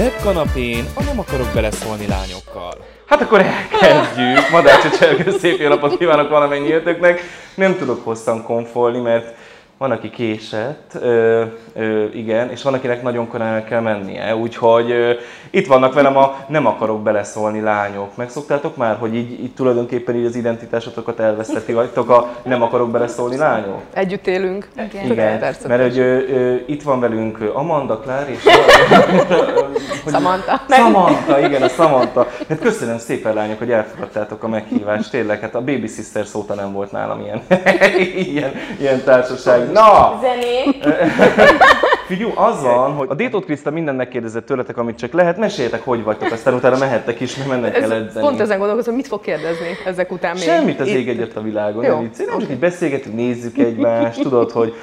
Webkanapén 0.00 0.84
a 0.94 1.02
Nem 1.02 1.18
akarok 1.18 1.48
beleszólni 1.54 2.06
lányokkal. 2.06 2.84
Hát 3.06 3.20
akkor 3.20 3.40
elkezdjük. 3.40 4.50
Madácsi 4.50 4.88
Csergő, 4.98 5.38
szép 5.38 5.60
jó 5.60 5.68
napot 5.68 5.98
kívánok 5.98 6.28
valamennyi 6.28 6.72
ötöknek. 6.72 7.20
Nem 7.54 7.76
tudok 7.76 8.04
hosszan 8.04 8.42
konfolni, 8.42 8.98
mert 8.98 9.34
van, 9.80 9.90
aki 9.90 10.10
késett, 10.10 10.92
ö, 11.00 11.42
ö, 11.74 12.04
igen, 12.12 12.50
és 12.50 12.62
van, 12.62 12.74
akinek 12.74 13.02
nagyon 13.02 13.28
korán 13.28 13.54
el 13.54 13.64
kell 13.64 13.80
mennie, 13.80 14.36
úgyhogy 14.36 14.90
ö, 14.90 15.12
itt 15.50 15.66
vannak 15.66 15.94
velem 15.94 16.16
a 16.16 16.36
nem 16.46 16.66
akarok 16.66 17.02
beleszólni 17.02 17.60
lányok. 17.60 18.16
Megszoktátok 18.16 18.76
már, 18.76 18.96
hogy 18.98 19.14
így, 19.14 19.30
így 19.42 19.54
tulajdonképpen 19.54 20.14
így 20.16 20.24
az 20.24 20.36
identitásotokat 20.36 21.20
elveszteti 21.20 21.72
vagytok 21.72 22.10
a 22.10 22.28
nem 22.42 22.62
akarok 22.62 22.90
beleszólni 22.90 23.36
lányok? 23.36 23.80
Együtt 23.92 24.26
élünk. 24.26 24.68
Igen. 24.74 25.04
Igen, 25.04 25.16
Természetesen. 25.16 25.68
mert 25.70 25.82
hogy 25.82 25.98
ö, 25.98 26.18
ö, 26.28 26.54
itt 26.66 26.82
van 26.82 27.00
velünk 27.00 27.38
Amanda, 27.54 27.98
Klár 27.98 28.28
és... 28.30 28.42
hogy- 30.04 30.12
Samantha. 30.12 30.60
Samantha, 30.68 31.38
igen, 31.40 31.62
a 31.62 31.68
Samantha. 31.68 32.26
Hát 32.48 32.58
köszönöm 32.58 32.98
szépen 32.98 33.34
lányok, 33.34 33.58
hogy 33.58 33.70
elfogadtátok 33.70 34.42
a 34.42 34.48
meghívást. 34.48 35.10
Tényleg, 35.10 35.40
hát 35.40 35.54
a 35.54 35.60
Baby 35.60 35.86
Sister 35.86 36.26
szóta 36.26 36.54
nem 36.54 36.72
volt 36.72 36.92
nálam 36.92 37.20
ilyen, 37.20 37.42
ilyen, 38.32 38.52
ilyen 38.78 39.02
társaság. 39.04 39.68
Na! 39.72 40.18
Zenék. 40.20 40.84
Figyú, 42.06 42.32
az 42.34 42.62
van, 42.62 42.92
hogy 42.92 43.06
a 43.10 43.14
Détót 43.14 43.44
Kriszta 43.44 43.70
minden 43.70 43.94
megkérdezett 43.94 44.46
tőletek, 44.46 44.76
amit 44.76 44.98
csak 44.98 45.12
lehet, 45.12 45.38
meséljetek, 45.38 45.84
hogy 45.84 46.02
vagytok, 46.02 46.32
aztán 46.32 46.54
utána 46.54 46.78
mehettek 46.78 47.20
is, 47.20 47.36
mert 47.36 47.48
mennek 47.48 47.76
el 47.76 47.82
Ez, 47.82 47.90
edzeni. 47.90 48.26
pont 48.26 48.40
ezen 48.40 48.58
gondolkozom, 48.58 48.94
mit 48.94 49.06
fog 49.06 49.20
kérdezni 49.20 49.66
ezek 49.84 50.12
után 50.12 50.34
még. 50.34 50.42
Semmit 50.42 50.80
az 50.80 50.88
ég 50.88 51.08
egyet 51.08 51.36
a 51.36 51.40
világon, 51.40 51.84
Jó. 51.84 51.94
nem 52.00 52.38
csak 52.38 52.50
így 52.50 52.58
beszélgetünk, 52.58 53.14
nézzük 53.14 53.58
egymást, 53.58 54.20
tudod, 54.20 54.50
hogy 54.50 54.74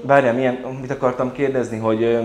várjál, 0.00 0.34
milyen, 0.34 0.58
mit 0.80 0.90
akartam 0.90 1.32
kérdezni, 1.32 1.78
hogy 1.78 2.02
ö, 2.02 2.18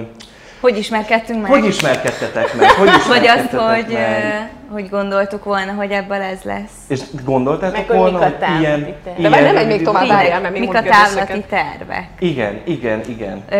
Hogy 0.59 0.77
ismerkedtünk 0.77 1.41
meg? 1.41 1.51
hogy 1.51 1.65
ismerkedtetek 1.65 2.53
meg, 2.55 2.69
hogy 2.69 2.89
Vagy 3.07 3.27
azt, 3.27 3.49
hogy, 3.49 3.93
meg? 3.93 4.49
hogy 4.71 4.89
gondoltuk 4.89 5.43
volna, 5.43 5.71
hogy 5.71 5.91
ebből 5.91 6.21
ez 6.21 6.41
lesz. 6.43 6.71
És 6.87 6.99
gondoltátok 7.25 7.75
Meg 7.77 7.87
hogy 7.87 7.97
volna, 7.97 8.17
mik 8.25 8.41
a 8.41 8.45
hogy 8.45 8.59
ilyen, 8.59 8.79
tervek. 8.79 8.97
ilyen... 9.05 9.21
De 9.21 9.29
már 9.29 9.41
nem 9.41 9.53
megy 9.53 9.67
még 9.67 9.81
tovább, 9.83 10.03
Igen, 10.03 10.15
várjál, 10.15 10.41
mert 10.41 10.53
még 10.53 10.61
Mik 10.61 10.75
a 10.75 10.81
távlati 10.81 11.43
tervek? 11.49 12.07
Igen, 12.19 12.61
igen, 12.65 13.01
igen. 13.07 13.43
Ö, 13.49 13.57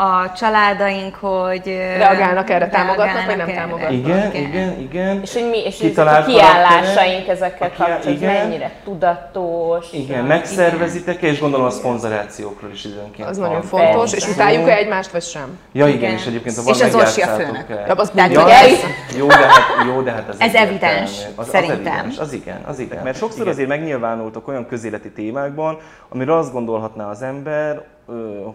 a 0.00 0.32
családaink, 0.36 1.14
hogy... 1.14 1.66
Reagálnak 1.96 2.50
erre, 2.50 2.68
támogatnak, 2.68 3.26
vagy 3.26 3.36
nem 3.36 3.48
erre. 3.48 3.58
támogatnak? 3.58 3.92
Igen, 3.92 4.34
igen, 4.34 4.78
igen. 4.80 5.20
És 5.22 5.32
hogy 5.32 5.48
mi, 5.50 5.64
és 5.64 5.76
Kitalált 5.76 6.26
a 6.26 6.30
kiállásaink 6.30 7.28
ezekkel 7.28 7.68
A 7.68 7.70
kiá- 7.70 7.88
kapcsolatban, 7.88 8.12
igen. 8.30 8.48
mennyire 8.48 8.70
tudatos. 8.84 9.86
Igen, 9.92 10.24
megszervezitek 10.24 11.22
és 11.22 11.40
gondolom 11.40 11.66
a 11.66 11.70
szponzorációkról 11.70 12.70
is 12.70 12.84
időnként 12.84 13.28
Az 13.28 13.38
van. 13.38 13.48
nagyon 13.48 13.62
fontos, 13.62 14.12
és 14.12 14.28
utáljuk-e 14.28 14.74
egymást, 14.76 15.10
vagy 15.10 15.22
sem? 15.22 15.58
Ja 15.72 15.86
igen, 15.86 15.98
Igen. 15.98 16.12
és 16.12 16.26
egyébként 16.26 16.56
van 16.56 16.74
És 16.74 16.82
az 16.82 16.94
Orsi 16.94 17.20
a 17.22 17.26
főnök. 17.26 17.70
el. 17.70 17.84
Ja, 17.88 17.94
az 17.94 18.10
Tehát, 18.14 18.32
Ja, 18.32 18.50
ez, 18.50 18.70
jó, 19.18 19.26
de 19.26 19.34
hát, 19.34 19.86
jó, 19.86 20.00
de 20.02 20.10
hát 20.10 20.28
ez, 20.28 20.36
Ez 20.38 20.54
evidens, 20.54 21.10
az, 21.34 21.48
szerintem. 21.48 21.80
Az, 21.80 21.86
evidens, 21.88 22.18
az 22.18 22.32
igen, 22.32 22.60
az 22.66 22.78
igen. 22.78 23.02
Mert 23.04 23.16
sokszor 23.16 23.48
azért 23.48 23.68
megnyilvánultok 23.68 24.48
olyan 24.48 24.66
közéleti 24.66 25.10
témákban, 25.10 25.78
amire 26.08 26.36
azt 26.36 26.52
gondolhatná 26.52 27.10
az 27.10 27.22
ember, 27.22 27.82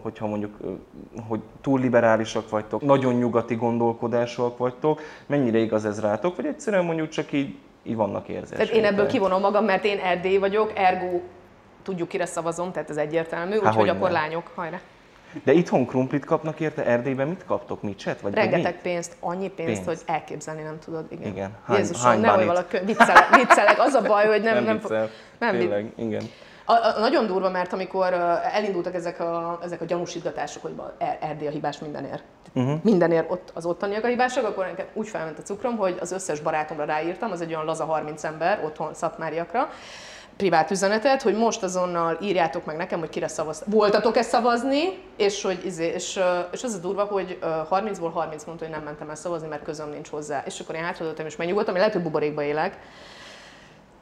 hogyha 0.01 0.27
mondjuk, 0.27 0.57
hogy 1.27 1.39
túl 1.61 1.79
liberálisak 1.79 2.49
vagytok, 2.49 2.81
nagyon 2.81 3.13
nyugati 3.13 3.55
gondolkodásúak 3.55 4.57
vagytok, 4.57 5.01
mennyire 5.25 5.57
igaz 5.57 5.85
ez 5.85 5.99
rátok, 5.99 6.35
vagy 6.35 6.45
egyszerűen 6.45 6.85
mondjuk 6.85 7.09
csak 7.09 7.31
így, 7.31 7.55
így 7.83 7.95
vannak 7.95 8.27
érzések. 8.27 8.57
Tehát 8.57 8.73
én 8.73 8.85
ebből 8.85 9.07
kivonom 9.07 9.41
magam, 9.41 9.65
mert 9.65 9.83
én 9.85 9.99
Erdély 9.99 10.37
vagyok, 10.37 10.71
ergo 10.75 11.21
tudjuk, 11.83 12.07
kire 12.07 12.25
szavazom, 12.25 12.71
tehát 12.71 12.89
ez 12.89 12.97
egyértelmű, 12.97 13.55
úgyhogy 13.55 13.75
hogyne. 13.75 13.91
akkor 13.91 14.11
lányok, 14.11 14.51
hajrá. 14.55 14.79
De 15.43 15.51
itthon 15.53 15.85
krumplit 15.85 16.25
kapnak 16.25 16.59
érte, 16.59 16.85
Erdélyben 16.85 17.27
mit 17.27 17.45
kaptok? 17.45 17.81
Micset? 17.81 18.21
Vagy 18.21 18.33
Rengeteg 18.33 18.73
mit? 18.73 18.81
pénzt, 18.81 19.15
annyi 19.19 19.49
pénzt, 19.49 19.83
Pénzt. 19.83 19.85
hogy 19.85 19.99
elképzelni 20.15 20.61
nem 20.61 20.79
tudod. 20.85 21.05
Igen. 21.09 21.27
Igen. 21.31 21.51
Hány- 21.65 21.77
Jézusom, 21.77 22.09
hány 22.09 22.19
nehogy 22.19 22.45
valaki 22.45 22.77
viccelek, 22.85 23.35
viccelek, 23.35 23.79
az 23.79 23.93
a 23.93 24.01
baj, 24.01 24.25
hogy 24.27 24.41
nem, 24.41 24.53
Nem, 24.53 24.63
nem, 24.63 24.77
viccel. 24.77 25.09
nem 25.39 25.57
Tényleg, 25.57 25.91
igen. 25.95 26.23
A, 26.65 26.73
a, 26.73 26.99
nagyon 26.99 27.27
durva, 27.27 27.49
mert 27.49 27.73
amikor 27.73 28.13
elindultak 28.53 28.95
ezek 28.95 29.19
a, 29.19 29.59
ezek 29.63 29.81
a 29.81 29.85
gyanúsítgatások, 29.85 30.61
hogy 30.61 30.73
Er- 30.97 31.23
Erdély 31.23 31.47
a 31.47 31.51
hibás 31.51 31.79
mindenért. 31.79 32.23
Uh-huh. 32.53 32.79
Mindenért 32.83 33.31
ott 33.31 33.51
az 33.53 33.65
ottaniak 33.65 34.03
a 34.03 34.07
hibásak, 34.07 34.45
akkor 34.45 34.65
nekem 34.65 34.85
úgy 34.93 35.07
felment 35.07 35.39
a 35.39 35.41
cukrom, 35.41 35.77
hogy 35.77 35.97
az 35.99 36.11
összes 36.11 36.39
barátomra 36.39 36.85
ráírtam, 36.85 37.31
az 37.31 37.41
egy 37.41 37.53
olyan 37.53 37.65
laza 37.65 37.85
30 37.85 38.23
ember 38.23 38.63
otthon 38.63 38.93
szatmáriakra, 38.93 39.69
privát 40.37 40.71
üzenetet, 40.71 41.21
hogy 41.21 41.35
most 41.35 41.63
azonnal 41.63 42.17
írjátok 42.21 42.65
meg 42.65 42.77
nekem, 42.77 42.99
hogy 42.99 43.09
kire 43.09 43.27
szavaztatok. 43.27 43.73
Voltatok-e 43.73 44.21
szavazni, 44.21 45.03
és, 45.17 45.43
hogy 45.43 45.65
izé, 45.65 45.85
és, 45.85 46.19
és 46.51 46.63
az 46.63 46.73
a 46.73 46.77
durva, 46.77 47.03
hogy 47.03 47.37
ö, 47.41 47.47
30-ból 47.69 48.09
30 48.13 48.43
mondta, 48.43 48.65
hogy 48.65 48.73
nem 48.73 48.83
mentem 48.83 49.09
el 49.09 49.15
szavazni, 49.15 49.47
mert 49.47 49.63
közöm 49.63 49.89
nincs 49.89 50.09
hozzá. 50.09 50.43
És 50.45 50.59
akkor 50.59 50.75
én 50.75 50.83
hátradőltem 50.83 51.25
és 51.25 51.35
megnyugodtam, 51.35 51.73
én 51.73 51.79
lehet, 51.79 51.95
hogy 51.95 52.03
buborékba 52.03 52.43
élek, 52.43 52.77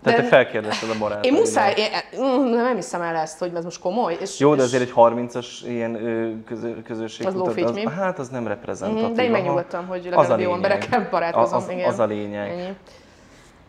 Tehát 0.03 0.19
De- 0.19 0.25
te 0.25 0.35
felkérdezted 0.35 0.89
a 0.89 0.97
barátaidat. 0.99 1.25
én 1.25 1.33
muszáj, 1.33 1.73
én, 1.77 1.89
mm, 2.23 2.49
nem 2.49 2.75
hiszem 2.75 3.01
el 3.01 3.15
ezt, 3.15 3.39
hogy 3.39 3.51
ez 3.55 3.63
most 3.63 3.79
komoly. 3.79 4.17
És, 4.19 4.39
Jó, 4.39 4.55
de 4.55 4.63
azért 4.63 4.83
egy 4.83 4.93
30-as 4.95 5.45
ilyen 5.67 5.93
közö, 6.45 6.81
közösség. 6.81 7.27
Az 7.27 7.33
kutat- 7.33 7.73
mi? 7.73 7.89
Hát 7.89 8.19
az 8.19 8.29
nem 8.29 8.47
reprezentatív. 8.47 9.05
Mhm, 9.05 9.13
De 9.13 9.23
én 9.23 9.31
megnyugodtam, 9.31 9.87
hogy 9.87 9.99
Az 9.99 10.15
legalább 10.15 10.39
jó 10.39 10.53
emberekkel 10.53 11.07
barátkozom. 11.11 11.57
Az, 11.57 11.69
igen. 11.69 11.89
az 11.89 11.99
a 11.99 12.05
lényeg. 12.05 12.49
Ennyi. 12.49 12.75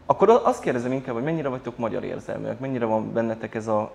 Akkor 0.06 0.40
azt 0.44 0.60
kérdezem 0.62 0.92
inkább, 0.92 1.14
hogy 1.14 1.24
mennyire 1.24 1.48
vagytok 1.48 1.76
magyar 1.78 2.04
érzelműek, 2.04 2.58
mennyire 2.58 2.84
van 2.84 3.12
bennetek 3.12 3.54
ez 3.54 3.66
a, 3.66 3.92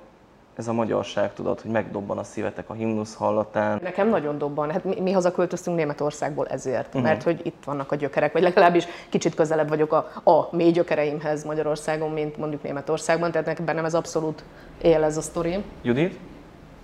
ez 0.60 0.68
a 0.68 0.74
magyarság, 0.74 1.34
tudod, 1.34 1.62
hogy 1.62 1.72
megdobban 1.72 2.18
a 2.18 2.24
szívetek 2.24 2.70
a 2.70 2.74
himnusz 2.74 3.16
hallatán. 3.16 3.80
Nekem 3.84 4.10
nagyon 4.10 4.38
dobban. 4.38 4.72
Hát 4.72 4.84
mi, 4.84 5.00
mi 5.00 5.12
hazaköltöztünk 5.12 5.78
Németországból 5.78 6.48
ezért, 6.48 6.88
uh-huh. 6.88 7.02
mert 7.02 7.24
hogy 7.24 7.42
itt 7.44 7.64
vannak 7.66 7.92
a 7.92 7.96
gyökerek, 7.96 8.34
vagy 8.34 8.42
legalábbis 8.42 8.88
kicsit 9.10 9.36
közelebb 9.36 9.70
vagyok 9.70 9.92
a, 9.92 10.12
a 10.24 10.56
mély 10.56 10.72
gyökereimhez 10.72 11.44
Magyarországon, 11.44 12.12
mint 12.12 12.38
mondjuk 12.38 12.64
Németországban, 12.64 13.32
tehát 13.32 13.48
nekem 13.48 13.66
bennem 13.66 13.86
ez 13.86 13.94
abszolút 13.94 14.44
él 14.82 15.04
ez 15.04 15.18
a 15.18 15.22
sztori. 15.22 15.64
Judit? 15.82 16.20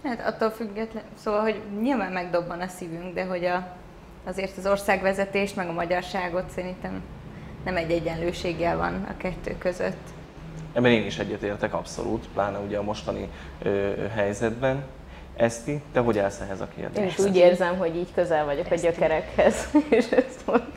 Hát 0.03 0.28
attól 0.34 0.50
független, 0.50 1.03
szóval, 1.16 1.42
hogy 1.42 1.62
nyilván 1.81 2.12
megdobban 2.12 2.62
a 2.62 2.68
szívünk, 2.68 3.13
de 3.13 3.25
hogy 3.25 3.46
a, 3.46 3.68
azért 4.25 4.57
az 4.57 4.68
országvezetést, 4.68 5.56
meg 5.56 5.68
a 5.68 5.74
magyarságot 5.74 6.50
szerintem 6.50 7.02
nem 7.66 7.75
egy 7.75 7.92
egyenlőséggel 7.92 8.78
van 8.78 9.06
a 9.09 9.18
kettő 9.18 9.56
között. 9.57 10.14
Ebben 10.75 10.91
én 10.91 11.06
is 11.06 11.18
egyetértek 11.18 11.74
abszolút, 11.74 12.25
pláne 12.34 12.58
ugye 12.58 12.78
a 12.78 12.81
mostani 12.84 13.30
ö, 13.63 13.91
helyzetben. 14.16 14.84
Eszti, 15.38 15.81
te 15.94 16.00
hogy 16.00 16.18
állsz 16.18 16.40
ehhez 16.40 16.62
a 16.62 16.68
Én 16.78 16.84
is 16.86 16.91
kérdéshez? 16.94 17.25
úgy 17.25 17.36
érzem, 17.36 17.78
hogy 17.78 17.96
így 17.96 18.08
közel 18.16 18.46
vagyok 18.46 18.66
a 18.72 18.75
gyökerekhez, 18.75 19.68
és 19.90 20.06
ezt 20.12 20.41
mondtam. 20.46 20.72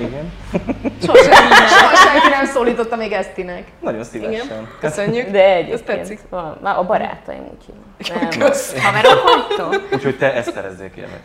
Igen? 0.00 0.32
Sosem, 1.06 1.32
soha 1.68 1.94
senki 1.96 2.28
nem 2.30 2.44
szólította 2.46 2.96
még 2.96 3.12
Esztinek. 3.12 3.64
Nagyon 3.80 4.04
szívesen. 4.04 4.44
Igen, 4.44 4.68
köszönjük. 4.80 5.30
De 5.30 5.42
Ez 5.44 5.58
egyébként 5.58 5.84
tetszik. 5.84 6.20
van- 6.28 6.58
már 6.62 6.76
a 6.78 6.84
barátaim 6.86 7.42
úgy 7.42 7.64
hívnak. 7.66 8.36
Nem. 8.36 8.50
Haverok 8.82 9.22
vagytok? 9.22 9.88
Úgyhogy 9.92 10.18
te 10.18 10.34
eszterezzél 10.34 10.90
kérlek. 10.90 11.20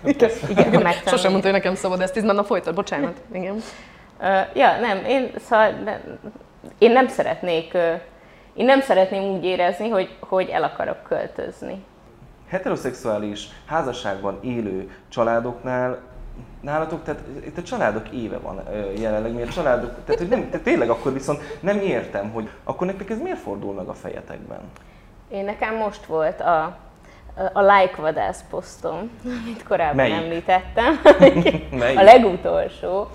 Igen, 0.49 0.85
ha. 0.85 0.91
Sosem 1.09 1.31
mondta, 1.31 1.49
hogy 1.49 1.57
nekem 1.59 1.75
szabad 1.75 2.01
ezt, 2.01 2.13
tízben 2.13 2.37
a 2.37 2.43
folytat, 2.43 2.73
bocsánat. 2.75 3.13
Igen. 3.33 3.55
Ö, 4.21 4.39
ja, 4.53 4.79
nem, 4.79 5.05
én, 5.05 5.31
szóval, 5.49 5.69
nem, 5.69 5.99
én 6.77 6.91
nem 6.91 7.07
szeretnék, 7.07 7.73
én 8.53 8.65
nem 8.65 8.81
szeretném 8.81 9.23
úgy 9.23 9.43
érezni, 9.43 9.89
hogy, 9.89 10.17
hogy 10.19 10.49
el 10.49 10.63
akarok 10.63 11.03
költözni. 11.03 11.83
Heteroszexuális 12.47 13.47
házasságban 13.65 14.39
élő 14.41 14.91
családoknál 15.09 16.11
Nálatok, 16.61 17.03
tehát 17.03 17.21
itt 17.45 17.57
a 17.57 17.63
családok 17.63 18.09
éve 18.09 18.37
van 18.37 18.61
jelenleg, 18.97 19.33
miért 19.33 19.53
családok, 19.53 19.89
tehát 20.05 20.21
hogy 20.21 20.29
nem, 20.29 20.49
tehát 20.49 20.65
tényleg 20.65 20.89
akkor 20.89 21.13
viszont 21.13 21.41
nem 21.59 21.77
értem, 21.79 22.31
hogy 22.31 22.49
akkor 22.63 22.87
nektek 22.87 23.09
ez 23.09 23.19
miért 23.19 23.39
fordul 23.39 23.73
meg 23.73 23.87
a 23.87 23.93
fejetekben? 23.93 24.59
Én 25.29 25.45
nekem 25.45 25.75
most 25.75 26.05
volt 26.05 26.41
a, 26.41 26.77
a 27.53 27.61
like 27.61 28.01
vadász 28.01 28.43
posztom, 28.49 29.09
amit 29.23 29.63
korábban 29.63 29.95
Melyik? 29.95 30.15
említettem. 30.15 30.99
Melyik? 31.79 31.99
A 31.99 32.03
legutolsó, 32.03 33.07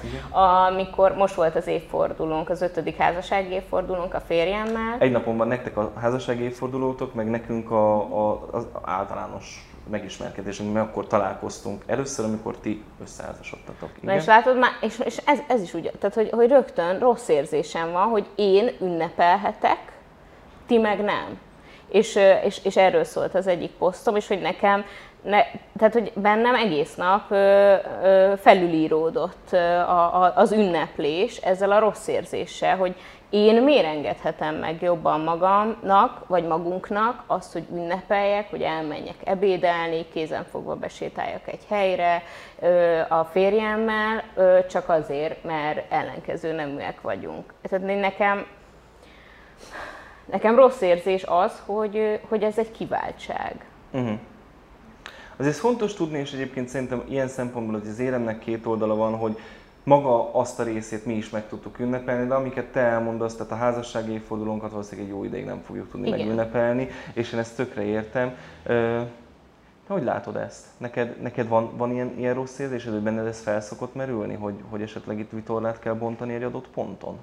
amikor 0.69 1.15
most 1.15 1.35
volt 1.35 1.57
az 1.57 1.67
évfordulónk, 1.67 2.49
az 2.51 2.63
ötödik 2.63 2.97
házassági 2.97 3.53
évfordulónk 3.53 4.15
a 4.15 4.21
férjemmel. 4.21 4.97
Egy 4.99 5.11
napon 5.11 5.37
van 5.37 5.49
nektek 5.49 5.77
a 5.77 5.93
házassági 6.01 6.43
évfordulótok, 6.43 7.15
meg 7.15 7.31
nekünk 7.31 7.71
a, 7.71 7.95
a, 7.97 8.49
az 8.51 8.67
általános 8.83 9.69
megismerkedésünk, 9.91 10.73
mi 10.73 10.79
akkor 10.79 11.07
találkoztunk 11.07 11.83
először, 11.87 12.25
amikor 12.25 12.57
ti 12.57 12.85
összeházasodtatok. 13.03 14.03
Na 14.03 14.15
és 14.15 14.25
látod 14.25 14.59
már, 14.59 14.71
és, 14.81 14.99
és 15.05 15.17
ez, 15.25 15.39
ez 15.49 15.63
is 15.63 15.75
úgy, 15.75 15.93
tehát 15.99 16.15
hogy, 16.15 16.31
hogy 16.31 16.49
rögtön 16.49 16.99
rossz 16.99 17.29
érzésem 17.29 17.93
van, 17.93 18.09
hogy 18.09 18.27
én 18.35 18.71
ünnepelhetek, 18.81 19.93
ti 20.67 20.79
meg 20.79 21.01
nem. 21.01 21.39
És, 21.89 22.19
és, 22.45 22.61
és 22.65 22.77
erről 22.77 23.05
szólt 23.05 23.35
az 23.35 23.47
egyik 23.47 23.71
posztom, 23.71 24.17
és 24.17 24.29
hogy 24.29 24.41
nekem, 24.41 24.85
ne, 25.23 25.43
tehát 25.79 25.93
hogy 25.93 26.13
bennem 26.15 26.55
egész 26.55 26.95
nap 26.95 27.31
ö, 27.31 27.75
ö, 28.03 28.33
felülíródott 28.37 29.53
a, 29.53 30.23
a, 30.23 30.33
az 30.37 30.53
ünneplés 30.53 31.37
ezzel 31.37 31.73
a 31.73 31.79
rossz 31.79 32.07
érzéssel, 32.07 32.77
hogy 32.77 32.95
én 33.31 33.63
miért 33.63 33.87
engedhetem 33.87 34.55
meg 34.55 34.83
jobban 34.83 35.21
magamnak, 35.21 36.29
vagy 36.29 36.47
magunknak 36.47 37.23
azt, 37.27 37.53
hogy 37.53 37.65
ünnepeljek, 37.73 38.51
hogy 38.51 38.63
elmenjek 38.63 39.17
ebédelni, 39.25 40.07
kézenfogva 40.13 40.75
besétáljak 40.75 41.49
egy 41.49 41.65
helyre 41.69 42.23
ö, 42.61 43.01
a 43.09 43.25
férjemmel, 43.25 44.25
ö, 44.35 44.59
csak 44.71 44.89
azért, 44.89 45.45
mert 45.45 45.93
ellenkező 45.93 46.53
neműek 46.53 47.01
vagyunk. 47.01 47.55
Tehát 47.63 48.01
nekem, 48.01 48.47
nekem 50.31 50.57
rossz 50.57 50.81
érzés 50.81 51.25
az, 51.27 51.63
hogy, 51.67 52.21
hogy 52.29 52.43
ez 52.43 52.59
egy 52.59 52.71
kiváltság. 52.71 53.65
Uh-huh. 53.93 54.19
Azért 55.37 55.57
fontos 55.57 55.95
tudni, 55.95 56.19
és 56.19 56.33
egyébként 56.33 56.69
szerintem 56.69 57.03
ilyen 57.09 57.29
szempontból, 57.29 57.79
hogy 57.79 57.89
az 57.89 57.99
éremnek 57.99 58.39
két 58.39 58.67
oldala 58.67 58.95
van, 58.95 59.17
hogy 59.17 59.39
maga 59.83 60.35
azt 60.35 60.61
a 60.61 60.63
részét 60.63 61.07
mi 61.07 61.15
is 61.15 61.31
meg 61.31 61.49
tudtuk 61.49 61.79
ünnepelni, 61.79 62.29
de 62.29 62.35
amiket 62.35 62.67
te 62.67 62.81
elmondasz, 62.81 63.37
tehát 63.37 63.53
a 63.53 63.57
házassági 63.57 64.13
évfordulónkat 64.13 64.71
valószínűleg 64.71 65.11
egy 65.11 65.17
jó 65.17 65.25
ideig 65.25 65.45
nem 65.45 65.63
fogjuk 65.67 65.91
tudni 65.91 66.07
Igen. 66.07 66.19
megünnepelni, 66.19 66.89
és 67.13 67.33
én 67.33 67.39
ezt 67.39 67.57
tökre 67.57 67.83
értem. 67.83 68.37
Ö, 68.63 69.01
Te 69.87 69.95
hogy 69.95 70.03
látod 70.03 70.37
ezt? 70.37 70.67
Neked, 70.77 71.21
neked 71.23 71.49
van, 71.49 71.77
van 71.77 71.93
ilyen, 71.93 72.15
ilyen 72.19 72.35
rossz 72.35 72.59
érzésed, 72.59 72.93
hogy 72.93 73.03
benned 73.03 73.27
ez 73.27 73.41
felszokott 73.41 73.95
merülni, 73.95 74.35
hogy, 74.35 74.55
hogy 74.71 74.83
esetleg 74.83 75.19
itt 75.19 75.31
vitorlát 75.31 75.79
kell 75.79 75.95
bontani 75.95 76.35
egy 76.35 76.43
adott 76.43 76.69
ponton? 76.69 77.19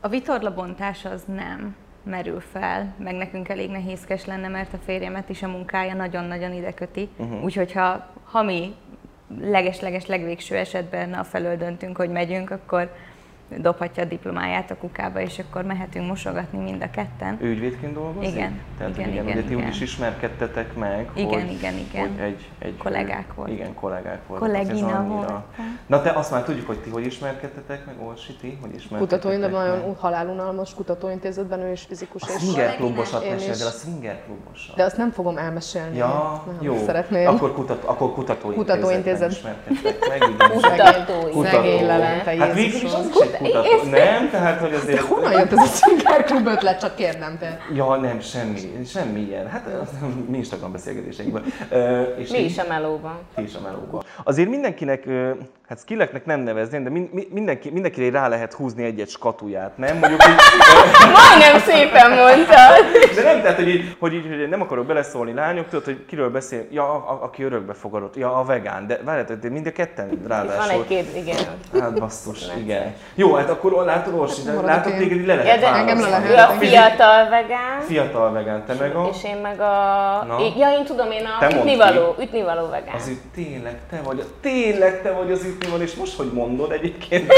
A 0.00 0.08
vitorlabontás 0.08 1.04
az 1.04 1.22
nem 1.26 1.76
merül 2.04 2.40
fel, 2.40 2.94
meg 2.98 3.14
nekünk 3.14 3.48
elég 3.48 3.70
nehézkes 3.70 4.24
lenne, 4.24 4.48
mert 4.48 4.72
a 4.72 4.78
férjemet 4.84 5.28
is 5.28 5.42
a 5.42 5.48
munkája 5.48 5.94
nagyon-nagyon 5.94 6.52
ide 6.52 6.74
köti. 6.74 7.08
Uh-huh. 7.16 7.44
Úgyhogy 7.44 7.72
ha, 7.72 8.06
ha 8.24 8.42
mi 8.42 8.74
leges-leges 9.40 10.06
legvégső 10.06 10.56
esetben 10.56 11.12
a 11.12 11.24
felől 11.24 11.56
döntünk, 11.56 11.96
hogy 11.96 12.10
megyünk, 12.10 12.50
akkor 12.50 12.92
dobhatja 13.58 14.02
a 14.02 14.06
diplomáját 14.06 14.70
a 14.70 14.76
kukába, 14.76 15.20
és 15.20 15.38
akkor 15.38 15.62
mehetünk 15.64 16.06
mosogatni 16.06 16.58
mind 16.58 16.82
a 16.82 16.90
ketten. 16.90 17.38
Ő 17.40 17.50
ügyvédként 17.50 17.92
dolgozik? 17.94 18.30
Igen, 18.30 18.60
Tehát, 18.78 18.96
igen, 18.96 19.08
igen, 19.08 19.24
igen, 19.24 19.36
ugye 19.36 19.46
ti 19.48 19.54
úgy 19.54 19.60
igen. 19.60 19.70
is 19.72 19.80
ismerkedtetek 19.80 20.74
meg, 20.76 21.10
Igen, 21.14 21.40
hogy, 21.40 21.52
igen, 21.52 21.74
igen. 21.74 22.08
hogy 22.08 22.20
egy, 22.20 22.48
egy 22.58 22.76
Kollégák 22.76 23.34
voltunk. 23.34 23.58
Igen, 23.58 23.74
kollégák 23.74 24.26
voltak. 24.26 24.48
Kollégina 24.48 25.04
voltam. 25.06 25.42
Na 25.86 26.02
te 26.02 26.10
azt 26.10 26.30
már 26.30 26.42
tudjuk, 26.42 26.66
hogy 26.66 26.78
ti 26.78 26.90
hogy 26.90 27.06
ismerkedtetek 27.06 27.86
meg, 27.86 27.94
Orsi, 28.06 28.32
ti 28.40 28.58
hogy 28.60 28.74
ismerkedtetek 28.74 28.98
Kutatói, 28.98 29.36
de 29.36 29.48
meg? 29.48 29.50
nagyon 29.52 29.96
halálunalmas 29.98 30.74
kutatóintézetben 30.74 31.60
ő 31.60 31.72
is 31.72 31.82
fizikus. 31.82 32.22
A 32.22 32.26
swinger 32.26 32.76
klubosat 32.76 33.24
is. 33.24 33.60
el, 33.60 33.66
a 33.66 33.70
swinger 33.70 34.22
klubosat. 34.24 34.76
de 34.76 34.82
azt 34.84 34.96
nem 34.96 35.10
fogom 35.10 35.36
elmesélni. 35.38 35.96
Ja, 35.96 36.42
nem 36.46 36.56
jó. 36.60 36.76
Szeretném. 36.84 37.26
Akkor, 37.28 37.54
kutat, 37.54 37.84
akkor 37.84 38.12
kutatóintézetben 38.12 38.80
Kutatóintézet. 38.80 39.30
ismerkedtek 39.30 40.08
meg, 40.08 40.30
igen. 40.30 40.50
Kutatói. 40.50 41.44
Szegény 41.44 41.86
Lelente, 41.86 42.36
Hát 42.36 42.54
végül 42.54 42.74
is 42.74 42.92
az 42.92 43.08
is 43.14 43.20
egy 43.20 43.41
kutató. 43.42 43.90
Nem, 43.90 44.30
tehát 44.30 44.60
hogy 44.60 44.74
azért... 44.74 45.00
Honnan 45.00 45.32
jött 45.32 45.52
ez 45.52 45.58
a 45.58 45.66
swinger 45.66 46.24
klub 46.24 46.46
ötlet, 46.46 46.80
csak 46.80 46.94
kérdem 46.94 47.38
te. 47.38 47.58
Ja, 47.74 47.96
nem, 47.96 48.20
semmi, 48.20 48.60
semmi 48.86 49.20
ilyen. 49.20 49.46
Hát 49.48 49.68
mi 50.28 50.36
Instagram 50.36 50.72
beszélgetéseinkben. 50.72 51.44
És 52.16 52.30
Mi 52.30 52.38
is 52.38 52.58
a 52.58 52.64
melóban. 52.68 53.18
Ti 53.34 53.42
is 53.42 53.54
a 53.54 53.60
melóba. 53.60 54.02
Azért 54.24 54.48
mindenkinek, 54.48 55.04
hát 55.72 55.80
skilleknek 55.80 56.24
nem 56.26 56.40
nevezném, 56.40 56.82
de 56.84 56.90
min- 56.90 57.12
mi- 57.12 57.28
mindenki, 57.30 57.70
mindenkire 57.70 58.10
rá 58.10 58.28
lehet 58.28 58.52
húzni 58.52 58.84
egy-egy 58.84 59.08
skatuját, 59.08 59.76
nem? 59.76 59.96
Mondjuk 59.98 60.22
így, 60.28 60.34
Majdnem 61.18 61.60
szépen 61.60 62.10
mondtad! 62.10 62.74
de 63.14 63.22
nem, 63.22 63.40
tehát, 63.40 63.56
hogy, 63.56 63.68
így, 63.68 63.96
hogy, 63.98 64.14
így, 64.14 64.26
hogy 64.28 64.48
nem 64.48 64.60
akarok 64.60 64.86
beleszólni 64.86 65.32
lányok, 65.34 65.68
tudod, 65.68 65.84
hogy 65.84 66.04
kiről 66.06 66.30
beszél, 66.30 66.66
ja, 66.70 66.82
a, 66.82 66.94
a, 66.94 67.24
aki 67.24 67.42
örökbe 67.42 67.72
fogadott, 67.72 68.16
ja, 68.16 68.34
a 68.36 68.44
vegán, 68.44 68.86
de 68.86 68.98
várjál, 69.04 69.38
de 69.40 69.48
mind 69.50 69.66
a 69.66 69.72
ketten 69.72 70.12
Itt 70.12 70.18
van 70.18 70.28
ráadásul. 70.28 70.70
egy-két, 70.80 71.16
igen. 71.16 71.36
Hát 71.80 71.98
basszus, 71.98 72.38
igen. 72.58 72.94
Jó, 73.14 73.34
hát 73.34 73.50
akkor 73.50 73.72
látod, 73.84 74.14
Orsi, 74.14 74.42
de 74.42 74.50
Maradok 74.52 74.70
látod 74.70 74.92
én. 74.92 74.98
téged 74.98 75.18
így 75.18 75.26
le 75.26 75.34
Ja, 75.34 75.42
lehet 75.42 75.60
de 75.60 75.66
engem 75.66 76.00
le 76.00 76.02
választani. 76.10 76.34
lehet. 76.34 76.50
ő 76.50 76.56
a 76.56 76.58
fiatal 76.66 77.28
vegán, 77.28 77.80
Fiatal 77.80 78.32
vegán, 78.32 78.64
te 78.66 78.74
meg 78.74 78.96
a... 78.96 79.08
és 79.12 79.24
én 79.24 79.36
meg 79.36 79.60
a... 79.60 80.24
Na? 80.26 80.36
Ja, 80.58 80.70
én 80.78 80.84
tudom, 80.84 81.10
én 81.10 81.24
a 81.40 81.46
ütnivaló, 81.50 82.14
ütnivaló 82.20 82.68
vegán. 82.70 82.94
Az 82.94 83.08
itt 83.08 83.22
tényleg 83.34 83.78
te 83.90 84.00
vagy, 84.04 84.18
a- 84.20 84.40
tényleg 84.40 85.02
te 85.02 85.10
vagy 85.10 85.30
az 85.32 85.44
ütnival, 85.62 85.80
és 85.80 85.94
most, 85.94 86.16
hogy 86.16 86.30
mondod 86.32 86.72
egyébként. 86.72 87.32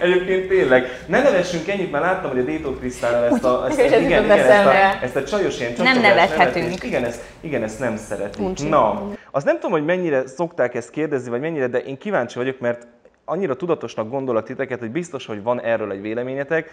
Egyébként 0.00 0.48
tényleg. 0.48 1.04
Ne 1.06 1.22
nevessünk 1.22 1.68
ennyit, 1.68 1.90
mert 1.90 2.04
láttam, 2.04 2.30
hogy 2.30 2.38
a 2.38 2.42
Détó 2.42 2.70
Krisztánál 2.70 3.24
ezt 3.24 3.44
a, 3.44 3.66
ezt, 3.68 3.78
igen, 3.80 4.02
igen, 4.02 4.30
ezt, 4.30 4.66
a, 4.66 5.04
ezt 5.04 5.16
a 5.16 5.24
csajos 5.24 5.58
ilyen 5.58 5.72
Nem 5.76 6.00
nevethetünk. 6.00 6.54
nevetést, 6.54 6.84
Igen, 6.84 7.04
ezt, 7.04 7.22
igen, 7.40 7.62
ezt 7.62 7.78
nem 7.78 7.96
szeretik. 7.96 8.44
Uncsi. 8.44 8.68
Na, 8.68 9.08
azt 9.30 9.44
nem 9.46 9.54
tudom, 9.54 9.70
hogy 9.70 9.84
mennyire 9.84 10.26
szokták 10.26 10.74
ezt 10.74 10.90
kérdezni, 10.90 11.30
vagy 11.30 11.40
mennyire, 11.40 11.66
de 11.66 11.78
én 11.78 11.98
kíváncsi 11.98 12.38
vagyok, 12.38 12.60
mert 12.60 12.86
annyira 13.24 13.56
tudatosnak 13.56 14.10
gondolok 14.10 14.44
titeket, 14.44 14.78
hogy 14.78 14.90
biztos, 14.90 15.26
hogy 15.26 15.42
van 15.42 15.60
erről 15.60 15.90
egy 15.92 16.00
véleményetek, 16.00 16.70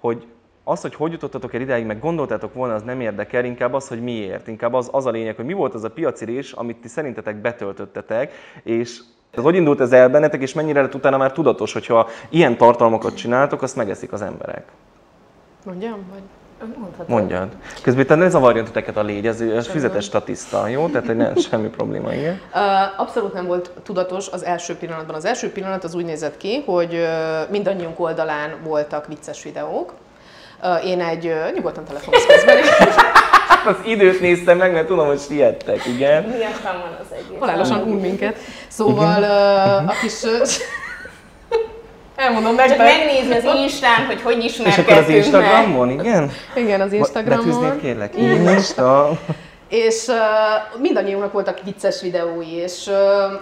hogy 0.00 0.26
az, 0.64 0.80
hogy 0.80 0.94
hogy 0.94 1.12
jutottatok 1.12 1.54
el 1.54 1.60
idáig, 1.60 1.86
meg 1.86 2.00
gondoltátok 2.00 2.54
volna, 2.54 2.74
az 2.74 2.82
nem 2.82 3.00
érdekel, 3.00 3.44
inkább 3.44 3.72
az, 3.72 3.88
hogy 3.88 4.02
miért. 4.02 4.48
Inkább 4.48 4.74
az, 4.74 4.88
az 4.92 5.06
a 5.06 5.10
lényeg, 5.10 5.36
hogy 5.36 5.44
mi 5.44 5.52
volt 5.52 5.74
az 5.74 5.84
a 5.84 5.90
piaci 5.90 6.24
rés, 6.24 6.52
amit 6.52 6.76
ti 6.76 6.88
szerintetek 6.88 7.36
betöltöttetek, 7.36 8.32
és 8.62 9.00
ez 9.30 9.42
hogy 9.42 9.54
indult 9.54 9.80
ez 9.80 9.92
el 9.92 10.08
bennetek, 10.08 10.42
és 10.42 10.52
mennyire 10.52 10.80
lett 10.80 10.94
utána 10.94 11.16
már 11.16 11.32
tudatos, 11.32 11.72
hogyha 11.72 12.08
ilyen 12.28 12.56
tartalmakat 12.56 13.16
csináltok, 13.16 13.62
azt 13.62 13.76
megeszik 13.76 14.12
az 14.12 14.22
emberek. 14.22 14.64
Mondjam? 15.64 16.06
Vagy? 16.12 16.22
Mondhatod. 16.78 17.08
Mondjad. 17.08 17.48
Közben 17.82 18.02
itt 18.04 18.16
ne 18.16 18.28
zavarjon 18.28 18.64
titeket 18.64 18.96
a 18.96 19.02
légy, 19.02 19.26
ez, 19.26 19.40
ez 19.40 19.66
füzetes 19.66 20.04
statiszta, 20.04 20.66
jó? 20.66 20.88
Tehát, 20.88 21.06
hogy 21.06 21.16
nem 21.16 21.36
semmi 21.50 21.68
probléma, 21.68 22.12
igen. 22.12 22.40
Abszolút 22.96 23.32
nem 23.32 23.46
volt 23.46 23.70
tudatos 23.82 24.28
az 24.28 24.44
első 24.44 24.76
pillanatban. 24.76 25.14
Az 25.14 25.24
első 25.24 25.52
pillanat 25.52 25.84
az 25.84 25.94
úgy 25.94 26.04
nézett 26.04 26.36
ki, 26.36 26.62
hogy 26.66 27.06
mindannyiunk 27.50 28.00
oldalán 28.00 28.50
voltak 28.64 29.06
vicces 29.06 29.42
videók. 29.42 29.92
Én 30.84 31.00
egy, 31.00 31.34
nyugodtan 31.54 31.84
telefonhoz 31.84 32.26
közben, 32.26 32.56
Az 33.66 33.76
időt 33.84 34.20
néztem 34.20 34.56
meg, 34.58 34.72
mert 34.72 34.86
tudom, 34.86 35.06
hogy 35.06 35.20
siettek, 35.20 35.86
igen. 35.86 36.22
Miattam 36.22 36.80
van 36.80 36.98
az 37.00 37.06
egész. 37.12 37.38
halálosan 37.38 37.82
un 37.82 37.96
minket. 37.96 38.36
Szóval 38.68 39.22
a 39.88 39.92
kis... 40.00 40.22
Elmondom 42.16 42.56
Csak 42.56 42.68
nektek. 42.68 42.86
megnézni 42.86 43.34
az 43.34 43.54
Instán, 43.56 44.06
hogy 44.06 44.22
hogy 44.22 44.44
És 44.44 44.56
akkor 44.56 44.68
az 44.68 44.68
ismerkedtünk 44.68 45.06
meg. 45.06 45.16
Instagramon, 45.16 45.90
igen? 45.90 46.30
Igen, 46.54 46.80
az 46.80 46.90
Betűznéd 46.90 47.22
Instagramon. 47.22 47.80
kérlek? 47.80 48.16
Insta. 48.16 49.10
És 49.68 50.06
uh, 50.06 50.80
mindannyiunknak 50.80 51.32
voltak 51.32 51.60
vicces 51.64 52.00
videói, 52.00 52.52
és, 52.52 52.86
uh, 52.86 52.94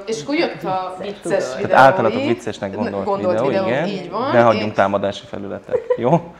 és 0.06 0.22
akkor 0.22 0.34
jött 0.34 0.64
a 0.64 0.96
vicces 0.98 1.44
videói. 1.56 1.70
Tehát 1.70 1.86
általatok 1.86 2.22
viccesnek 2.22 2.74
gondolt, 2.74 3.04
gondolt 3.04 3.40
videó, 3.40 3.66
igen. 3.66 3.86
így 3.86 4.10
van. 4.10 4.30
Ne 4.32 4.40
hagyjunk 4.40 4.70
és, 4.70 4.76
támadási 4.76 5.24
felületek, 5.30 5.80
jó? 5.96 6.34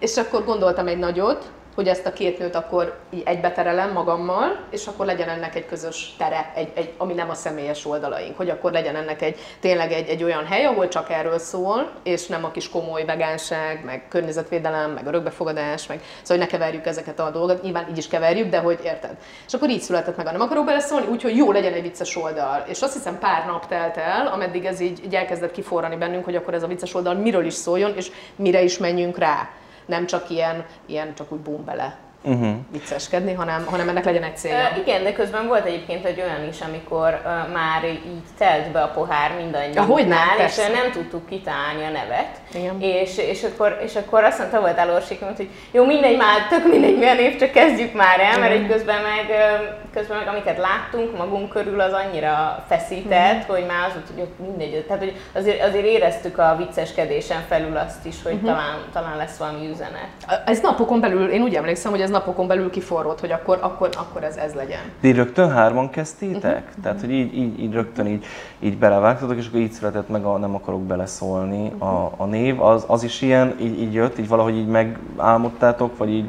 És 0.00 0.16
akkor 0.16 0.44
gondoltam 0.44 0.86
egy 0.86 0.98
nagyot, 0.98 1.50
hogy 1.74 1.88
ezt 1.88 2.06
a 2.06 2.12
két 2.12 2.38
nőt 2.38 2.54
akkor 2.54 2.98
így 3.10 3.22
egybeterelem 3.24 3.92
magammal, 3.92 4.56
és 4.70 4.86
akkor 4.86 5.06
legyen 5.06 5.28
ennek 5.28 5.54
egy 5.54 5.66
közös 5.66 6.14
tere, 6.18 6.52
egy, 6.54 6.68
egy, 6.74 6.92
ami 6.96 7.14
nem 7.14 7.30
a 7.30 7.34
személyes 7.34 7.86
oldalaink, 7.86 8.36
hogy 8.36 8.50
akkor 8.50 8.72
legyen 8.72 8.96
ennek 8.96 9.22
egy 9.22 9.38
tényleg 9.60 9.92
egy, 9.92 10.08
egy 10.08 10.24
olyan 10.24 10.46
hely, 10.46 10.64
ahol 10.64 10.88
csak 10.88 11.10
erről 11.10 11.38
szól, 11.38 11.90
és 12.02 12.26
nem 12.26 12.44
a 12.44 12.50
kis 12.50 12.70
komoly 12.70 13.04
vegánság, 13.04 13.84
meg 13.84 14.02
környezetvédelem, 14.08 14.90
meg 14.90 15.06
örökbefogadás, 15.06 15.86
meg 15.86 16.00
szóval 16.22 16.36
hogy 16.36 16.38
ne 16.38 16.58
keverjük 16.58 16.86
ezeket 16.86 17.20
a 17.20 17.30
dolgokat, 17.30 17.62
nyilván 17.62 17.86
így 17.90 17.98
is 17.98 18.08
keverjük, 18.08 18.48
de 18.48 18.58
hogy 18.58 18.80
érted. 18.84 19.16
És 19.46 19.54
akkor 19.54 19.70
így 19.70 19.80
született 19.80 20.16
meg 20.16 20.26
a 20.26 20.32
nem 20.32 20.40
akarok 20.40 20.64
beleszólni, 20.64 21.06
úgyhogy 21.06 21.36
jó 21.36 21.52
legyen 21.52 21.72
egy 21.72 21.82
vicces 21.82 22.16
oldal. 22.16 22.64
És 22.66 22.80
azt 22.80 22.92
hiszem 22.92 23.18
pár 23.18 23.46
nap 23.46 23.66
telt 23.66 23.96
el, 23.96 24.26
ameddig 24.26 24.64
ez 24.64 24.80
így, 24.80 25.04
így 25.04 25.14
elkezdett 25.14 25.52
kiforrani 25.52 25.96
bennünk, 25.96 26.24
hogy 26.24 26.36
akkor 26.36 26.54
ez 26.54 26.62
a 26.62 26.66
vicces 26.66 26.94
oldal 26.94 27.14
miről 27.14 27.44
is 27.44 27.54
szóljon, 27.54 27.96
és 27.96 28.10
mire 28.36 28.62
is 28.62 28.78
menjünk 28.78 29.18
rá. 29.18 29.48
Nem 29.86 30.06
csak 30.06 30.30
ilyen, 30.30 30.64
ilyen 30.86 31.14
csak 31.14 31.32
úgy 31.32 31.38
bum 31.40 31.64
bele 31.64 31.96
Uh-huh. 32.24 32.48
vicceskedni, 32.72 33.32
hanem, 33.32 33.66
hanem 33.66 33.88
ennek 33.88 34.04
legyen 34.04 34.22
egy 34.22 34.36
célja. 34.36 34.68
Ö, 34.76 34.80
igen, 34.80 35.02
de 35.02 35.12
közben 35.12 35.46
volt 35.46 35.64
egyébként 35.64 36.04
egy 36.04 36.20
olyan 36.20 36.48
is, 36.48 36.60
amikor 36.60 37.20
ö, 37.24 37.52
már 37.52 37.84
így 37.84 38.22
telt 38.38 38.70
be 38.70 38.82
a 38.82 38.88
pohár 38.88 39.32
mindannyiunknál, 39.36 40.28
és 40.36 40.36
persze. 40.36 40.68
ö, 40.70 40.72
nem 40.72 40.90
tudtuk 40.90 41.26
kitalálni 41.26 41.84
a 41.84 41.88
nevet. 41.90 42.40
Igen. 42.54 42.80
És, 42.80 43.18
és, 43.18 43.42
akkor, 43.42 43.80
és 43.84 43.96
akkor 43.96 44.24
azt 44.24 44.38
mondta, 44.38 44.60
volt 44.60 44.94
Orsi, 44.94 45.18
hogy 45.36 45.48
jó, 45.70 45.84
mindegy 45.84 46.16
már, 46.16 46.46
tök 46.48 46.66
mindegy 46.70 46.98
milyen 46.98 47.16
név, 47.16 47.36
csak 47.38 47.50
kezdjük 47.50 47.92
már 47.92 48.20
el, 48.20 48.38
mert 48.38 48.52
egy 48.52 48.66
közben 48.66 49.02
meg, 49.02 49.26
ö, 49.28 49.64
közben 49.92 50.18
meg 50.18 50.28
amiket 50.28 50.58
láttunk 50.58 51.16
magunk 51.16 51.48
körül, 51.48 51.80
az 51.80 51.92
annyira 51.92 52.64
feszített, 52.68 53.44
hogy 53.44 53.64
már 53.68 53.86
az 53.88 53.92
volt, 53.92 54.28
hogy 54.36 54.46
mindegy. 54.46 54.84
Tehát, 54.86 55.02
hogy 55.02 55.16
azért, 55.34 55.62
azért 55.62 55.84
éreztük 55.84 56.38
a 56.38 56.54
vicceskedésen 56.58 57.40
felül 57.48 57.76
azt 57.76 58.06
is, 58.06 58.22
hogy 58.22 58.40
talán, 58.40 58.76
talán 58.92 59.16
lesz 59.16 59.36
valami 59.36 59.68
üzenet. 59.70 60.08
Ez 60.46 60.60
napokon 60.60 61.00
belül, 61.00 61.28
én 61.30 61.42
úgy 61.42 61.54
emlékszem, 61.54 61.90
hogy 61.90 62.00
ez 62.00 62.10
napokon 62.10 62.46
belül 62.46 62.70
kiforrott, 62.70 63.20
hogy 63.20 63.32
akkor, 63.32 63.58
akkor, 63.60 63.88
akkor 63.96 64.24
ez, 64.24 64.36
ez 64.36 64.54
legyen. 64.54 64.80
De 65.00 65.08
így 65.08 65.16
rögtön 65.16 65.50
hárman 65.50 65.90
kezdtétek? 65.90 66.64
Mhm. 66.72 66.82
Tehát, 66.82 67.00
hogy 67.00 67.10
így, 67.10 67.36
így, 67.36 67.60
így 67.62 67.72
rögtön 67.72 68.06
így, 68.06 68.24
így 68.58 68.78
belevágtatok, 68.78 69.36
és 69.36 69.46
akkor 69.46 69.60
így 69.60 69.72
született 69.72 70.08
meg 70.08 70.24
a 70.24 70.36
nem 70.38 70.54
akarok 70.54 70.82
beleszólni 70.82 71.68
Mhm. 71.68 71.82
a, 71.82 72.12
a 72.16 72.24
név. 72.24 72.62
Az, 72.62 72.84
az 72.86 73.02
is 73.02 73.22
ilyen, 73.22 73.54
így, 73.60 73.80
így 73.80 73.94
jött, 73.94 74.18
így 74.18 74.28
valahogy 74.28 74.56
így 74.56 74.66
megálmodtátok, 74.66 75.96
vagy 75.96 76.10
így, 76.10 76.26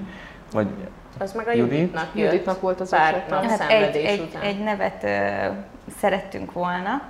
vagy 0.54 0.68
Az 1.22 1.34
meg 1.34 1.48
a 1.48 1.52
Judit? 1.52 1.72
Juditnak 1.80 2.08
jött. 2.14 2.26
Juditnak 2.32 2.62
volt 2.62 2.80
az 2.80 2.90
pár 2.90 3.24
nap 3.30 3.44
Hát 3.44 3.52
egy, 3.52 3.68
szenvedés 3.68 4.10
egy, 4.10 4.20
után. 4.20 4.42
egy 4.42 4.60
nevet 4.64 5.04
ö, 5.04 5.48
szerettünk 6.00 6.52
volna, 6.52 7.02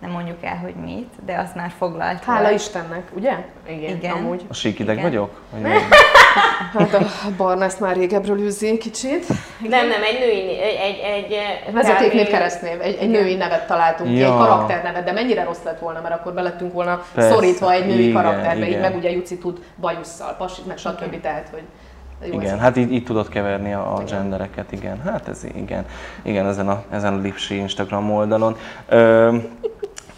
nem 0.00 0.10
mondjuk 0.10 0.44
el, 0.44 0.56
hogy 0.56 0.74
mit, 0.74 1.08
de 1.24 1.38
azt 1.38 1.54
már 1.54 1.72
foglalt 1.78 2.24
Hála 2.24 2.42
volt. 2.42 2.54
Istennek, 2.54 3.08
ugye? 3.16 3.32
Igen. 3.68 3.96
Igen. 3.96 4.12
Amúgy. 4.12 4.44
A 4.48 4.54
síkideg 4.54 4.96
Igen. 4.96 5.08
vagyok? 5.08 5.40
Vagy? 5.50 5.70
Hát 6.78 6.94
a 6.94 7.06
barna 7.36 7.64
ezt 7.64 7.80
már 7.80 7.96
régebről 7.96 8.38
űzi 8.40 8.78
kicsit. 8.78 9.26
Nem, 9.68 9.88
nem, 9.88 10.02
egy 10.02 10.18
női, 10.18 10.60
egy, 10.60 10.98
egy, 10.98 11.32
egy 11.32 11.72
Vezetéknév, 11.72 12.28
keresztnév, 12.28 12.80
egy, 12.80 12.96
egy 13.00 13.08
női 13.08 13.34
nevet 13.34 13.66
találtunk 13.66 14.10
ki, 14.10 14.16
Ja. 14.16 14.26
egy 14.26 14.32
karakternevet, 14.32 15.04
de 15.04 15.12
mennyire 15.12 15.44
rossz 15.44 15.62
lett 15.64 15.78
volna, 15.78 16.00
mert 16.00 16.14
akkor 16.14 16.32
belettünk 16.32 16.72
volna 16.72 17.02
Persze, 17.14 17.30
szorítva 17.30 17.72
egy 17.72 17.86
női 17.86 18.08
igen, 18.08 18.22
karakterbe, 18.22 18.64
így 18.64 18.68
igen. 18.68 18.80
meg 18.80 18.96
ugye 18.96 19.10
Juci 19.10 19.38
tud 19.38 19.58
bajusszal, 19.80 20.34
pasit, 20.38 20.66
meg 20.66 20.78
stb. 20.78 21.20
Tehát, 21.20 21.48
hogy 21.50 21.62
jó, 22.26 22.40
Igen, 22.40 22.58
hát 22.58 22.76
így, 22.76 22.92
így 22.92 23.04
tudod 23.04 23.28
keverni 23.28 23.72
a, 23.72 23.96
a 23.96 24.02
gendereket, 24.04 24.72
igen. 24.72 25.00
Hát 25.00 25.28
ez 25.28 25.44
igen, 25.54 25.84
igen 26.22 26.46
ezen 26.46 26.68
a, 26.68 26.82
ezen 26.90 27.14
a 27.14 27.20
Lipsi 27.20 27.56
Instagram 27.56 28.10
oldalon. 28.10 28.56
Ö, 28.88 29.36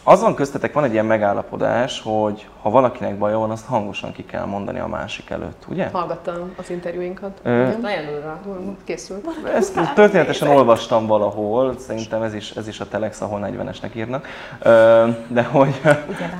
az 0.06 0.20
van 0.20 0.34
köztetek, 0.34 0.72
van 0.72 0.84
egy 0.84 0.92
ilyen 0.92 1.04
megállapodás, 1.04 2.02
hogy 2.04 2.48
ha 2.62 2.70
valakinek 2.70 3.18
baja 3.18 3.38
van, 3.38 3.50
azt 3.50 3.66
hangosan 3.66 4.12
ki 4.12 4.24
kell 4.24 4.44
mondani 4.44 4.78
a 4.78 4.86
másik 4.86 5.30
előtt, 5.30 5.64
ugye? 5.68 5.88
Hallgattam 5.92 6.52
az 6.56 6.70
interjúinkat. 6.70 7.40
Ö. 7.42 7.66
Nagyon 7.80 8.06
durva. 8.12 8.40
Készült. 8.84 9.28
Ezt 9.54 9.94
történetesen 9.94 10.48
olvastam 10.48 11.06
valahol, 11.06 11.78
szerintem 11.78 12.22
ez 12.22 12.34
is, 12.34 12.50
ez 12.50 12.68
is 12.68 12.80
a 12.80 12.88
Telex, 12.88 13.20
ahol 13.20 13.40
40-esnek 13.42 13.94
írnak, 13.94 14.26
Ö, 14.62 15.06
de 15.28 15.42
hogy, 15.42 15.80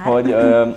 hogy 0.05 0.31
ö, 0.31 0.69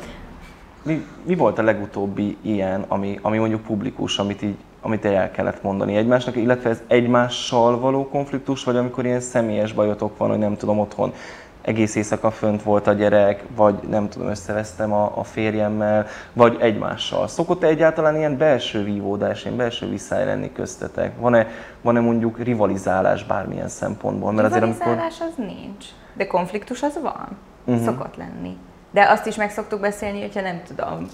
mi, 0.83 1.05
mi 1.23 1.35
volt 1.35 1.59
a 1.59 1.63
legutóbbi 1.63 2.37
ilyen, 2.41 2.85
ami, 2.87 3.19
ami 3.21 3.37
mondjuk 3.37 3.61
publikus, 3.61 4.19
amit 4.19 4.41
így 4.41 4.55
amit 4.87 5.05
el 5.05 5.31
kellett 5.31 5.63
mondani 5.63 5.95
egymásnak, 5.95 6.35
illetve 6.35 6.69
ez 6.69 6.81
egymással 6.87 7.79
való 7.79 8.07
konfliktus, 8.07 8.63
vagy 8.63 8.75
amikor 8.75 9.05
ilyen 9.05 9.19
személyes 9.19 9.73
bajotok 9.73 10.17
van, 10.17 10.29
hogy 10.29 10.37
nem 10.37 10.57
tudom, 10.57 10.79
otthon 10.79 11.13
egész 11.61 11.95
éjszaka 11.95 12.31
fönt 12.31 12.63
volt 12.63 12.87
a 12.87 12.93
gyerek, 12.93 13.43
vagy 13.55 13.75
nem 13.89 14.09
tudom, 14.09 14.27
összevesztem 14.27 14.93
a, 14.93 15.11
a 15.15 15.23
férjemmel, 15.23 16.07
vagy 16.33 16.57
egymással. 16.59 17.27
Szokott 17.27 17.63
-e 17.63 17.67
egyáltalán 17.67 18.15
ilyen 18.15 18.37
belső 18.37 18.83
vívódás, 18.83 19.43
ilyen 19.43 19.57
belső 19.57 19.89
viszály 19.89 20.25
lenni 20.25 20.51
köztetek? 20.51 21.19
Van-e, 21.19 21.47
van-e 21.81 21.99
mondjuk 21.99 22.39
rivalizálás 22.39 23.23
bármilyen 23.25 23.69
szempontból? 23.69 24.31
Mert 24.31 24.47
azért 24.47 24.63
amikor... 24.63 24.85
Rivalizálás 24.85 25.19
az 25.19 25.45
nincs, 25.45 25.85
de 26.13 26.27
konfliktus 26.27 26.83
az 26.83 26.99
van. 27.01 27.37
Uh-huh. 27.65 27.85
Szokott 27.85 28.15
lenni. 28.15 28.57
De 28.91 29.09
azt 29.09 29.25
is 29.25 29.35
meg 29.35 29.51
szoktuk 29.51 29.79
beszélni, 29.79 30.21
hogyha 30.21 30.41
nem 30.41 30.61
tudom, 30.67 31.07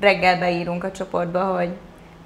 reggel 0.00 0.38
beírunk 0.38 0.84
a 0.84 0.90
csoportba, 0.90 1.44
hogy 1.44 1.76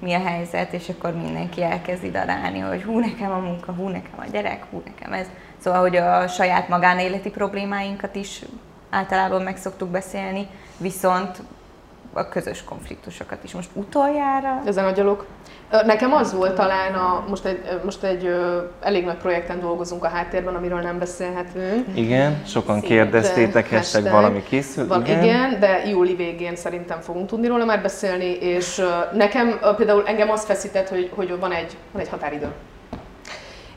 mi 0.01 0.13
a 0.13 0.19
helyzet, 0.19 0.73
és 0.73 0.89
akkor 0.89 1.13
mindenki 1.13 1.63
elkezdi 1.63 2.11
darálni, 2.11 2.59
hogy 2.59 2.83
hú, 2.83 2.99
nekem 2.99 3.31
a 3.31 3.37
munka, 3.37 3.71
hú, 3.71 3.87
nekem 3.87 4.19
a 4.19 4.25
gyerek, 4.31 4.65
hú, 4.69 4.81
nekem 4.85 5.13
ez. 5.13 5.27
Szóval, 5.57 5.81
hogy 5.81 5.95
a 5.95 6.27
saját 6.27 6.67
magánéleti 6.67 7.29
problémáinkat 7.29 8.15
is 8.15 8.41
általában 8.89 9.41
meg 9.41 9.57
szoktuk 9.57 9.89
beszélni, 9.89 10.47
viszont 10.77 11.41
a 12.13 12.27
közös 12.27 12.63
konfliktusokat 12.63 13.43
is. 13.43 13.53
Most 13.53 13.69
utoljára 13.73 14.61
Ezen 14.65 14.85
agyalok. 14.85 15.19
Ö, 15.19 15.40
Nekem 15.85 16.13
az 16.13 16.33
volt 16.33 16.55
talán, 16.55 16.93
a, 16.93 17.23
most 17.29 17.45
egy, 17.45 17.59
most 17.83 18.03
egy 18.03 18.25
ö, 18.25 18.57
elég 18.81 19.05
nagy 19.05 19.15
projekten 19.15 19.59
dolgozunk 19.59 20.03
a 20.03 20.07
háttérben, 20.07 20.55
amiről 20.55 20.79
nem 20.79 20.99
beszélhetünk. 20.99 21.85
Igen, 21.93 22.43
sokan 22.45 22.79
Szép, 22.79 22.89
kérdeztétek, 22.89 23.69
de 23.69 23.77
hashtag 23.77 24.01
hashtag. 24.03 24.21
valami 24.21 24.43
készül. 24.43 24.87
Van, 24.87 25.05
igen. 25.05 25.23
igen, 25.23 25.59
de 25.59 25.81
júli 25.89 26.15
végén 26.15 26.55
szerintem 26.55 26.99
fogunk 26.99 27.27
tudni 27.27 27.47
róla 27.47 27.65
már 27.65 27.81
beszélni, 27.81 28.31
és 28.31 28.77
ö, 28.77 28.89
nekem 29.17 29.59
ö, 29.61 29.75
például 29.75 30.03
engem 30.05 30.29
az 30.29 30.45
feszített, 30.45 30.89
hogy, 30.89 31.11
hogy 31.15 31.39
van, 31.39 31.51
egy, 31.51 31.77
van 31.91 32.01
egy 32.01 32.09
határidő. 32.09 32.47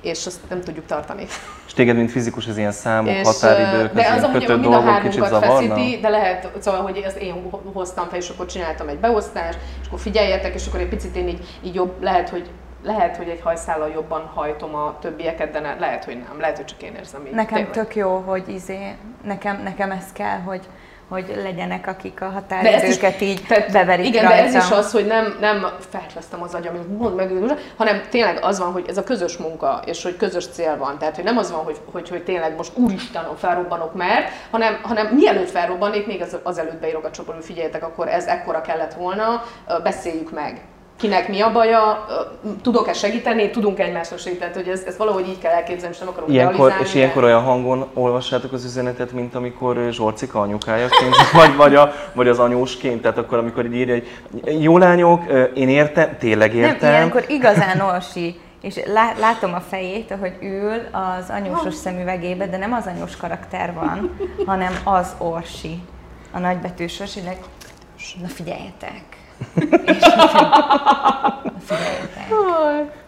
És 0.05 0.27
azt 0.27 0.41
nem 0.49 0.61
tudjuk 0.61 0.87
tartani. 0.87 1.27
És 1.67 1.73
téged, 1.73 1.97
mint 1.97 2.11
fizikus, 2.11 2.47
ez 2.47 2.59
ilyen 2.59 2.73
számok, 2.73 3.13
És, 3.13 3.27
határidők, 3.27 3.93
de 3.93 4.13
az 4.17 4.23
amúgy 4.23 4.41
kötött 4.41 4.61
mind 4.61 4.73
a 4.73 4.77
dolgok 4.77 5.01
kicsit 5.01 5.21
hármunkat 5.21 5.43
zavarna? 5.43 5.75
feszíti, 5.75 6.01
de 6.01 6.09
lehet, 6.09 6.51
szóval, 6.59 6.81
hogy 6.83 6.97
ezt 6.97 7.17
én 7.17 7.51
hoztam 7.73 8.09
fel, 8.09 8.19
és 8.19 8.29
akkor 8.29 8.47
csináltam 8.47 8.89
egy 8.89 8.99
beosztást, 8.99 9.59
és 9.81 9.87
akkor 9.87 9.99
figyeljetek, 9.99 10.55
és 10.55 10.67
akkor 10.67 10.81
egy 10.81 10.89
picit 10.89 11.17
én 11.17 11.29
így, 11.29 11.45
így 11.63 11.75
jobb, 11.75 12.03
lehet, 12.03 12.29
hogy 12.29 12.49
lehet, 12.85 13.17
hogy 13.17 13.29
egy 13.29 13.41
hajszállal 13.43 13.89
jobban 13.89 14.31
hajtom 14.35 14.75
a 14.75 14.97
többieket, 15.01 15.51
de 15.51 15.61
ne, 15.61 15.75
lehet, 15.75 16.05
hogy 16.05 16.17
nem. 16.29 16.41
Lehet, 16.41 16.57
hogy 16.57 16.65
csak 16.65 16.83
én 16.83 16.95
érzem 16.95 17.27
így. 17.27 17.33
nekem 17.33 17.57
Tényleg. 17.57 17.73
tök 17.73 17.97
jó, 17.97 18.23
hogy 18.27 18.49
izé, 18.49 18.95
nekem, 19.25 19.61
nekem 19.63 19.91
ez 19.91 20.13
kell, 20.13 20.39
hogy, 20.39 20.61
hogy 21.09 21.41
legyenek, 21.43 21.87
akik 21.87 22.21
a 22.21 22.29
határidőket 22.29 23.21
így 23.21 23.45
tehát 23.49 23.73
beverik 23.73 24.07
Igen, 24.07 24.23
rajta. 24.23 24.37
de 24.37 24.43
ez 24.43 24.65
is 24.65 24.71
az, 24.71 24.93
hogy 24.93 25.07
nem, 25.07 25.37
nem 25.41 25.67
felvesztem 25.91 26.43
az 26.43 26.55
agyam, 26.55 26.77
hogy 26.77 26.87
mondd 26.87 27.15
meg, 27.15 27.31
hanem 27.77 28.03
tényleg 28.11 28.39
az 28.43 28.59
van, 28.59 28.73
hogy 28.73 28.85
ez 28.89 28.97
a 28.97 29.05
közös 29.05 29.37
munka, 29.37 29.83
és 29.87 30.03
hogy 30.03 30.17
közös 30.17 30.47
cél 30.47 30.77
van. 30.77 30.99
Tehát, 30.99 31.15
hogy 31.15 31.25
nem 31.25 31.39
az 31.39 31.51
van, 31.51 31.65
hogy, 31.65 31.81
hogy, 31.93 32.09
hogy 32.09 32.25
tényleg 32.25 32.57
most 32.57 32.73
úristenom 32.75 33.37
felrobbanok, 33.37 33.95
mert, 33.95 34.31
hanem, 34.51 34.79
hanem 34.83 35.07
mielőtt 35.07 35.51
felrobbannék, 35.51 36.07
még 36.07 36.23
az, 36.23 36.37
azelőtt 36.43 36.81
beírok 36.81 37.05
a 37.05 37.11
csoportba, 37.11 37.35
hogy 37.35 37.45
figyeljetek, 37.45 37.83
akkor 37.83 38.09
ez 38.09 38.27
ekkora 38.27 38.61
kellett 38.61 38.95
volna, 38.95 39.43
beszéljük 39.83 40.31
meg 40.31 40.61
kinek 40.97 41.29
mi 41.29 41.41
a 41.41 41.53
baja, 41.53 42.05
tudok-e 42.63 42.93
segíteni, 42.93 43.51
tudunk 43.51 43.79
egymásra 43.79 44.17
segíteni, 44.17 44.53
hogy 44.55 44.69
ez, 44.69 44.83
ez 44.87 44.97
valahogy 44.97 45.29
így 45.29 45.39
kell 45.39 45.53
elképzelni, 45.53 45.95
és 45.95 46.01
nem 46.01 46.09
akarok 46.09 46.29
Ilyenkor, 46.29 46.73
és 46.83 46.93
de- 46.93 46.99
ilyenkor 46.99 47.25
olyan 47.25 47.43
hangon 47.43 47.87
olvassátok 47.95 48.53
az 48.53 48.65
üzenetet, 48.65 49.13
mint 49.13 49.35
amikor 49.35 49.89
Zsorcika 49.91 50.41
anyukájaként, 50.41 51.15
vagy, 51.33 51.57
vagy, 51.57 51.75
a, 51.75 51.93
vagy 52.13 52.29
az 52.29 52.39
anyósként, 52.39 53.03
tehát 53.03 53.19
akkor, 53.19 53.39
amikor 53.39 53.65
így 53.65 53.75
írja, 53.75 53.95
hogy 53.95 54.63
jó 54.63 54.79
lányok, 54.79 55.23
én 55.55 55.69
értem, 55.69 56.17
tényleg 56.19 56.55
értem. 56.55 56.79
Nem, 56.81 56.93
ilyenkor 56.93 57.25
igazán 57.29 57.81
orsi, 57.81 58.41
és 58.61 58.81
lá- 58.87 59.19
látom 59.19 59.55
a 59.55 59.61
fejét, 59.61 60.11
ahogy 60.11 60.33
ül 60.41 60.81
az 60.93 61.31
anyósos 61.31 61.75
szemüvegébe, 61.75 62.47
de 62.47 62.57
nem 62.57 62.73
az 62.73 62.87
anyós 62.87 63.17
karakter 63.17 63.73
van, 63.75 64.17
hanem 64.47 64.79
az 64.85 65.15
orsi. 65.19 65.79
A 66.33 66.39
nagybetűs 66.39 67.01
figyeljetek. 67.07 67.45
És 67.99 68.15
na 68.21 68.29
figyeljetek. 68.29 69.14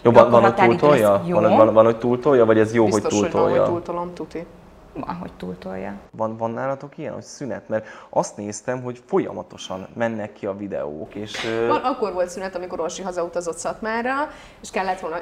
Jó, 0.03 0.13
van, 0.13 0.31
van 0.31 0.43
hogy 0.43 0.55
túltolja? 0.55 1.23
Jó. 1.27 1.41
Van, 1.41 1.57
van, 1.57 1.73
van, 1.75 1.85
hogy 1.85 1.99
túltolja, 1.99 2.45
vagy 2.45 2.59
ez 2.59 2.75
jó, 2.75 2.85
Biztos, 2.85 3.03
hogy 3.03 3.13
hogy 3.13 3.21
van, 3.21 3.31
túltolja? 3.31 3.61
hogy 3.63 3.71
túltolom, 3.71 4.15
tuti. 4.15 4.47
Van, 4.93 5.15
hogy 5.15 5.33
túltolja. 5.33 5.95
Van, 6.11 6.37
van 6.37 6.51
nálatok 6.51 6.99
ilyen, 6.99 7.13
hogy 7.13 7.23
szünet? 7.23 7.69
Mert 7.69 7.87
azt 8.11 8.37
néztem, 8.37 8.83
hogy 8.83 9.03
folyamatosan 9.07 9.87
mennek 9.95 10.33
ki 10.33 10.47
a 10.47 10.57
videók, 10.57 11.15
és... 11.15 11.47
Van, 11.69 11.81
akkor 11.81 12.13
volt 12.13 12.29
szünet, 12.29 12.55
amikor 12.57 12.81
Orsi 12.81 13.03
hazautazott 13.03 13.57
Szatmára, 13.57 14.31
és 14.63 14.71
kellett 14.71 15.01
volna 15.01 15.17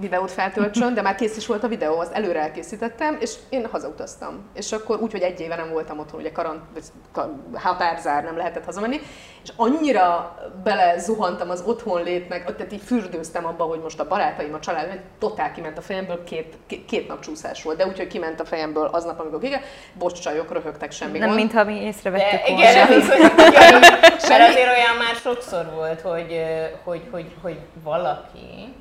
videót 0.00 0.30
feltöltsön, 0.30 0.94
de 0.94 1.02
már 1.02 1.14
kész 1.14 1.36
is 1.36 1.46
volt 1.46 1.64
a 1.64 1.68
videó, 1.68 1.98
azt 1.98 2.12
előre 2.12 2.40
elkészítettem, 2.40 3.16
és 3.20 3.34
én 3.48 3.66
hazautaztam. 3.70 4.34
És 4.54 4.72
akkor 4.72 4.98
úgy, 5.00 5.12
hogy 5.12 5.22
egy 5.22 5.40
éve 5.40 5.56
nem 5.56 5.70
voltam 5.70 5.98
otthon, 5.98 6.20
ugye 6.20 6.32
karant, 6.32 6.60
vagy 6.72 6.84
ka- 7.12 7.30
határzár, 7.54 8.24
nem 8.24 8.36
lehetett 8.36 8.64
hazamenni, 8.64 9.00
és 9.44 9.52
annyira 9.56 10.38
bele 10.62 10.98
zuhantam 10.98 11.50
az 11.50 11.62
otthon 11.66 12.02
létnek, 12.02 12.56
tehát 12.56 12.72
így 12.72 12.82
fürdőztem 12.82 13.46
abba, 13.46 13.64
hogy 13.64 13.80
most 13.80 14.00
a 14.00 14.06
barátaim, 14.08 14.54
a 14.54 14.60
család, 14.60 14.88
hogy 14.88 15.00
totál 15.18 15.52
kiment 15.52 15.78
a 15.78 15.80
fejemből, 15.80 16.24
két, 16.24 16.54
két, 16.66 16.84
két 16.84 17.08
nap 17.08 17.20
csúszás 17.20 17.62
volt, 17.62 17.76
de 17.76 17.86
úgyhogy 17.86 18.06
kiment 18.06 18.40
a 18.40 18.44
fejemből 18.44 18.86
aznap, 18.86 19.20
amikor 19.20 19.40
kike, 19.40 19.60
bocs 19.98 20.20
csajok, 20.20 20.52
röhögtek 20.52 20.92
semmi 20.92 21.18
Nem, 21.18 21.26
gond. 21.28 21.40
mintha 21.40 21.64
mi 21.64 21.74
észrevettük 21.82 22.40
De 22.40 22.42
volna. 22.48 22.62
igen, 22.62 22.76
ez 22.88 22.96
az, 22.96 23.08
hogy 23.08 23.18
igen, 23.46 23.80
mert 23.80 24.48
azért 24.50 24.68
olyan 24.68 24.96
már 24.98 25.14
sokszor 25.22 25.70
volt, 25.74 26.00
hogy, 26.00 26.42
hogy, 26.84 27.02
hogy, 27.10 27.26
hogy 27.42 27.58
valaki 27.82 28.74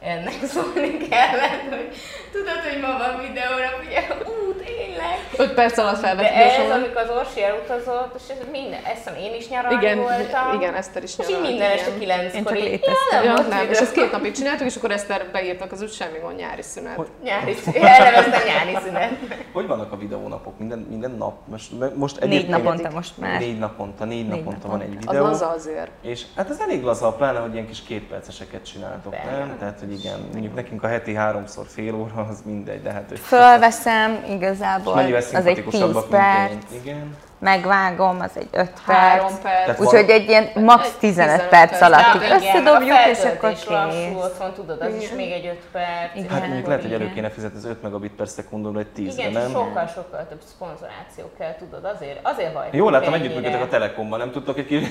ennek 0.00 0.38
szólni 0.44 0.96
kellett, 1.08 1.62
hogy 1.68 1.88
tudod, 2.32 2.58
hogy 2.70 2.80
ma 2.80 2.88
van 2.98 3.20
videóra, 3.26 3.68
ugye, 3.86 4.00
ú, 4.32 4.52
tényleg. 4.64 5.16
Öt 5.36 5.54
perc 5.54 5.78
alatt 5.78 6.00
De 6.00 6.06
felvettem 6.06 6.48
ez, 6.66 6.70
amikor 6.70 7.00
az 7.00 7.10
Orsi 7.10 7.42
elutazott, 7.42 8.14
és 8.16 8.22
ez 8.28 8.36
minden, 8.50 8.80
ezt 8.84 8.96
hiszem 8.96 9.14
én 9.16 9.34
is 9.34 9.48
nyaralni 9.48 9.76
Igen, 9.84 9.98
voltam. 9.98 10.54
igen, 10.60 10.74
Eszter 10.74 11.02
is 11.02 11.18
És 11.18 11.24
így 11.24 11.30
nyaralt, 11.30 11.48
minden 11.48 11.70
este 11.70 11.90
kilenckor 11.98 12.36
Én 12.36 12.44
csak 12.44 12.58
így, 12.58 12.80
ja, 13.12 13.22
Ja, 13.22 13.32
volt 13.34 13.48
nem, 13.48 13.58
videó. 13.58 13.72
és 13.72 13.78
ezt 13.78 13.92
két 13.92 14.10
napig 14.12 14.32
csináltuk, 14.32 14.66
és 14.66 14.76
akkor 14.76 14.90
Eszter 14.90 15.26
beírtak 15.32 15.72
az 15.72 15.82
úgy, 15.82 15.92
semmi 15.92 16.18
gond, 16.18 16.36
nyári 16.36 16.62
szünet. 16.62 16.96
Hogy- 16.96 17.08
Nyári 17.22 17.54
szünet. 17.54 17.82
Elneveztem 17.98 18.40
nyári 18.46 18.76
szünet. 18.84 19.10
Hogy 19.52 19.66
vannak 19.66 19.92
a 19.92 19.96
videónapok? 19.96 20.58
Minden, 20.58 20.78
minden 20.78 21.10
nap? 21.10 21.36
Most, 21.46 21.70
most 21.94 22.20
Négy 22.24 22.48
naponta 22.48 22.90
most 22.90 23.18
már. 23.18 23.38
Négy 23.40 23.58
naponta, 23.58 24.04
négy, 24.04 24.28
Négy 24.28 24.44
naponta 24.44 24.68
van 24.68 24.80
egy 24.80 24.88
naponta. 24.88 25.08
Az 25.10 25.14
videó. 25.16 25.26
laza 25.30 25.48
azért. 25.48 25.90
És 26.02 26.22
hát 26.36 26.50
ez 26.50 26.60
elég 26.60 26.82
laza, 26.82 27.12
pláne, 27.12 27.38
hogy 27.38 27.52
ilyen 27.54 27.66
kis 27.66 27.82
kétperceseket 27.82 28.64
csináltok, 28.64 29.12
nem? 29.30 29.56
Tehát, 29.58 29.80
hogy 29.86 29.98
igen, 29.98 30.18
mondjuk 30.32 30.54
nekünk 30.54 30.82
a 30.82 30.88
heti 30.88 31.14
háromszor 31.14 31.66
fél 31.68 31.94
óra, 31.94 32.26
az 32.30 32.42
mindegy, 32.44 32.82
de 32.82 32.92
hát... 32.92 33.18
Fölveszem, 33.18 34.24
igazából 34.28 34.92
az 34.92 35.00
egy 35.00 35.14
10 35.14 35.24
szimpatikusabbak, 35.24 36.08
perc. 36.08 36.52
Igen. 36.82 37.16
Megvágom, 37.38 38.20
az 38.20 38.30
egy 38.34 38.48
5 38.52 38.70
Három 38.86 39.26
perc. 39.42 39.66
perc. 39.66 39.80
Úgyhogy 39.80 40.10
egy 40.10 40.28
ilyen 40.28 40.48
max. 40.54 40.84
Egy 40.86 40.92
15 40.92 41.26
15 41.30 41.48
perc 41.48 41.80
alatt 41.80 42.14
így 42.14 42.22
igen, 42.22 42.36
összedobjuk, 42.36 42.96
a 42.96 43.08
és 43.10 43.18
akkor 43.24 43.52
kész. 43.52 44.14
otthon, 44.14 44.52
tudod, 44.52 44.80
az 44.80 44.94
is 45.02 45.10
még 45.10 45.32
egy 45.32 45.46
5 45.46 45.58
perc. 45.72 46.16
Igen. 46.16 46.28
Hát 46.30 46.46
mondjuk 46.46 46.66
lehet, 46.66 46.82
hogy 46.82 46.92
elő 46.92 47.02
igen. 47.02 47.14
kéne 47.14 47.30
fizetni 47.30 47.58
az 47.58 47.64
5 47.64 47.82
megabit 47.82 48.12
per 48.12 48.28
szekundumra 48.28 48.78
egy 48.80 48.86
10 48.86 49.18
Igen, 49.18 49.32
nem? 49.32 49.50
sokkal, 49.50 49.86
sokkal 49.94 50.26
több 50.28 50.40
szponzoráció 50.44 51.24
kell, 51.38 51.54
tudod, 51.58 51.84
azért, 51.84 52.18
azért 52.22 52.54
hajtunk 52.54 52.74
Jó, 52.74 52.88
látom, 52.90 53.14
ennyire. 53.14 53.24
együttműködtek 53.28 53.62
a 53.62 53.68
Telekomban, 53.68 54.18
nem 54.18 54.30
tudtok 54.30 54.58
egy 54.58 54.66
kis, 54.66 54.82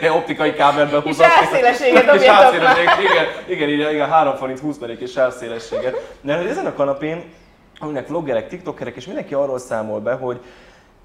kis 0.00 0.10
optikai 0.10 0.54
kábelbe 0.54 0.96
Kis 1.02 1.02
húzatni. 1.02 1.32
sávszélességet 1.32 2.04
dobjatok 2.04 2.54
igen, 2.54 3.26
igen, 3.48 3.68
igen, 3.68 3.90
igen, 3.92 4.08
3 4.08 4.34
forint 4.36 4.58
20 4.58 4.78
per 4.78 4.90
egy 4.90 4.98
kis 4.98 5.10
sávszélességet. 5.10 6.16
De 6.20 6.36
hogy 6.36 6.46
ezen 6.46 6.66
a 6.66 6.74
kanapén 6.74 7.32
aminek 7.78 8.08
vloggerek, 8.08 8.48
tiktokerek, 8.48 8.96
és 8.96 9.06
mindenki 9.06 9.34
arról 9.34 9.58
számol 9.58 10.00
be, 10.00 10.12
hogy 10.12 10.40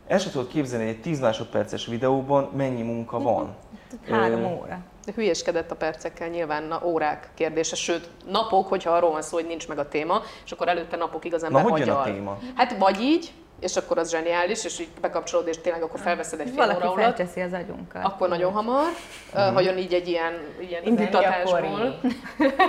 el 0.08 0.20
sem 0.20 0.32
tudod 0.32 0.48
képzelni, 0.48 0.86
hogy 0.86 0.94
egy 0.94 1.02
10 1.02 1.20
másodperces 1.20 1.86
videóban 1.86 2.52
mennyi 2.56 2.82
munka 2.82 3.20
van. 3.20 3.56
Három 4.10 4.46
óra. 4.46 4.80
De 5.06 5.14
hülyéskedett 5.16 5.72
a 5.72 5.76
percekkel, 5.76 6.28
nyilván 6.28 6.64
na, 6.64 6.82
órák 6.84 7.30
kérdése, 7.34 7.76
sőt 7.76 8.10
napok, 8.32 8.68
hogyha 8.68 8.92
arról 8.92 9.12
van 9.12 9.22
szó, 9.22 9.38
hogy 9.38 9.48
nincs 9.48 9.68
meg 9.68 9.78
a 9.80 9.88
téma, 9.88 10.22
és 10.46 10.52
akkor 10.52 10.68
előtte 10.68 10.98
napokig 10.98 11.34
az 11.34 11.44
ember 11.44 11.64
hogy 11.64 11.80
jön 11.80 11.90
a 11.90 12.04
téma? 12.04 12.38
Hát 12.56 12.78
vagy 12.78 13.02
így, 13.02 13.32
és 13.60 13.76
akkor 13.76 13.98
az 13.98 14.10
zseniális, 14.10 14.66
és 14.66 14.80
így 14.80 14.90
bekapcsolod, 15.02 15.48
és 15.48 15.58
tényleg 15.58 15.82
akkor 15.82 16.00
felveszed 16.00 16.40
egy 16.40 16.48
fél 16.48 16.56
Valaki 16.56 16.78
óra 16.78 16.86
alatt, 16.92 17.02
felteszi 17.02 17.42
az 17.42 17.54
agyunkat. 17.54 18.04
akkor 18.06 18.30
nagyon 18.30 18.52
hamar, 18.52 18.88
uh-huh. 19.34 19.54
ha 19.54 19.62
jön 19.62 19.78
így 19.78 19.94
egy 19.94 20.08
ilyen, 20.08 20.34
ilyen 20.60 20.84
nem 20.84 20.94
indítatásból. 20.94 22.00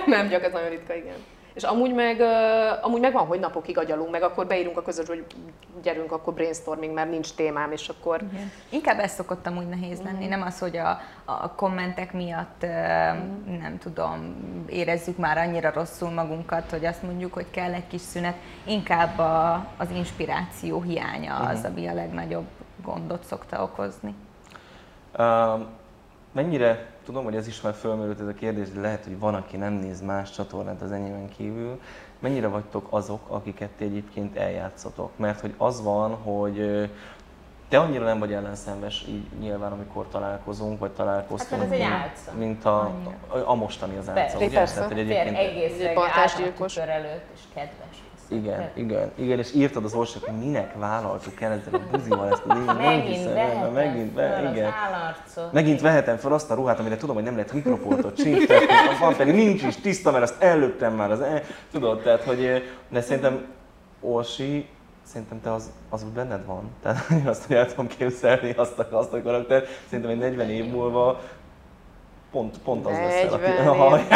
nem 0.07 0.29
gyak, 0.29 0.45
ez 0.45 0.53
nagyon 0.53 0.69
ritka, 0.69 0.95
igen. 0.95 1.17
És 1.59 1.65
amúgy 1.65 1.95
meg, 1.95 2.21
amúgy 2.83 3.01
meg 3.01 3.13
van, 3.13 3.27
hogy 3.27 3.41
napokig 3.41 3.79
agyalunk, 3.79 4.11
meg 4.11 4.23
akkor 4.23 4.47
beírunk 4.47 4.77
a 4.77 4.83
közös, 4.83 5.07
hogy 5.07 5.25
gyerünk, 5.83 6.13
akkor 6.13 6.35
brainstorming, 6.35 6.95
mert 6.95 7.11
nincs 7.11 7.35
témám, 7.35 7.73
és 7.73 7.89
akkor 7.89 8.21
Igen. 8.33 8.51
Inkább 8.69 8.99
ez 8.99 9.13
szokott 9.13 9.47
amúgy 9.47 9.69
nehéz 9.69 10.01
lenni, 10.03 10.27
nem 10.27 10.43
az, 10.43 10.59
hogy 10.59 10.77
a, 10.77 11.01
a 11.25 11.55
kommentek 11.55 12.13
miatt 12.13 12.61
nem 13.61 13.79
tudom, 13.79 14.37
érezzük 14.69 15.17
már 15.17 15.39
annyira 15.39 15.73
rosszul 15.73 16.11
magunkat, 16.11 16.71
hogy 16.71 16.85
azt 16.85 17.03
mondjuk, 17.03 17.33
hogy 17.33 17.51
kell 17.51 17.73
egy 17.73 17.87
kis 17.87 18.01
szünet, 18.01 18.37
inkább 18.65 19.19
a, 19.19 19.67
az 19.77 19.91
inspiráció 19.91 20.83
hiánya 20.83 21.37
az, 21.37 21.65
ami 21.65 21.87
a 21.87 21.95
legnagyobb 21.95 22.47
gondot 22.83 23.25
szokta 23.25 23.63
okozni. 23.63 24.15
Uh, 25.19 25.61
mennyire, 26.33 26.87
tudom, 27.05 27.25
hogy 27.25 27.37
ez 27.37 27.47
is 27.47 27.61
már 27.61 27.75
fölmerült 27.75 28.21
ez 28.21 28.27
a 28.27 28.35
kérdés, 28.35 28.71
de 28.71 28.81
lehet, 28.81 29.05
hogy 29.05 29.19
van, 29.19 29.35
aki 29.35 29.57
nem 29.57 29.73
néz 29.73 30.01
más 30.03 30.31
csatornát 30.31 30.83
az 30.83 30.93
enyémen 30.93 31.29
kívül. 31.37 31.81
Mennyire 32.19 32.47
vagytok 32.47 32.87
azok, 32.91 33.21
akiket 33.29 33.71
ti 33.71 33.85
egyébként 33.85 34.37
eljátszotok? 34.37 35.11
Mert 35.17 35.41
hogy 35.41 35.55
az 35.57 35.83
van, 35.83 36.15
hogy 36.15 36.91
te 37.69 37.79
annyira 37.79 38.05
nem 38.05 38.19
vagy 38.19 38.33
ellenszenves 38.33 39.05
így 39.09 39.25
nyilván, 39.41 39.73
amikor 39.73 40.07
találkozunk, 40.09 40.79
vagy 40.79 40.91
találkoztunk, 40.91 41.63
Hát, 41.63 41.73
ez 41.73 41.79
mint- 41.79 41.91
álca. 41.93 42.33
mint 42.39 42.65
a, 42.65 42.81
a, 43.29 43.39
a 43.45 43.55
mostani 43.55 43.97
az 43.97 44.09
álca, 44.09 44.21
Persze. 44.21 44.37
ugye? 44.37 44.49
Persze. 44.51 44.75
Tehát, 44.75 44.93
hogy 44.93 45.01
Fér, 45.07 45.11
egyébként 45.11 45.37
egész 45.37 45.73
Egy 45.79 45.83
reggel 45.87 46.03
állt 46.03 46.77
előtt, 46.77 47.27
és 47.35 47.41
kedves. 47.55 48.03
Igen, 48.31 48.71
igen, 48.75 49.11
igen, 49.15 49.39
és 49.39 49.55
írtad 49.55 49.85
az 49.85 49.95
orsak, 49.95 50.25
hogy 50.25 50.39
minek 50.39 50.75
vállaltuk 50.79 51.41
el 51.41 51.53
ezzel 51.53 51.75
a 51.75 51.97
buzival 51.97 52.31
ezt 52.33 52.43
a 52.47 52.55
díjat, 52.55 52.67
nem 52.79 52.85
Megint 52.85 53.17
hiszem, 53.17 53.35
vehetem 53.35 53.73
megint, 53.73 54.13
be, 54.13 54.51
igen. 54.53 54.73
Megint 55.53 55.81
vehetem 55.81 56.17
fel 56.17 56.33
azt 56.33 56.51
a 56.51 56.55
ruhát, 56.55 56.79
amire 56.79 56.97
tudom, 56.97 57.15
hogy 57.15 57.25
nem 57.25 57.35
lehet 57.35 57.53
mikroportot 57.53 58.17
csíptetni, 58.17 58.67
van 59.01 59.17
pedig 59.17 59.35
nincs 59.35 59.63
is 59.63 59.77
tiszta, 59.77 60.11
mert 60.11 60.23
azt 60.23 60.43
ellöptem 60.43 60.95
már, 60.95 61.11
az, 61.11 61.21
e- 61.21 61.43
tudod, 61.73 62.03
tehát, 62.03 62.23
hogy, 62.23 62.63
de 62.89 63.01
szerintem 63.01 63.47
Orsi, 64.01 64.69
szerintem 65.03 65.41
te 65.41 65.53
az, 65.53 65.71
az 65.89 66.03
úgy 66.03 66.13
benned 66.13 66.47
van. 66.47 66.71
Tehát 66.83 67.11
én 67.21 67.27
azt, 67.27 67.45
hogy 67.45 67.57
el 67.57 67.67
tudom 67.67 67.87
képzelni 67.87 68.53
azt 68.57 68.79
a, 68.79 68.89
azt 68.91 69.13
a 69.13 69.23
karakter, 69.23 69.65
szerintem 69.89 70.11
egy 70.11 70.19
40 70.19 70.51
év 70.51 70.71
múlva 70.71 71.21
pont, 72.31 72.59
pont 72.59 72.87
az 72.87 72.93
leszel. 72.93 73.39
40 73.39 73.99
év. 73.99 74.07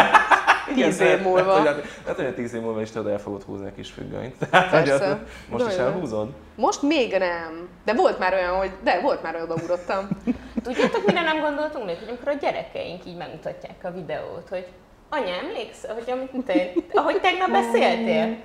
10 0.75 1.01
év 1.01 1.21
múlva. 1.23 1.55
Tehát, 1.63 1.75
hogy- 1.75 1.89
tehát, 2.03 2.17
hogy 2.17 2.27
a 2.27 2.35
10 2.35 2.55
év 2.55 2.61
múlva 2.61 2.81
is 2.81 2.91
tudod, 2.91 3.13
el 3.13 3.19
fogod 3.19 3.43
húzni 3.43 3.67
a 3.67 3.73
kis 3.77 3.91
függönyt. 3.91 4.35
Tehát, 4.51 4.89
hogy 4.89 5.17
most 5.49 5.67
is 5.67 5.75
elhúzod? 5.77 6.29
most 6.57 6.83
még 6.83 7.17
nem. 7.19 7.69
De 7.85 7.95
volt 7.95 8.19
már 8.19 8.33
olyan, 8.35 8.57
hogy 8.57 8.71
de 8.85 9.01
volt 9.01 9.23
már 9.23 9.35
olyan, 9.35 9.51
odaúrottam. 9.51 10.09
Tudjátok, 10.65 11.07
mire 11.07 11.23
nem 11.23 11.41
gondoltunk 11.41 11.85
még, 11.85 11.99
hogy 11.99 12.09
amikor 12.09 12.29
a 12.29 12.37
gyerekeink 12.41 13.07
így 13.07 13.17
megmutatják 13.17 13.77
a 13.83 13.91
videót, 13.91 14.49
hogy 14.49 14.67
anya, 15.09 15.35
emlékszel, 15.35 15.95
hogy 15.95 16.11
amit 16.11 16.45
te, 16.47 16.73
ahogy 16.93 17.21
tegnap 17.21 17.51
beszéltél? 17.51 18.37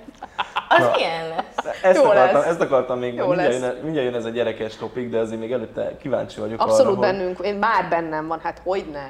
Az 0.68 0.78
Na. 0.84 0.90
milyen 0.96 1.28
lesz? 1.28 1.82
Ezt 1.82 1.96
Jó 1.96 2.04
akartam, 2.04 2.34
lesz. 2.40 2.46
ezt 2.46 2.60
akartam 2.60 2.98
még, 2.98 3.14
Jó 3.14 3.26
mindjárt 3.26 3.52
lesz. 3.52 3.60
jön, 3.60 3.76
mindjárt 3.84 4.06
jön 4.06 4.16
ez 4.16 4.24
a 4.24 4.28
gyerekes 4.28 4.76
topik, 4.76 5.10
de 5.10 5.18
azért 5.18 5.40
még 5.40 5.52
előtte 5.52 5.96
kíváncsi 5.96 6.40
vagyok 6.40 6.60
Abszolút 6.60 6.80
arra, 6.86 7.06
hogy- 7.06 7.16
bennünk, 7.18 7.38
én 7.40 7.54
már 7.54 7.88
bennem 7.88 8.26
van, 8.26 8.40
hát 8.42 8.60
hogy 8.64 8.84
ne? 8.92 9.06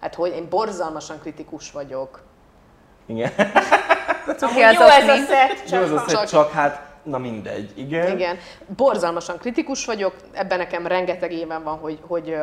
Hát 0.00 0.14
hogy 0.14 0.32
én 0.34 0.46
borzalmasan 0.48 1.20
kritikus 1.20 1.72
vagyok. 1.72 2.22
Igen. 3.06 3.30
Cuki 4.36 4.62
az 4.62 4.74
jó 4.74 4.80
ez 4.86 5.08
a 5.08 5.16
szett, 5.26 5.70
Jó, 5.70 5.78
az 5.78 5.88
csak 5.88 5.96
a 5.96 5.98
szett, 5.98 6.08
csak- 6.08 6.26
csak 6.28 6.50
hát, 6.50 6.80
na 7.02 7.18
mindegy, 7.18 7.72
igen. 7.74 8.10
Igen, 8.16 8.36
borzalmasan 8.76 9.38
kritikus 9.38 9.84
vagyok, 9.86 10.14
ebben 10.32 10.58
nekem 10.58 10.86
rengeteg 10.86 11.32
éven 11.32 11.62
van, 11.62 11.78
hogy, 11.78 11.98
hogy, 12.06 12.36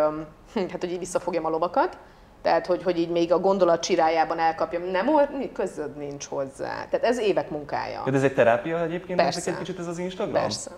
hm, 0.54 0.60
hát, 0.72 0.80
hogy 0.80 0.92
így 0.92 1.00
visszafogjam 1.00 1.46
a 1.46 1.50
lovakat. 1.50 1.98
Tehát, 2.42 2.66
hogy, 2.66 2.84
hogy 2.84 3.00
így 3.00 3.10
még 3.10 3.32
a 3.34 3.40
gondolat 3.40 3.84
csirájában 3.84 4.40
elkapjam. 4.40 4.84
Nem 4.84 5.08
közöd 5.54 5.98
nincs 5.98 6.26
hozzá. 6.26 6.86
Tehát 6.90 7.04
ez 7.04 7.20
évek 7.20 7.50
munkája. 7.50 8.02
De 8.06 8.18
ez 8.18 8.24
egy 8.24 8.34
terápia 8.34 8.82
egyébként 8.82 9.22
Persze. 9.22 9.52
egy 9.52 9.58
kicsit 9.58 9.80
ez 9.80 9.88
az 9.88 9.98
Instagram? 9.98 10.42
Persze. 10.42 10.72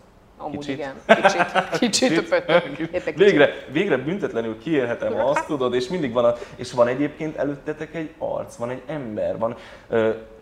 Amúgy 0.43 0.57
Kicsit. 0.57 0.73
igen. 0.73 0.93
Kicsit. 1.05 1.45
Kicsit. 1.79 2.29
Kicsit. 2.75 3.15
Végre, 3.25 3.49
végre 3.71 3.97
büntetlenül 3.97 4.57
kiélhetem 4.57 5.19
azt, 5.25 5.45
tudod, 5.45 5.73
és 5.73 5.87
mindig 5.87 6.13
van, 6.13 6.25
a, 6.25 6.33
és 6.55 6.71
van 6.71 6.87
egyébként 6.87 7.35
előttetek 7.37 7.95
egy 7.95 8.13
arc, 8.17 8.55
van 8.55 8.69
egy 8.69 8.81
ember, 8.85 9.37
van. 9.37 9.55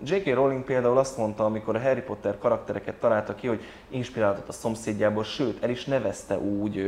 J.K. 0.03 0.33
Rowling 0.33 0.63
például 0.63 0.97
azt 0.97 1.17
mondta, 1.17 1.45
amikor 1.45 1.75
a 1.75 1.79
Harry 1.79 2.01
Potter 2.01 2.37
karaktereket 2.37 2.95
találta 2.95 3.35
ki, 3.35 3.47
hogy 3.47 3.61
inspirálódott 3.89 4.47
a 4.47 4.51
szomszédjából, 4.51 5.23
sőt, 5.23 5.63
el 5.63 5.69
is 5.69 5.85
nevezte 5.85 6.37
úgy 6.37 6.83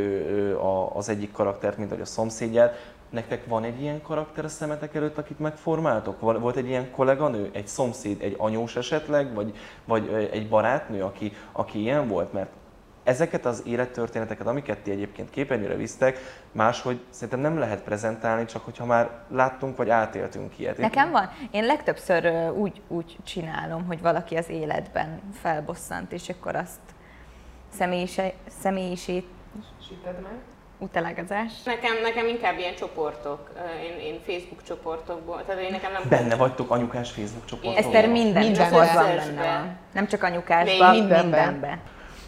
az 0.94 1.10
egyik 1.10 1.32
karaktert, 1.32 1.78
mint 1.78 1.90
hogy 1.90 2.02
a 2.02 2.06
szomszédját. 2.06 2.94
Nektek 3.10 3.46
van 3.48 3.64
egy 3.64 3.82
ilyen 3.82 4.02
karakter 4.02 4.46
a 4.46 4.48
szemetek 4.48 4.96
előtt, 4.96 5.18
akit 5.18 5.40
megformáltok? 5.40 6.20
Volt 6.20 6.56
egy 6.56 6.68
ilyen 6.68 6.92
kolléganő, 6.92 7.50
egy 7.54 7.68
szomszéd, 7.68 8.22
egy 8.22 8.36
anyós 8.38 8.76
esetleg, 8.76 9.34
vagy, 9.34 9.54
vagy 9.86 10.30
egy 10.32 10.50
barátnő, 10.50 11.02
aki, 11.02 11.34
aki 11.52 11.80
ilyen 11.80 12.08
volt? 12.08 12.34
Mert 12.34 12.50
ezeket 13.04 13.46
az 13.46 13.64
élettörténeteket, 13.66 14.48
amiket 14.48 14.78
ti 14.78 14.92
egyébként 14.92 15.30
képernyőre 15.30 15.76
visztek, 15.76 16.18
máshogy 16.52 17.00
szerintem 17.10 17.40
nem 17.40 17.60
lehet 17.60 17.82
prezentálni, 17.82 18.46
csak 18.46 18.66
hogyha 18.66 18.86
már 18.86 19.10
láttunk 19.28 19.78
vagy 19.78 19.90
átéltünk 19.90 20.60
ilyet. 20.60 20.78
Nekem 20.78 21.12
van. 21.12 21.30
Én 21.52 21.66
legtöbbször 21.66 22.52
úgy, 22.52 22.82
úgy 22.88 23.18
csinálom, 23.24 23.86
hogy 23.86 24.02
valaki 24.02 24.36
az 24.36 24.50
életben 24.50 25.22
felbosszant, 25.42 26.12
és 26.12 26.30
akkor 26.30 26.56
azt 26.56 26.80
személyise, 27.78 28.34
személyisét 28.62 29.28
Süted 29.88 30.22
meg. 30.22 30.32
utalagazás. 30.78 31.64
Nekem, 31.66 31.92
nekem 32.02 32.28
inkább 32.28 32.58
ilyen 32.58 32.76
csoportok, 32.76 33.50
én, 33.84 34.14
én 34.14 34.20
Facebook 34.26 34.64
csoportokból, 34.64 35.44
tehát 35.46 35.62
én 35.62 35.72
nekem 35.72 35.92
nem... 35.92 36.02
Benne 36.10 36.36
vagytok 36.36 36.72
anyukás 36.72 37.12
Facebook 37.12 37.46
csoportban. 37.46 37.84
Eszter 37.84 38.10
minden 38.10 38.44
Minden 38.44 38.70
csoportban 38.70 39.16
benne 39.16 39.44
van. 39.44 39.78
Nem 39.94 40.08
csak 40.08 40.24
anyukásban, 40.24 40.96
mindenben. 40.96 41.30
mindenben. 41.30 41.80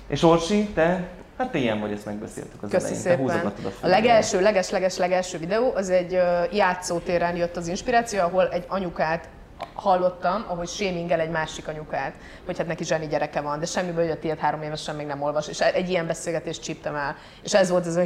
És 0.07 0.23
Orsi, 0.23 0.65
te? 0.73 1.07
Hát 1.37 1.51
te 1.51 1.57
ilyen 1.57 1.79
vagy, 1.79 1.91
ezt 1.91 2.05
megbeszéltük 2.05 2.63
az 2.63 2.69
Köszi 2.69 2.85
elején. 2.85 3.03
Te 3.03 3.09
szépen. 3.09 3.25
húzogattad 3.25 3.65
a 3.65 3.85
A 3.85 3.87
legelső, 3.87 4.41
leges, 4.41 4.69
leges, 4.69 4.97
legelső 4.97 5.37
videó, 5.37 5.71
az 5.75 5.89
egy 5.89 6.19
játszótéren 6.51 7.35
jött 7.35 7.57
az 7.57 7.67
inspiráció, 7.67 8.19
ahol 8.19 8.49
egy 8.49 8.65
anyukát 8.67 9.29
hallottam, 9.73 10.45
ahogy 10.47 10.67
sémingel 10.67 11.19
egy 11.19 11.29
másik 11.29 11.67
anyukát, 11.67 12.13
hogy 12.45 12.57
hát 12.57 12.67
neki 12.67 12.83
zseni 12.83 13.07
gyereke 13.07 13.41
van, 13.41 13.59
de 13.59 13.65
semmiből 13.65 14.03
jött 14.03 14.23
ilyet 14.23 14.39
három 14.39 14.61
évesen 14.61 14.95
még 14.95 15.05
nem 15.05 15.21
olvas, 15.21 15.47
és 15.47 15.59
egy 15.59 15.89
ilyen 15.89 16.07
beszélgetést 16.07 16.63
csíptem 16.63 16.95
el. 16.95 17.15
És 17.43 17.53
ez 17.53 17.69
volt 17.69 17.85
ez 17.85 17.95
a 17.95 18.01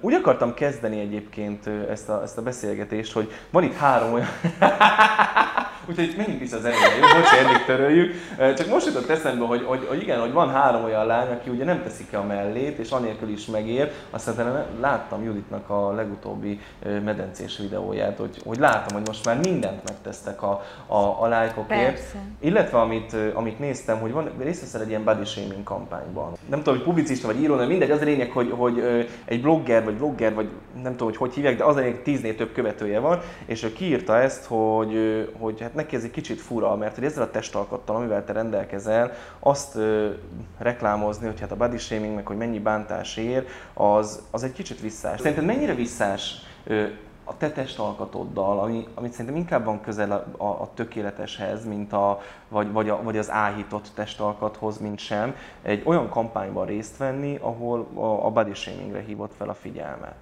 Úgy 0.00 0.14
akartam 0.14 0.54
kezdeni 0.54 1.00
egyébként 1.00 1.66
ezt 1.90 2.08
a, 2.08 2.22
ezt 2.22 2.38
a 2.38 2.42
beszélgetést, 2.42 3.12
hogy 3.12 3.32
van 3.50 3.62
itt 3.62 3.76
három 3.76 4.12
olyan... 4.12 4.28
Úgyhogy 5.88 6.14
menjünk 6.16 6.40
vissza 6.40 6.56
az 6.56 6.64
elejére, 6.64 6.96
jó? 6.96 7.20
Bocs, 7.20 7.32
eddig 7.32 7.64
töröljük. 7.64 8.14
Csak 8.56 8.68
most 8.68 8.86
jutott 8.86 9.08
eszembe, 9.08 9.44
hogy, 9.44 9.64
hogy, 9.64 9.86
hogy, 9.88 10.02
igen, 10.02 10.20
hogy 10.20 10.32
van 10.32 10.50
három 10.50 10.84
olyan 10.84 11.06
lány, 11.06 11.28
aki 11.28 11.50
ugye 11.50 11.64
nem 11.64 11.82
teszik 11.82 12.08
ki 12.08 12.14
a 12.14 12.22
mellét, 12.22 12.78
és 12.78 12.90
anélkül 12.90 13.28
is 13.28 13.46
megér. 13.46 13.92
Aztán 14.10 14.66
láttam 14.80 15.24
Juditnak 15.24 15.70
a 15.70 15.92
legutóbbi 15.92 16.60
medencés 17.04 17.58
videóját, 17.58 18.18
hogy, 18.18 18.42
hogy 18.44 18.58
látom, 18.58 18.96
hogy 18.98 19.06
most 19.06 19.24
már 19.24 19.38
mindent 19.38 19.84
megtesztek 19.84 20.35
a, 20.42 20.62
a, 20.86 21.22
a 21.22 21.26
lájkokért. 21.26 21.84
Persze. 21.84 22.18
Illetve 22.40 22.80
amit, 22.80 23.16
amit 23.34 23.58
néztem, 23.58 23.98
hogy 23.98 24.12
van, 24.12 24.30
részt 24.38 24.60
veszel 24.60 24.80
egy 24.80 24.88
ilyen 24.88 25.04
body 25.04 25.24
shaming 25.24 25.62
kampányban. 25.62 26.32
Nem 26.48 26.58
tudom, 26.58 26.74
hogy 26.74 26.84
publicista 26.84 27.26
vagy 27.26 27.40
író, 27.40 27.56
de 27.56 27.66
mindegy, 27.66 27.90
az 27.90 28.00
a 28.00 28.04
lényeg, 28.04 28.30
hogy, 28.30 28.50
hogy 28.56 29.06
egy 29.24 29.40
blogger 29.40 29.84
vagy 29.84 29.94
blogger, 29.94 30.34
vagy 30.34 30.48
nem 30.82 30.92
tudom, 30.92 31.08
hogy 31.08 31.16
hogy 31.16 31.34
hívják, 31.34 31.56
de 31.56 31.64
az 31.64 31.76
a 31.76 31.78
lényeg, 31.78 32.02
tíznél 32.02 32.36
több 32.36 32.52
követője 32.52 32.98
van, 32.98 33.20
és 33.46 33.62
ő 33.62 33.72
kiírta 33.72 34.16
ezt, 34.16 34.44
hogy, 34.44 35.28
hogy 35.38 35.60
hát 35.60 35.74
neki 35.74 35.96
ez 35.96 36.04
egy 36.04 36.10
kicsit 36.10 36.40
fura, 36.40 36.76
mert 36.76 36.94
hogy 36.94 37.04
ezzel 37.04 37.22
a 37.22 37.30
testalkattal, 37.30 37.96
amivel 37.96 38.24
te 38.24 38.32
rendelkezel, 38.32 39.12
azt 39.38 39.76
ö, 39.76 40.08
reklámozni, 40.58 41.26
hogy 41.26 41.40
hát 41.40 41.50
a 41.50 41.56
body 41.56 41.78
shaming, 41.78 42.14
meg 42.14 42.26
hogy 42.26 42.36
mennyi 42.36 42.58
bántás 42.58 43.16
ér, 43.16 43.46
az, 43.74 44.22
az 44.30 44.42
egy 44.42 44.52
kicsit 44.52 44.80
visszás. 44.80 45.20
Szerinted 45.20 45.44
mennyire 45.44 45.74
visszás 45.74 46.34
ö, 46.64 46.84
a 47.28 47.36
te 47.36 47.50
testalkatoddal, 47.50 48.58
ami, 48.58 48.86
amit 48.94 49.12
szerintem 49.12 49.36
inkább 49.36 49.64
van 49.64 49.80
közel 49.80 50.10
a, 50.12 50.44
a, 50.44 50.46
a 50.60 50.70
tökéleteshez, 50.74 51.64
mint 51.66 51.92
a, 51.92 52.20
vagy, 52.48 52.72
vagy, 52.72 52.88
a, 52.88 53.02
vagy 53.02 53.18
az 53.18 53.30
áhított 53.30 53.88
testalkathoz, 53.94 54.78
mint 54.78 54.98
sem, 54.98 55.34
egy 55.62 55.82
olyan 55.84 56.08
kampányban 56.08 56.66
részt 56.66 56.96
venni, 56.96 57.36
ahol 57.40 57.88
a, 57.94 58.26
a 58.26 58.30
body 58.30 58.54
shamingre 58.54 59.00
hívott 59.00 59.34
fel 59.36 59.48
a 59.48 59.54
figyelmet. 59.54 60.16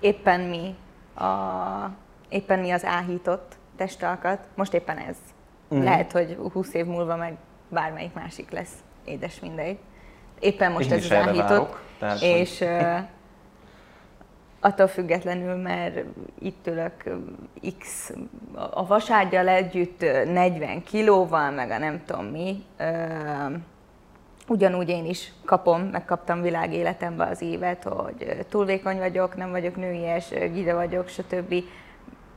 Éppen 0.00 0.40
mi, 0.40 0.74
a, 1.24 1.90
éppen 2.28 2.58
mi 2.58 2.70
az 2.70 2.84
áhított 2.84 3.56
testalkat, 3.76 4.38
most 4.54 4.74
éppen 4.74 4.98
ez. 4.98 5.16
Mhm. 5.68 5.82
Lehet, 5.82 6.12
hogy 6.12 6.38
20 6.52 6.74
év 6.74 6.86
múlva 6.86 7.16
meg 7.16 7.36
bármelyik 7.68 8.12
másik 8.12 8.50
lesz. 8.50 8.72
Édes 9.04 9.40
mindegy. 9.40 9.78
Éppen 10.40 10.72
most 10.72 10.86
Én 10.90 10.92
ez 10.96 11.04
is 11.04 11.10
az 11.10 11.16
áhított. 11.16 11.48
várok, 11.48 11.80
tehát, 11.98 12.18
hogy- 12.18 12.28
és 12.28 12.60
uh, 12.60 12.98
attól 14.60 14.86
függetlenül, 14.86 15.54
mert 15.54 16.04
itt 16.38 16.66
ülök 16.66 16.92
X, 17.78 18.12
a 18.70 18.86
vaságyjal 18.86 19.48
együtt 19.48 20.02
ö, 20.02 20.24
40 20.32 20.82
kilóval, 20.82 21.50
meg 21.50 21.70
a 21.70 21.78
nem 21.78 22.02
tudom 22.06 22.24
mi, 22.24 22.62
ugyanúgy 24.48 24.88
én 24.88 25.04
is 25.06 25.32
kapom, 25.44 25.80
megkaptam 25.82 26.42
világéletembe 26.42 27.24
az 27.24 27.42
évet, 27.42 27.82
hogy 27.82 28.46
túlvékony 28.48 28.98
vagyok, 28.98 29.36
nem 29.36 29.50
vagyok 29.50 29.76
nőies, 29.76 30.28
gide 30.28 30.74
vagyok, 30.74 31.08
stb. 31.08 31.54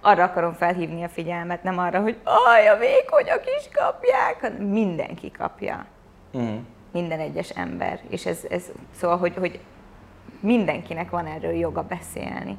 Arra 0.01 0.23
akarom 0.23 0.53
felhívni 0.53 1.03
a 1.03 1.09
figyelmet, 1.09 1.63
nem 1.63 1.77
arra, 1.77 2.01
hogy 2.01 2.17
aj, 2.23 2.67
a 2.67 2.77
vékonyak 2.77 3.43
is 3.59 3.69
kapják, 3.73 4.37
hanem 4.41 4.61
mindenki 4.67 5.31
kapja 5.31 5.85
Mhm. 6.33 6.53
minden 6.91 7.19
egyes 7.19 7.49
ember. 7.49 7.99
És 8.09 8.25
ez, 8.25 8.39
ez 8.49 8.63
szóval, 8.99 9.17
hogy, 9.17 9.33
hogy 9.37 9.59
mindenkinek 10.39 11.09
van 11.09 11.25
erről 11.25 11.53
joga 11.53 11.83
beszélni. 11.83 12.57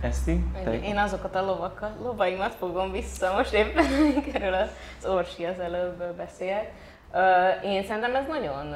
Eszti, 0.00 0.44
te? 0.64 0.80
Én 0.80 0.96
azokat 0.96 1.34
a 1.34 1.44
lovakat, 1.44 1.90
lovaimat 2.02 2.54
fogom 2.54 2.92
vissza, 2.92 3.32
most 3.36 3.52
éppen 3.52 3.84
erről 4.32 4.54
az 4.54 5.06
Orsi 5.06 5.44
az 5.44 5.58
előbb 5.58 6.14
beszélt. 6.16 6.66
Én 7.64 7.84
szerintem 7.84 8.14
ez 8.14 8.26
nagyon 8.26 8.74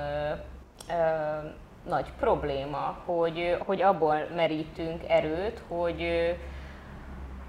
nagy 1.89 2.07
probléma, 2.21 2.99
hogy, 3.05 3.57
hogy 3.59 3.83
abból 3.83 4.17
merítünk 4.35 5.03
erőt, 5.09 5.63
hogy, 5.69 6.35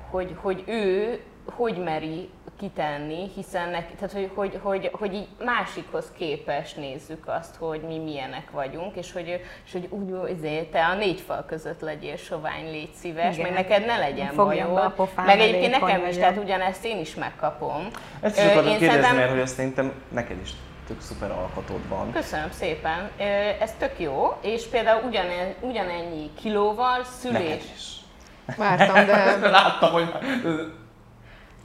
hogy, 0.09 0.35
hogy 0.41 0.63
ő 0.67 1.19
hogy 1.45 1.77
meri 1.77 2.29
kitenni, 2.59 3.29
hiszen 3.35 3.69
neki, 3.69 3.93
tehát 3.93 4.11
hogy, 4.11 4.29
hogy, 4.35 4.59
hogy, 4.61 4.89
hogy 4.93 5.13
így 5.13 5.27
másikhoz 5.45 6.11
képes 6.17 6.73
nézzük 6.73 7.27
azt, 7.27 7.55
hogy 7.55 7.81
mi 7.81 7.97
milyenek 7.97 8.51
vagyunk, 8.51 8.95
és 8.95 9.11
hogy, 9.11 9.41
és 9.65 9.71
hogy 9.71 9.87
úgy, 9.89 10.29
ezért 10.37 10.71
te 10.71 10.85
a 10.85 10.95
négy 10.95 11.19
fal 11.19 11.45
között 11.47 11.81
legyél 11.81 12.15
sovány, 12.15 12.71
légy 12.71 12.93
szíves, 12.93 13.37
Igen. 13.37 13.51
meg 13.51 13.67
neked 13.67 13.85
ne 13.85 13.97
legyen 13.97 14.27
Fogjam 14.33 14.73
be 14.73 14.81
a 14.81 14.93
bajod. 14.95 15.11
Meg 15.25 15.39
egyébként 15.39 15.79
nekem 15.79 16.05
is, 16.05 16.15
tehát 16.15 16.37
ugyanezt 16.37 16.85
én 16.85 16.99
is 16.99 17.15
megkapom. 17.15 17.87
Ezt 18.21 18.37
is 18.37 18.43
akartam 18.43 18.63
kérdezni, 18.63 18.87
szerintem- 18.87 19.15
mert 19.15 19.29
hogy 19.29 19.39
azt 19.39 19.55
szerintem 19.55 19.91
neked 20.11 20.37
is 20.41 20.49
tök 20.87 21.01
szuper 21.01 21.31
alkotod 21.31 21.87
van. 21.89 22.11
Köszönöm 22.11 22.51
szépen, 22.51 23.09
ez 23.59 23.73
tök 23.79 23.99
jó, 23.99 24.37
és 24.41 24.65
például 24.65 25.03
ugyane, 25.07 25.55
ugyanennyi 25.59 26.29
kilóval 26.41 26.97
Neked 26.97 27.11
szülés, 27.11 27.63
is. 27.75 27.91
Vártam, 28.57 29.05
de 29.05 29.49
Láttam, 29.49 29.91
hogy 29.91 30.11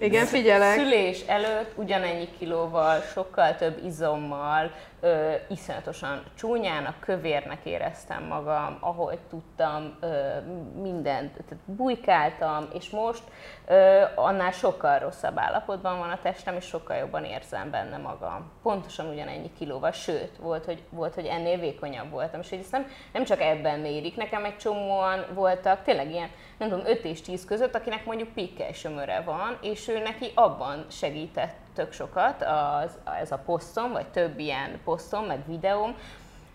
igen, 0.00 0.26
figyelek. 0.26 0.78
Szülés 0.78 1.20
előtt 1.26 1.72
ugyanennyi 1.74 2.28
kilóval, 2.38 3.00
sokkal 3.00 3.56
több 3.56 3.84
izommal, 3.84 4.70
ö, 5.00 5.32
iszonyatosan 5.48 6.22
csúnyának, 6.34 7.00
kövérnek 7.00 7.64
éreztem 7.64 8.24
magam, 8.24 8.76
ahogy 8.80 9.18
tudtam, 9.30 9.96
ö, 10.00 10.40
mindent, 10.80 11.32
tehát 11.32 11.64
bujkáltam, 11.64 12.68
és 12.72 12.90
most 12.90 13.22
ö, 13.66 14.02
annál 14.14 14.50
sokkal 14.50 14.98
rosszabb 14.98 15.38
állapotban 15.38 15.98
van 15.98 16.11
a 16.11 16.18
testem, 16.22 16.56
és 16.56 16.64
sokkal 16.64 16.96
jobban 16.96 17.24
érzem 17.24 17.70
benne 17.70 17.96
magam. 17.96 18.50
Pontosan 18.62 19.08
ugyanennyi 19.08 19.50
kilóval, 19.58 19.92
sőt, 19.92 20.37
volt, 20.37 20.64
hogy, 20.64 20.82
volt, 20.90 21.14
hogy 21.14 21.26
ennél 21.26 21.58
vékonyabb 21.58 22.11
voltam, 22.11 22.40
és 22.40 22.48
hogy 22.48 22.58
ezt 22.58 22.72
nem, 22.72 22.87
nem 23.12 23.24
csak 23.24 23.40
ebben 23.40 23.80
mérik, 23.80 24.16
nekem 24.16 24.44
egy 24.44 24.56
csomóan 24.56 25.24
voltak, 25.34 25.82
tényleg 25.82 26.11
ilyen, 26.11 26.28
nem 26.58 26.68
tudom, 26.68 26.87
5 26.87 27.04
és 27.04 27.20
10 27.20 27.44
között, 27.44 27.74
akinek 27.74 28.04
mondjuk 28.04 28.28
pikkely 28.28 28.72
sömöre 28.72 29.20
van, 29.20 29.58
és 29.62 29.88
ő 29.88 29.98
neki 29.98 30.30
abban 30.34 30.87
segített 30.90 31.67
tök 31.79 31.93
sokat 31.93 32.43
az, 32.43 32.99
ez 33.21 33.33
a 33.33 33.38
posztom, 33.38 33.93
vagy 33.93 34.07
több 34.07 34.38
ilyen 34.38 34.81
posztom, 34.85 35.25
meg 35.25 35.38
videóm, 35.47 35.97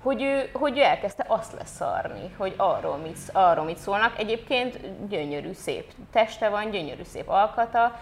hogy 0.02 0.22
ő, 0.22 0.50
hogy 0.54 0.78
ő 0.78 0.82
elkezdte 0.82 1.26
azt 1.28 1.54
leszarni, 1.54 2.34
hogy 2.38 2.54
arról 2.58 2.98
mit, 2.98 3.18
arról 3.34 3.66
mit 3.66 3.78
szólnak. 3.78 4.20
Egyébként 4.20 4.80
gyönyörű, 5.08 5.54
szép 5.54 5.92
teste 6.12 6.50
van, 6.50 6.70
gyönyörű, 6.70 7.04
szép 7.04 7.30
alkata, 7.30 8.00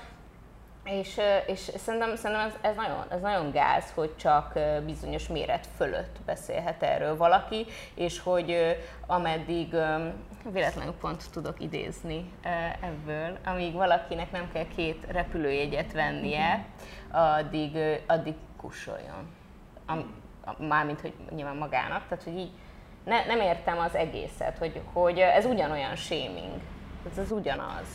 és, 0.84 1.20
és 1.48 1.60
szerintem, 1.60 2.16
szerintem 2.16 2.48
ez, 2.48 2.54
ez, 2.62 2.76
nagyon, 2.76 3.06
ez 3.10 3.22
nagyon 3.22 3.52
gáz, 3.52 3.92
hogy 3.96 4.16
csak 4.16 4.60
bizonyos 4.86 5.28
méret 5.28 5.68
fölött 5.78 6.16
beszélhet 6.26 6.84
erről 6.84 7.18
valaki, 7.18 7.66
és 7.94 8.20
hogy 8.20 8.78
ameddig 9.08 9.76
véletlenül 10.51 10.93
pont 10.93 11.23
tudok 11.32 11.62
idézni 11.62 12.32
ö, 12.43 12.47
ebből, 12.86 13.38
amíg 13.45 13.73
valakinek 13.73 14.32
nem 14.32 14.49
kell 14.54 14.67
két 14.75 15.06
repülőjegyet 15.08 15.91
vennie, 15.91 16.65
addig, 17.12 17.75
ö, 17.75 17.93
addig 18.08 18.34
kussoljon. 18.58 19.30
Am, 19.86 20.13
mármint, 20.67 21.01
hogy 21.01 21.13
nyilván 21.30 21.56
magának, 21.56 22.08
tehát 22.08 22.23
hogy 22.23 22.38
így 22.38 22.51
ne, 23.06 23.25
nem 23.25 23.39
értem 23.39 23.80
az 23.80 23.95
egészet, 23.95 24.58
hogy, 24.58 24.82
hogy 24.93 25.19
ez 25.19 25.45
ugyanolyan 25.45 25.95
shaming, 25.95 26.60
ez, 27.12 27.17
ez 27.17 27.32
ugyanaz. 27.32 27.88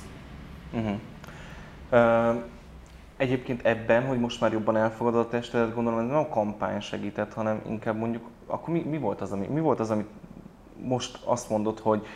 Ö, 1.90 2.32
egyébként 3.16 3.66
ebben, 3.66 4.06
hogy 4.06 4.20
most 4.20 4.40
már 4.40 4.52
jobban 4.52 4.76
elfogadod 4.76 5.20
a 5.20 5.28
testedet, 5.28 5.74
gondolom, 5.74 5.98
ez 5.98 6.06
nem 6.06 6.16
a 6.16 6.28
kampány 6.28 6.80
segített, 6.80 7.32
hanem 7.32 7.62
inkább 7.66 7.96
mondjuk, 7.96 8.28
akkor 8.46 8.74
mi, 8.74 8.80
mi, 8.80 8.98
volt 8.98 9.20
az, 9.20 9.32
ami, 9.32 9.46
mi 9.46 9.60
volt 9.60 9.80
az, 9.80 9.90
amit 9.90 10.08
most 10.82 11.18
azt 11.24 11.50
mondod, 11.50 11.78
hogy 11.78 12.06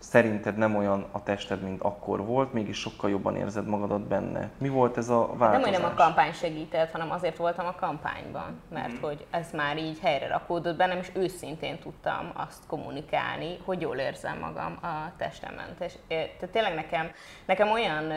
szerinted 0.00 0.56
nem 0.56 0.76
olyan 0.76 1.06
a 1.12 1.22
tested, 1.22 1.62
mint 1.62 1.82
akkor 1.82 2.24
volt, 2.24 2.52
mégis 2.52 2.78
sokkal 2.78 3.10
jobban 3.10 3.36
érzed 3.36 3.66
magadat 3.66 4.00
benne. 4.00 4.50
Mi 4.58 4.68
volt 4.68 4.96
ez 4.96 5.08
a 5.08 5.26
Nem, 5.26 5.38
változás? 5.38 5.70
hogy 5.70 5.80
nem 5.80 5.90
a 5.90 5.94
kampány 5.94 6.32
segített, 6.32 6.90
hanem 6.90 7.10
azért 7.10 7.36
voltam 7.36 7.66
a 7.66 7.74
kampányban, 7.74 8.60
mert 8.68 8.98
hogy 8.98 9.26
ez 9.30 9.50
már 9.52 9.78
így 9.78 9.98
helyre 10.00 10.26
rakódott 10.26 10.76
bennem, 10.76 10.98
és 10.98 11.10
őszintén 11.14 11.78
tudtam 11.78 12.32
azt 12.34 12.66
kommunikálni, 12.66 13.58
hogy 13.64 13.80
jól 13.80 13.96
érzem 13.96 14.38
magam 14.38 14.78
a 14.82 15.12
testemen. 15.16 15.76
És, 15.80 15.92
Tehát 16.06 16.48
tényleg 16.52 16.74
nekem, 16.74 17.10
nekem 17.44 17.70
olyan, 17.70 18.10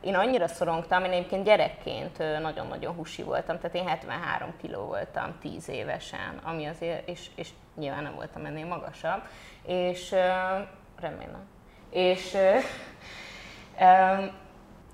én 0.00 0.14
annyira 0.14 0.48
szorongtam, 0.48 1.04
én 1.04 1.10
egyébként 1.10 1.44
gyerekként 1.44 2.18
nagyon-nagyon 2.18 2.94
husi 2.94 3.22
voltam, 3.22 3.58
tehát 3.58 3.76
én 3.76 3.86
73 3.86 4.52
kiló 4.60 4.84
voltam 4.84 5.34
10 5.40 5.68
évesen, 5.68 6.40
ami 6.42 6.66
azért, 6.66 7.08
és, 7.08 7.30
és 7.34 7.48
nyilván 7.76 8.02
nem 8.02 8.14
voltam 8.14 8.44
ennél 8.44 8.66
magasabb, 8.66 9.22
és 9.66 10.14
remélem. 11.00 11.48
És 11.90 12.36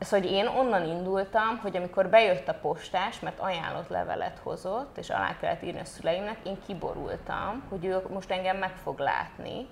Szóval 0.01 0.21
hogy 0.21 0.31
én 0.31 0.47
onnan 0.47 0.85
indultam, 0.85 1.59
hogy 1.63 1.77
amikor 1.77 2.09
bejött 2.09 2.49
a 2.49 2.55
postás, 2.55 3.21
mert 3.21 3.41
ajánlott 3.41 3.89
levelet 3.89 4.41
hozott, 4.43 4.99
és 4.99 5.11
alá 5.11 5.37
kellett 5.41 5.63
írni 5.63 5.81
a 5.81 5.85
szüleimnek, 5.85 6.37
én 6.45 6.59
kiborultam, 6.67 7.63
hogy 7.69 7.85
ő 7.85 8.03
most 8.13 8.31
engem 8.31 8.57
meg 8.57 8.77
fog 8.77 8.99
látni, 8.99 9.67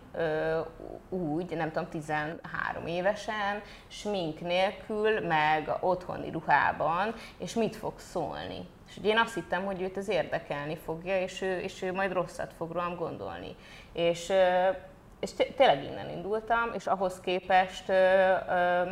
úgy, 1.08 1.56
nem 1.56 1.70
tudom, 1.70 1.88
13 1.88 2.86
évesen, 2.86 3.62
smink 3.88 4.40
nélkül, 4.40 5.26
meg 5.26 5.76
otthoni 5.80 6.30
ruhában, 6.30 7.14
és 7.38 7.54
mit 7.54 7.76
fog 7.76 7.92
szólni. 7.96 8.68
És 8.88 8.96
ugye 8.96 9.08
én 9.08 9.18
azt 9.18 9.34
hittem, 9.34 9.64
hogy 9.64 9.82
őt 9.82 9.96
ez 9.96 10.08
érdekelni 10.08 10.76
fogja, 10.76 11.20
és 11.20 11.42
ő, 11.42 11.58
és 11.58 11.82
ő 11.82 11.92
majd 11.92 12.12
rosszat 12.12 12.52
fog 12.56 12.72
rólam 12.72 12.96
gondolni. 12.96 13.56
És, 13.92 14.28
ö, 14.28 14.68
és 15.24 15.32
té- 15.34 15.56
tényleg 15.56 15.84
innen 15.84 16.10
indultam, 16.10 16.70
és 16.74 16.86
ahhoz 16.86 17.20
képest 17.20 17.88
ö, 17.88 18.34
ö, 18.48 18.82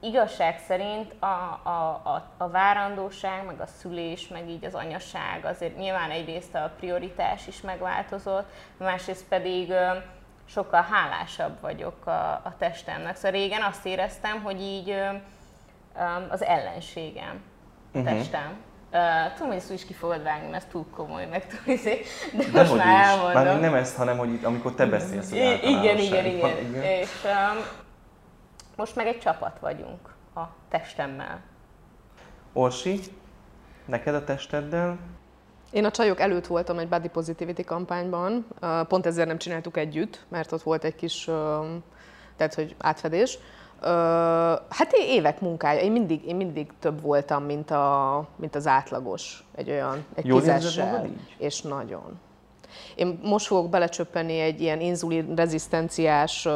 igazság 0.00 0.58
szerint 0.58 1.14
a, 1.18 1.60
a, 1.62 2.00
a, 2.04 2.30
a 2.36 2.48
várandóság, 2.48 3.46
meg 3.46 3.60
a 3.60 3.66
szülés, 3.66 4.28
meg 4.28 4.48
így 4.48 4.64
az 4.64 4.74
anyaság 4.74 5.44
azért 5.44 5.76
nyilván 5.76 6.10
egyrészt 6.10 6.54
a 6.54 6.72
prioritás 6.78 7.46
is 7.46 7.60
megváltozott, 7.60 8.48
másrészt 8.76 9.28
pedig 9.28 9.70
ö, 9.70 9.90
sokkal 10.44 10.82
hálásabb 10.90 11.60
vagyok 11.60 12.06
a, 12.06 12.32
a 12.32 12.54
testemnek. 12.58 13.16
Szóval 13.16 13.30
régen 13.30 13.62
azt 13.62 13.86
éreztem, 13.86 14.42
hogy 14.42 14.60
így 14.60 14.90
ö, 14.90 15.06
az 16.28 16.42
ellenségem 16.42 17.42
a 17.94 18.02
testem. 18.02 18.66
Uh, 18.92 19.32
tudom, 19.32 19.48
hogy 19.48 19.56
ezt 19.56 19.68
úgy 19.70 19.76
is 19.76 19.84
ki 19.84 19.92
fogod 19.92 20.22
vágni, 20.22 20.48
mert 20.50 20.62
ez 20.64 20.70
túl 20.70 20.86
komoly, 20.90 21.26
meg 21.26 21.46
túl 21.46 21.74
izé, 21.74 22.00
de 22.32 22.36
most 22.36 22.52
Dehogy 22.52 22.78
már 22.78 23.00
is. 23.02 23.06
elmondom. 23.08 23.32
Mármint 23.42 23.60
nem 23.60 23.74
ezt, 23.74 23.96
hanem 23.96 24.18
hogy 24.18 24.32
itt, 24.32 24.44
amikor 24.44 24.74
te 24.74 24.86
beszélsz 24.86 25.30
I- 25.32 25.36
igen, 25.36 25.58
igen, 25.62 25.96
általánosságban. 25.96 26.50
igen, 26.50 26.82
És 26.82 27.08
um, 27.24 27.64
most 28.76 28.96
meg 28.96 29.06
egy 29.06 29.18
csapat 29.18 29.58
vagyunk 29.60 30.14
a 30.34 30.40
testemmel. 30.68 31.40
Orsi, 32.52 33.00
neked 33.84 34.14
a 34.14 34.24
testeddel? 34.24 34.98
Én 35.70 35.84
a 35.84 35.90
csajok 35.90 36.20
előtt 36.20 36.46
voltam 36.46 36.78
egy 36.78 36.88
body 36.88 37.08
positivity 37.08 37.62
kampányban, 37.64 38.46
pont 38.88 39.06
ezért 39.06 39.26
nem 39.28 39.38
csináltuk 39.38 39.76
együtt, 39.76 40.24
mert 40.28 40.52
ott 40.52 40.62
volt 40.62 40.84
egy 40.84 40.94
kis, 40.94 41.24
tehát 42.36 42.54
hogy 42.54 42.74
átfedés. 42.78 43.38
Ö, 43.80 43.88
Hát 44.68 44.92
évek 44.92 45.40
munkája, 45.40 45.80
én 45.80 45.92
mindig, 45.92 46.26
én 46.26 46.36
mindig 46.36 46.70
több 46.78 47.00
voltam, 47.00 47.44
mint, 47.44 47.70
a, 47.70 48.24
mint 48.36 48.54
az 48.54 48.66
átlagos, 48.66 49.44
egy 49.54 49.70
olyan, 49.70 50.04
egy 50.14 50.26
Jól 50.26 50.40
tízessel. 50.40 51.06
És 51.38 51.62
nagyon. 51.62 52.18
Én 52.98 53.18
most 53.22 53.46
fogok 53.46 53.70
belecsöppenni 53.70 54.38
egy 54.38 54.60
ilyen 54.60 54.80
inzulin 54.80 55.34
rezisztenciás 55.34 56.48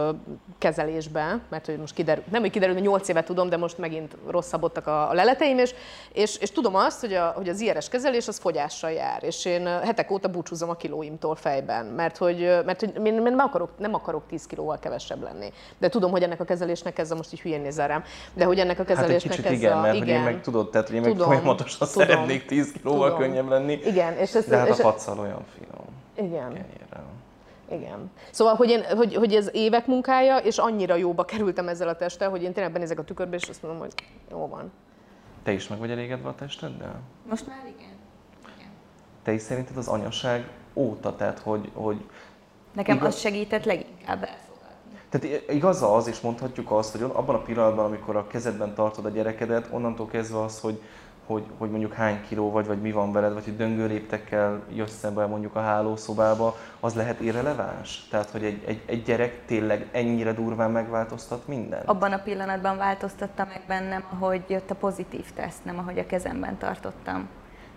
kezelésbe, 0.59 1.41
mert 1.49 1.67
hogy 1.67 1.79
most 1.79 1.95
kiderül, 1.95 2.25
nem 2.31 2.41
hogy 2.41 2.51
kiderül, 2.51 2.75
hogy 2.75 2.83
8 2.83 3.09
éve 3.09 3.23
tudom, 3.23 3.49
de 3.49 3.57
most 3.57 3.79
megint 3.79 4.17
rosszabbodtak 4.29 4.87
a, 4.87 5.11
a 5.11 5.13
leleteim, 5.13 5.59
és, 5.59 5.75
és, 6.13 6.37
és 6.37 6.51
tudom 6.51 6.75
azt, 6.75 7.01
hogy, 7.01 7.15
a, 7.15 7.33
hogy 7.37 7.49
az 7.49 7.61
IRS 7.61 7.89
kezelés 7.89 8.29
az 8.29 8.39
fogyással 8.39 8.91
jár, 8.91 9.23
és 9.23 9.45
én 9.45 9.67
hetek 9.67 10.11
óta 10.11 10.29
búcsúzom 10.29 10.69
a 10.69 10.75
kilóimtól 10.75 11.35
fejben, 11.35 11.87
mert 11.87 12.17
hogy, 12.17 12.39
mert, 12.65 12.81
hogy 12.81 13.07
én, 13.07 13.15
nem, 13.15 13.39
akarok, 13.39 13.71
nem 13.79 13.95
akarok 13.95 14.23
10 14.29 14.47
kilóval 14.47 14.79
kevesebb 14.79 15.23
lenni. 15.23 15.53
De 15.79 15.89
tudom, 15.89 16.11
hogy 16.11 16.23
ennek 16.23 16.41
a 16.41 16.45
kezelésnek 16.45 16.99
ez 16.99 17.11
a 17.11 17.15
most 17.15 17.33
így 17.33 17.41
hülyén 17.41 17.61
nézel 17.61 17.89
rám, 17.89 18.05
de 18.35 18.45
hogy 18.45 18.59
ennek 18.59 18.79
a 18.79 18.83
Hát 18.83 18.91
egy 18.91 18.97
kezelésnek 18.97 19.45
ez 19.45 19.53
igen, 19.53 19.73
a... 19.77 19.81
mert 19.81 19.99
hogy 19.99 20.09
én 20.09 20.21
meg 20.21 20.41
tudod, 20.41 20.71
tehát 20.71 20.87
hogy 20.87 20.97
én 20.97 21.03
meg 21.03 21.11
Tudom, 21.11 21.27
folyamatosan 21.27 21.89
tudom, 21.89 22.09
szeretnék 22.09 22.47
10 22.47 22.73
kilóval 22.73 23.11
tudom. 23.11 23.23
könnyebb 23.23 23.49
lenni. 23.49 23.81
Igen, 23.85 24.17
és 24.17 24.35
ez, 24.35 24.45
De 24.45 24.57
hát 24.57 24.69
és, 24.69 24.79
a 24.79 24.83
pacal 24.83 25.19
olyan 25.19 25.45
finom. 25.59 26.02
Igen. 26.15 26.53
Kenyérrel. 26.53 27.05
Igen. 27.71 28.11
Szóval, 28.31 28.55
hogy, 28.55 28.71
én, 28.71 28.85
hogy, 28.85 29.15
hogy 29.15 29.35
ez 29.35 29.49
évek 29.53 29.87
munkája, 29.87 30.37
és 30.37 30.59
annyira 30.59 30.95
jóba 30.95 31.25
kerültem 31.25 31.69
ezzel 31.69 31.89
a 31.89 31.97
testtel, 31.97 32.31
hogy 32.31 32.43
én 32.43 32.53
tényleg 32.53 32.73
benézek 32.73 32.99
a 32.99 33.05
tükörbe, 33.05 33.37
és 33.37 33.49
azt 33.49 33.63
mondom, 33.63 33.81
hogy 33.81 33.93
jó 34.31 34.49
van. 34.49 34.73
Te 35.43 35.53
is 35.53 35.69
meg 35.69 35.79
vagy 35.79 35.91
elégedve 35.91 36.29
a 36.29 36.35
testeddel? 36.35 37.01
Most 37.29 37.47
már 37.47 37.63
igen. 37.79 37.91
Te 39.23 39.33
is 39.33 39.43
szerinted 39.43 39.77
az 39.77 39.89
anyaság 39.89 40.49
óta, 40.75 41.17
tehát 41.17 41.39
hogy, 41.39 41.71
hogy 41.75 42.05
Nekem 42.73 42.97
Igaz- 42.97 43.15
az 43.15 43.21
segített 43.21 43.65
leginkább 43.65 44.23
elfogadni. 44.23 44.99
Tehát 45.09 45.51
igaz 45.51 45.83
az, 45.83 46.09
és 46.09 46.21
mondhatjuk 46.21 46.71
azt, 46.71 46.93
hogy 46.93 47.03
abban 47.03 47.35
a 47.35 47.43
pillanatban, 47.43 47.85
amikor 47.85 48.17
a 48.17 48.27
kezedben 48.27 48.75
tartod 48.75 49.05
a 49.05 49.09
gyerekedet, 49.09 49.69
onnantól 49.71 50.07
kezdve 50.07 50.43
az, 50.43 50.61
hogy, 50.61 50.83
hogy, 51.33 51.45
hogy 51.59 51.71
mondjuk 51.71 51.93
hány 51.93 52.21
kiló 52.29 52.51
vagy, 52.51 52.67
vagy 52.67 52.81
mi 52.81 52.93
van 52.93 53.13
veled, 53.13 53.33
vagy 53.33 53.45
hogy 53.45 53.57
döngő 53.57 53.87
léptekkel 53.87 54.63
jössz 54.75 54.99
szembe 54.99 55.27
mondjuk 55.27 55.57
a 55.57 55.61
hálószobába, 55.61 56.57
az 56.81 56.95
lehet 56.95 57.21
irreleváns? 57.21 58.09
Tehát, 58.11 58.31
hogy 58.31 58.45
egy, 58.45 58.63
egy, 58.67 58.83
egy 58.87 59.03
gyerek 59.03 59.45
tényleg 59.47 59.89
ennyire 59.93 60.33
durván 60.33 60.71
megváltoztat 60.71 61.47
mindent? 61.47 61.89
Abban 61.89 62.13
a 62.13 62.19
pillanatban 62.19 62.77
változtatta 62.77 63.47
meg 63.49 63.63
bennem, 63.67 64.05
ahogy 64.13 64.43
jött 64.49 64.71
a 64.71 64.75
pozitív 64.75 65.25
teszt, 65.35 65.65
nem 65.65 65.79
ahogy 65.79 65.99
a 65.99 66.07
kezemben 66.07 66.59
tartottam. 66.59 67.29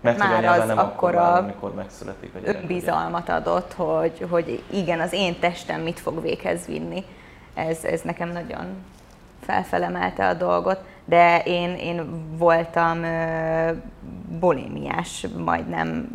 Mert 0.02 0.22
hogy 0.22 0.30
már 0.30 0.60
az 0.60 0.68
nem 0.68 0.78
akkor 0.78 1.14
vár, 1.14 1.44
amikor 1.44 1.74
megszületik 1.74 2.36
a 2.36 2.40
gyerek. 2.40 2.62
önbizalmat 2.62 3.30
adott, 3.30 3.74
hogy, 3.74 4.28
hogy 4.30 4.64
igen, 4.72 5.00
az 5.00 5.14
én 5.14 5.40
testem 5.40 5.82
mit 5.82 6.00
fog 6.00 6.22
véghez 6.22 6.66
vinni. 6.66 7.04
Ez, 7.54 7.84
ez 7.84 8.02
nekem 8.02 8.30
nagyon 8.30 8.66
felfelemelte 9.42 10.28
a 10.28 10.34
dolgot, 10.34 10.80
de 11.06 11.42
én, 11.44 11.76
én 11.76 12.26
voltam 12.38 13.04
ö, 13.04 13.72
bulimás 14.40 15.28
majdnem 15.38 16.08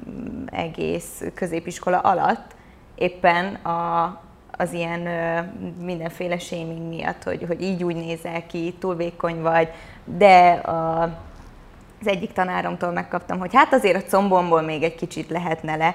egész 0.47 1.23
középiskola 1.35 1.99
alatt, 1.99 2.55
éppen 2.95 3.55
a, 3.55 4.21
az 4.51 4.73
ilyen 4.73 5.07
ö, 5.07 5.41
mindenféle 5.85 6.39
shaming 6.39 6.89
miatt, 6.89 7.23
hogy, 7.23 7.45
hogy 7.47 7.63
így 7.63 7.85
úgy 7.85 7.97
nézel 7.97 8.47
ki, 8.47 8.75
túl 8.79 8.97
vékony 8.97 9.43
vagy, 9.43 9.69
de 10.05 10.49
a, 10.51 11.03
az 12.01 12.07
egyik 12.07 12.33
tanáromtól 12.33 12.91
megkaptam, 12.91 13.39
hogy 13.39 13.55
hát 13.55 13.73
azért 13.73 14.05
a 14.05 14.09
combomból 14.09 14.63
még 14.63 14.83
egy 14.83 14.95
kicsit 14.95 15.31
lehetne 15.31 15.77
le, 15.77 15.95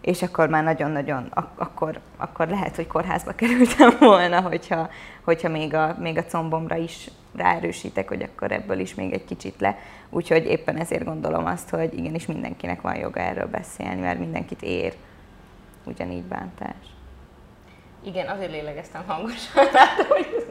és 0.00 0.22
akkor 0.22 0.48
már 0.48 0.64
nagyon-nagyon, 0.64 1.26
ak- 1.30 1.60
akkor, 1.60 2.00
akkor 2.16 2.48
lehet, 2.48 2.76
hogy 2.76 2.86
kórházba 2.86 3.32
kerültem 3.32 3.96
volna, 4.10 4.40
hogyha, 4.40 4.88
hogyha 5.24 5.48
még, 5.48 5.74
a, 5.74 5.96
még 6.00 6.18
a 6.18 6.24
combomra 6.24 6.76
is 6.76 7.10
ráerősítek, 7.36 8.08
hogy 8.08 8.22
akkor 8.22 8.52
ebből 8.52 8.78
is 8.78 8.94
még 8.94 9.12
egy 9.12 9.24
kicsit 9.24 9.60
le. 9.60 9.78
Úgyhogy 10.10 10.46
éppen 10.46 10.76
ezért 10.76 11.04
gondolom 11.04 11.46
azt, 11.46 11.70
hogy 11.70 11.98
igenis 11.98 12.26
mindenkinek 12.26 12.80
van 12.80 12.96
joga 12.96 13.20
erről 13.20 13.46
beszélni, 13.46 14.00
mert 14.00 14.18
mindenkit 14.18 14.62
ér 14.62 14.94
ugyanígy 15.84 16.24
bántás. 16.24 16.97
Igen, 18.08 18.28
azért 18.28 18.50
lélegeztem 18.50 19.04
hangosan, 19.06 19.64
látom, 19.72 20.06
hogy 20.08 20.46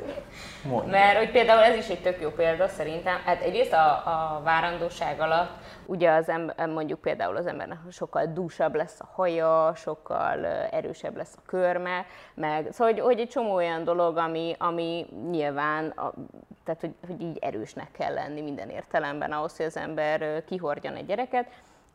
Mondj. 0.67 0.89
Mert 0.89 1.17
hogy 1.17 1.31
például 1.31 1.63
ez 1.63 1.75
is 1.75 1.87
egy 1.87 2.01
tök 2.01 2.21
jó 2.21 2.29
példa 2.29 2.67
szerintem. 2.67 3.21
Hát 3.25 3.41
egyrészt 3.41 3.73
a, 3.73 3.91
a 3.91 4.41
várandóság 4.43 5.19
alatt 5.19 5.51
ugye 5.85 6.11
az 6.11 6.29
ember, 6.29 6.67
mondjuk 6.67 7.01
például 7.01 7.35
az 7.35 7.45
embernek 7.45 7.77
sokkal 7.91 8.25
dúsabb 8.25 8.75
lesz 8.75 8.99
a 8.99 9.09
haja, 9.13 9.73
sokkal 9.75 10.45
erősebb 10.45 11.15
lesz 11.17 11.33
a 11.37 11.41
körme, 11.45 12.05
meg 12.33 12.67
szóval, 12.71 12.93
hogy, 12.93 13.01
hogy 13.01 13.19
egy 13.19 13.29
csomó 13.29 13.53
olyan 13.53 13.83
dolog, 13.83 14.17
ami, 14.17 14.55
ami 14.57 15.05
nyilván, 15.29 15.87
a, 15.87 16.13
tehát 16.63 16.81
hogy, 16.81 16.93
hogy 17.07 17.21
így 17.21 17.37
erősnek 17.41 17.91
kell 17.91 18.13
lenni 18.13 18.41
minden 18.41 18.69
értelemben 18.69 19.31
ahhoz, 19.31 19.57
hogy 19.57 19.65
az 19.65 19.77
ember 19.77 20.43
kihordjon 20.45 20.95
egy 20.95 21.05
gyereket. 21.05 21.47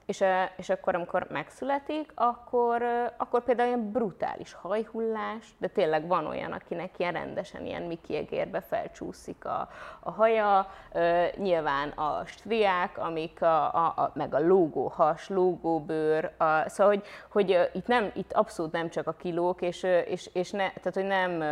És, 0.06 0.24
és 0.56 0.68
akkor, 0.68 0.94
amikor 0.94 1.26
megszületik, 1.30 2.12
akkor, 2.14 2.82
akkor 3.16 3.44
például 3.44 3.68
ilyen 3.68 3.90
brutális 3.92 4.52
hajhullás, 4.52 5.54
de 5.58 5.68
tényleg 5.68 6.06
van 6.06 6.26
olyan, 6.26 6.52
akinek 6.52 6.90
ilyen 6.96 7.12
rendesen 7.12 7.66
ilyen 7.66 7.82
Mickey 7.82 8.16
egérbe 8.16 8.60
felcsúszik 8.60 9.44
a, 9.44 9.68
a 10.00 10.10
haja, 10.10 10.70
nyilván 11.36 11.88
a 11.88 12.24
striák, 12.26 12.98
amik 12.98 13.42
a, 13.42 13.74
a, 13.74 13.86
a, 13.96 14.10
meg 14.14 14.34
a 14.34 14.46
lógó 14.46 14.88
has, 14.88 15.28
lógó 15.28 15.80
bőr, 15.80 16.30
a, 16.36 16.68
szóval, 16.68 16.94
hogy, 16.94 17.04
hogy 17.28 17.70
itt, 17.72 17.86
nem, 17.86 18.10
itt 18.14 18.32
abszolút 18.32 18.72
nem 18.72 18.90
csak 18.90 19.06
a 19.06 19.12
kilók, 19.12 19.62
és, 19.62 19.82
és, 20.06 20.30
és 20.32 20.50
ne, 20.50 20.70
tehát, 20.70 20.94
hogy 20.94 21.04
nem 21.04 21.42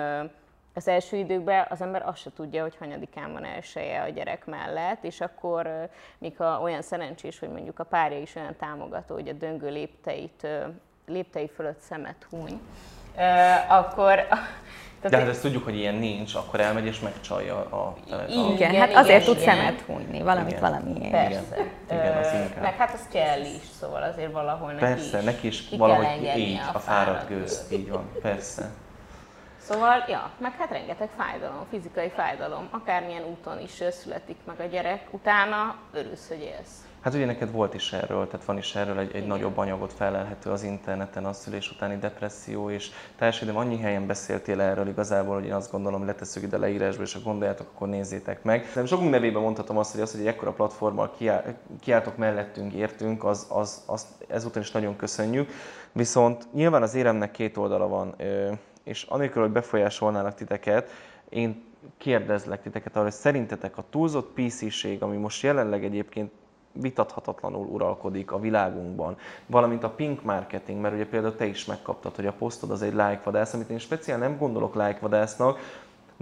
az 0.75 0.89
első 0.89 1.17
időkben 1.17 1.67
az 1.69 1.81
ember 1.81 2.03
azt 2.07 2.21
se 2.21 2.31
tudja, 2.37 2.63
hogy 2.63 2.77
hanyadikán 2.79 3.33
van 3.33 3.45
elsője 3.45 4.03
a 4.03 4.09
gyerek 4.09 4.47
mellett, 4.47 5.05
és 5.05 5.21
akkor, 5.21 5.89
míg 6.19 6.37
ha 6.37 6.61
olyan 6.61 6.83
szerencsés, 6.83 7.39
hogy 7.39 7.49
mondjuk 7.49 7.79
a 7.79 7.85
párja 7.85 8.19
is 8.19 8.35
olyan 8.35 8.57
támogató, 8.59 9.15
hogy 9.15 9.29
a 9.29 9.33
döngő 9.33 9.71
lépteit, 9.71 10.47
léptei 11.07 11.49
fölött 11.49 11.81
szemet 11.81 12.27
húny, 12.31 12.61
akkor... 13.69 14.27
De 15.09 15.17
hát 15.19 15.29
ezt 15.29 15.43
tudjuk, 15.43 15.65
hogy 15.65 15.77
ilyen 15.77 15.95
nincs, 15.95 16.35
akkor 16.35 16.61
elmegy 16.61 16.87
és 16.87 17.01
megcsalja 17.01 17.57
a 17.57 17.97
Igen, 18.07 18.29
Igen, 18.29 18.53
igen, 18.55 18.75
hát 18.75 18.95
azért 18.95 19.23
igen, 19.23 19.35
tud 19.35 19.43
igen. 19.43 19.57
szemet 19.57 19.81
hunyni, 19.81 20.23
valamit 20.23 20.51
Igen. 20.51 20.63
valamiért. 20.63 21.11
Persze. 21.11 21.57
Igen, 21.91 22.17
az 22.17 22.33
inkább. 22.33 22.63
Meg 22.63 22.77
hát 22.77 22.95
az 22.95 23.07
kell 23.11 23.41
is, 23.41 23.63
szóval 23.81 24.03
azért 24.03 24.33
valahol 24.33 24.73
neki 24.73 24.85
Persze, 24.85 25.19
is 25.19 25.25
neki 25.25 25.47
is 25.47 25.69
valahogy 25.77 26.33
így, 26.37 26.61
a 26.73 26.79
fáradt 26.79 27.29
gőz, 27.29 27.67
így 27.73 27.91
van, 27.91 28.11
persze. 28.23 28.71
Szóval, 29.71 30.05
ja, 30.09 30.31
meg 30.39 30.53
hát 30.53 30.71
rengeteg 30.71 31.09
fájdalom, 31.17 31.67
fizikai 31.69 32.09
fájdalom, 32.09 32.69
akármilyen 32.71 33.25
úton 33.25 33.61
is 33.61 33.83
születik 33.91 34.37
meg 34.45 34.61
a 34.61 34.65
gyerek, 34.65 35.07
utána 35.11 35.77
örülsz, 35.93 36.29
hogy 36.29 36.41
élsz. 36.41 36.85
Hát 37.01 37.15
ugye 37.15 37.27
neked 37.27 37.53
volt 37.53 37.75
is 37.75 37.93
erről, 37.93 38.27
tehát 38.27 38.47
van 38.47 38.59
is 38.59 38.75
erről 38.75 38.99
egy, 38.99 39.15
egy 39.15 39.27
nagyobb 39.27 39.59
anyagot 39.59 39.93
felelhető 39.93 40.51
az 40.51 40.63
interneten, 40.63 41.25
a 41.25 41.33
szülés 41.33 41.71
utáni 41.71 41.99
depresszió, 41.99 42.71
és 42.71 42.91
társadalom 43.17 43.61
annyi 43.61 43.79
helyen 43.79 44.07
beszéltél 44.07 44.61
erről 44.61 44.89
igazából, 44.89 45.35
hogy 45.35 45.45
én 45.45 45.53
azt 45.53 45.71
gondolom, 45.71 46.07
letesszük 46.07 46.43
ide 46.43 46.59
leírásba, 46.59 47.03
és 47.03 47.13
ha 47.13 47.21
gondoljátok, 47.21 47.71
akkor 47.75 47.89
nézzétek 47.89 48.43
meg. 48.43 48.71
De 48.75 48.87
sokunk 48.87 49.11
nevében 49.11 49.43
mondhatom 49.43 49.79
azt, 49.79 49.93
hogy 49.93 50.01
az, 50.01 50.11
hogy 50.11 50.21
egy 50.21 50.27
ekkora 50.27 50.53
platformmal 50.53 51.11
kiáll, 51.19 51.43
kiálltok 51.81 52.17
mellettünk, 52.17 52.73
értünk, 52.73 53.25
az, 53.25 53.47
az, 53.49 53.83
az, 53.87 54.07
ezúton 54.29 54.63
is 54.63 54.71
nagyon 54.71 54.97
köszönjük. 54.97 55.51
Viszont 55.93 56.47
nyilván 56.53 56.83
az 56.83 56.95
éremnek 56.95 57.31
két 57.31 57.57
oldala 57.57 57.89
van, 57.89 58.15
és 58.91 59.03
anélkül, 59.03 59.43
hogy 59.43 59.51
befolyásolnának 59.51 60.35
titeket, 60.35 60.91
én 61.29 61.63
kérdezlek 61.97 62.63
titeket 62.63 62.95
arra, 62.95 63.03
hogy 63.03 63.13
szerintetek 63.13 63.79
a 63.79 63.85
túlzott 63.91 64.33
PC-ség, 64.35 65.03
ami 65.03 65.17
most 65.17 65.43
jelenleg 65.43 65.85
egyébként 65.85 66.31
vitathatatlanul 66.73 67.67
uralkodik 67.67 68.33
a 68.33 68.41
világunkban, 68.41 69.17
valamint 69.47 69.85
a 69.85 69.91
pink 69.91 70.23
marketing, 70.23 70.81
mert 70.81 70.95
ugye 70.95 71.07
például 71.07 71.37
te 71.37 71.45
is 71.47 71.65
megkaptad, 71.65 72.15
hogy 72.15 72.27
a 72.27 72.33
posztod 72.33 72.71
az 72.71 72.83
egy 72.83 72.95
lájkvadász, 72.95 73.55
amit 73.55 73.71
én 73.71 73.79
speciál 73.79 74.19
nem 74.19 74.39
gondolok 74.39 74.75
lájkvadásznak, 74.75 75.59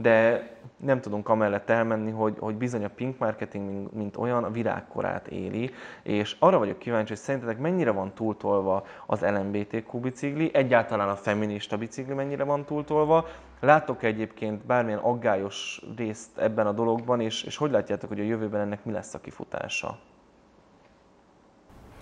de 0.00 0.48
nem 0.76 1.00
tudunk 1.00 1.28
amellett 1.28 1.70
elmenni, 1.70 2.10
hogy, 2.10 2.36
hogy 2.38 2.54
bizony 2.54 2.84
a 2.84 2.88
pink 2.88 3.18
marketing, 3.18 3.88
mint, 3.92 4.16
olyan, 4.16 4.44
a 4.44 4.50
virágkorát 4.50 5.28
éli, 5.28 5.70
és 6.02 6.36
arra 6.38 6.58
vagyok 6.58 6.78
kíváncsi, 6.78 7.08
hogy 7.08 7.18
szerintetek 7.22 7.58
mennyire 7.58 7.90
van 7.90 8.14
túltolva 8.14 8.86
az 9.06 9.20
LMBTQ 9.20 9.98
bicikli, 9.98 10.50
egyáltalán 10.52 11.08
a 11.08 11.16
feminista 11.16 11.76
bicikli 11.76 12.14
mennyire 12.14 12.44
van 12.44 12.64
túltolva, 12.64 13.26
Láttok 13.60 14.02
egyébként 14.02 14.66
bármilyen 14.66 14.98
aggályos 14.98 15.82
részt 15.96 16.38
ebben 16.38 16.66
a 16.66 16.72
dologban, 16.72 17.20
és, 17.20 17.42
és 17.42 17.56
hogy 17.56 17.70
látjátok, 17.70 18.08
hogy 18.08 18.20
a 18.20 18.24
jövőben 18.24 18.60
ennek 18.60 18.84
mi 18.84 18.92
lesz 18.92 19.14
a 19.14 19.20
kifutása? 19.20 19.98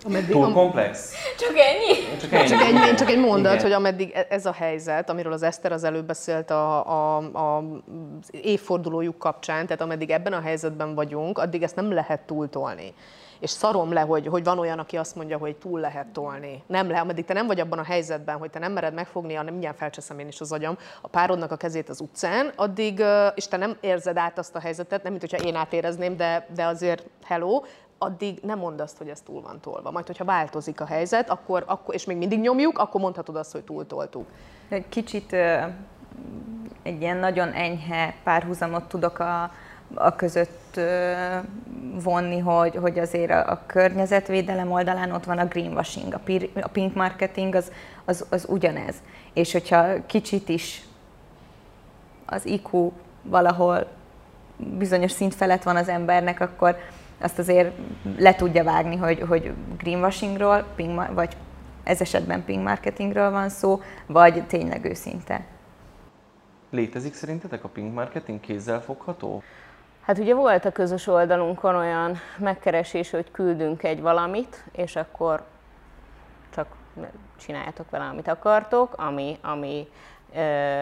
Ameddig, 0.05 0.29
Túl 0.29 0.43
am, 0.43 0.53
komplex? 0.53 1.13
Csak 1.39 1.53
ennyi? 1.57 2.17
Csak 2.19 2.31
ennyi. 2.31 2.47
csak, 2.47 2.61
egy, 2.61 2.95
csak 2.95 3.09
egy 3.09 3.19
mondat, 3.19 3.51
Igen. 3.51 3.63
hogy 3.63 3.71
ameddig 3.71 4.11
e- 4.13 4.27
ez 4.29 4.45
a 4.45 4.51
helyzet, 4.51 5.09
amiről 5.09 5.33
az 5.33 5.43
Eszter 5.43 5.71
az 5.71 5.83
előbb 5.83 6.05
beszélt 6.05 6.51
a, 6.51 6.87
a, 6.87 7.17
a, 7.17 7.63
évfordulójuk 8.31 9.17
kapcsán, 9.17 9.65
tehát 9.65 9.81
ameddig 9.81 10.09
ebben 10.09 10.33
a 10.33 10.41
helyzetben 10.41 10.95
vagyunk, 10.95 11.37
addig 11.37 11.63
ezt 11.63 11.75
nem 11.75 11.91
lehet 11.91 12.21
túltolni. 12.21 12.93
És 13.39 13.49
szarom 13.49 13.93
le, 13.93 14.01
hogy, 14.01 14.27
hogy 14.27 14.43
van 14.43 14.59
olyan, 14.59 14.79
aki 14.79 14.97
azt 14.97 15.15
mondja, 15.15 15.37
hogy 15.37 15.55
túl 15.55 15.79
lehet 15.79 16.07
tolni. 16.07 16.63
Nem 16.67 16.87
lehet, 16.87 17.03
ameddig 17.03 17.25
te 17.25 17.33
nem 17.33 17.47
vagy 17.47 17.59
abban 17.59 17.79
a 17.79 17.83
helyzetben, 17.83 18.37
hogy 18.37 18.49
te 18.49 18.59
nem 18.59 18.71
mered 18.71 18.93
megfogni, 18.93 19.33
hanem 19.33 19.51
mindjárt 19.51 19.77
felcseszem 19.77 20.19
én 20.19 20.27
is 20.27 20.41
az 20.41 20.51
agyam, 20.51 20.77
a 21.01 21.07
párodnak 21.07 21.51
a 21.51 21.55
kezét 21.55 21.89
az 21.89 22.01
utcán, 22.01 22.51
addig, 22.55 23.03
és 23.35 23.47
te 23.47 23.57
nem 23.57 23.77
érzed 23.79 24.17
át 24.17 24.37
azt 24.37 24.55
a 24.55 24.59
helyzetet, 24.59 25.03
nem 25.03 25.11
mint 25.11 25.29
hogyha 25.29 25.47
én 25.47 25.55
átérezném, 25.55 26.17
de, 26.17 26.47
de 26.55 26.65
azért 26.65 27.03
hello, 27.25 27.61
addig 27.97 28.39
nem 28.41 28.59
mondd 28.59 28.81
azt, 28.81 28.97
hogy 28.97 29.09
ez 29.09 29.21
túl 29.21 29.41
van 29.41 29.59
tolva. 29.61 29.91
Majd, 29.91 30.05
hogyha 30.05 30.25
változik 30.25 30.81
a 30.81 30.85
helyzet, 30.85 31.29
akkor, 31.29 31.63
akkor, 31.67 31.93
és 31.93 32.05
még 32.05 32.17
mindig 32.17 32.39
nyomjuk, 32.39 32.77
akkor 32.77 33.01
mondhatod 33.01 33.35
azt, 33.35 33.51
hogy 33.51 33.63
túltoltuk. 33.63 34.25
Egy 34.69 34.89
kicsit 34.89 35.33
egy 36.83 37.01
ilyen 37.01 37.17
nagyon 37.17 37.51
enyhe 37.51 38.13
párhuzamot 38.23 38.83
tudok 38.83 39.19
a, 39.19 39.51
a 39.93 40.15
között 40.15 40.79
vonni, 42.03 42.39
hogy, 42.39 42.75
hogy 42.75 42.99
azért 42.99 43.31
a, 43.31 43.61
környezetvédelem 43.65 44.71
oldalán 44.71 45.11
ott 45.11 45.23
van 45.23 45.37
a 45.37 45.45
greenwashing, 45.45 46.13
a, 46.13 46.21
a 46.61 46.67
pink 46.67 46.95
marketing 46.95 47.55
az, 47.55 47.71
az, 48.05 48.25
az 48.29 48.45
ugyanez. 48.49 48.95
És 49.33 49.51
hogyha 49.51 50.05
kicsit 50.05 50.49
is 50.49 50.85
az 52.25 52.45
IQ 52.45 52.91
valahol 53.21 53.87
bizonyos 54.57 55.11
szint 55.11 55.35
felett 55.35 55.63
van 55.63 55.75
az 55.75 55.87
embernek, 55.87 56.39
akkor 56.39 56.77
azt 57.21 57.39
azért 57.39 57.71
le 58.17 58.35
tudja 58.35 58.63
vágni, 58.63 58.95
hogy, 58.95 59.23
hogy 59.27 59.53
greenwashingról, 59.77 60.65
ping, 60.75 61.13
vagy 61.13 61.37
ez 61.83 62.01
esetben 62.01 62.43
ping 62.43 62.63
marketingről 62.63 63.31
van 63.31 63.49
szó, 63.49 63.81
vagy 64.05 64.47
tényleg 64.47 64.85
őszinte. 64.85 65.45
Létezik 66.69 67.13
szerintetek 67.13 67.63
a 67.63 67.67
pink 67.67 67.93
marketing 67.93 68.39
kézzel 68.39 68.81
fogható? 68.81 69.43
Hát 70.01 70.17
ugye 70.17 70.35
volt 70.35 70.65
a 70.65 70.71
közös 70.71 71.07
oldalunkon 71.07 71.75
olyan 71.75 72.17
megkeresés, 72.37 73.09
hogy 73.09 73.31
küldünk 73.31 73.83
egy 73.83 74.01
valamit, 74.01 74.63
és 74.71 74.95
akkor 74.95 75.43
csak 76.53 76.67
csináljátok 77.37 77.89
vele, 77.89 78.05
amit 78.05 78.27
akartok, 78.27 78.93
ami, 78.97 79.37
ami 79.41 79.87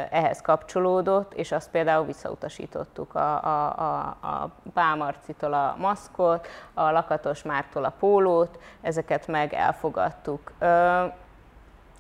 ehhez 0.10 0.42
kapcsolódott, 0.42 1.34
és 1.34 1.52
azt 1.52 1.70
például 1.70 2.06
visszautasítottuk 2.06 3.16
a, 3.16 3.44
a, 3.44 3.66
a, 3.78 4.28
a 4.28 4.50
Pálmarcitól 4.74 5.54
a 5.54 5.76
maszkot, 5.80 6.48
a 6.74 6.92
Lakatos 6.92 7.44
Mártól 7.44 7.84
a 7.84 7.94
pólót, 8.00 8.60
ezeket 8.82 9.28
meg 9.28 9.54
elfogadtuk 9.54 10.52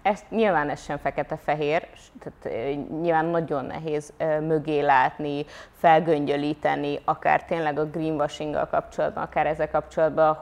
ezt, 0.05 0.25
nyilván 0.29 0.69
ez 0.69 0.83
sem 0.83 0.97
fekete-fehér, 0.97 1.87
tehát 2.19 2.65
nyilván 3.01 3.25
nagyon 3.25 3.65
nehéz 3.65 4.13
mögé 4.39 4.79
látni, 4.79 5.45
felgöngyölíteni, 5.71 6.99
akár 7.05 7.45
tényleg 7.45 7.79
a 7.79 7.85
greenwashing 7.85 8.67
kapcsolatban, 8.69 9.23
akár 9.23 9.47
ezzel 9.47 9.69
kapcsolatban, 9.69 10.33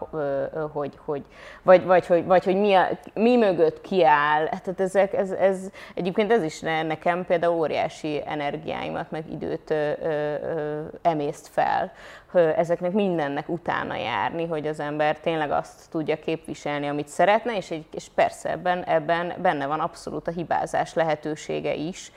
hogy, 0.71 0.93
hogy, 1.05 1.23
vagy, 1.61 1.85
vagy, 1.85 2.07
hogy, 2.07 2.25
vagy 2.25 2.43
hogy 2.43 2.55
mi, 2.55 2.73
a, 2.73 2.87
mi 3.13 3.35
mögött 3.35 3.81
kiáll. 3.81 4.45
Tehát 4.45 4.79
ezek, 4.79 5.13
ez, 5.13 5.31
ez, 5.31 5.69
egyébként 5.93 6.31
ez 6.31 6.43
is 6.43 6.59
nekem 6.59 7.25
például 7.25 7.55
óriási 7.55 8.21
energiáimat, 8.25 9.11
meg 9.11 9.31
időt 9.31 9.73
emészt 11.01 11.47
fel, 11.47 11.91
ezeknek 12.35 12.91
mindennek 12.91 13.49
utána 13.49 13.95
járni, 13.95 14.45
hogy 14.45 14.67
az 14.67 14.79
ember 14.79 15.19
tényleg 15.19 15.51
azt 15.51 15.89
tudja 15.89 16.19
képviselni, 16.19 16.87
amit 16.87 17.07
szeretne, 17.07 17.55
és, 17.55 17.71
egy, 17.71 17.85
és 17.91 18.07
persze 18.15 18.49
ebben, 18.49 18.83
ebben 18.83 19.33
benne 19.41 19.65
van 19.65 19.79
abszolút 19.79 20.27
a 20.27 20.31
hibázás 20.31 20.93
lehetősége 20.93 21.73
is. 21.73 22.11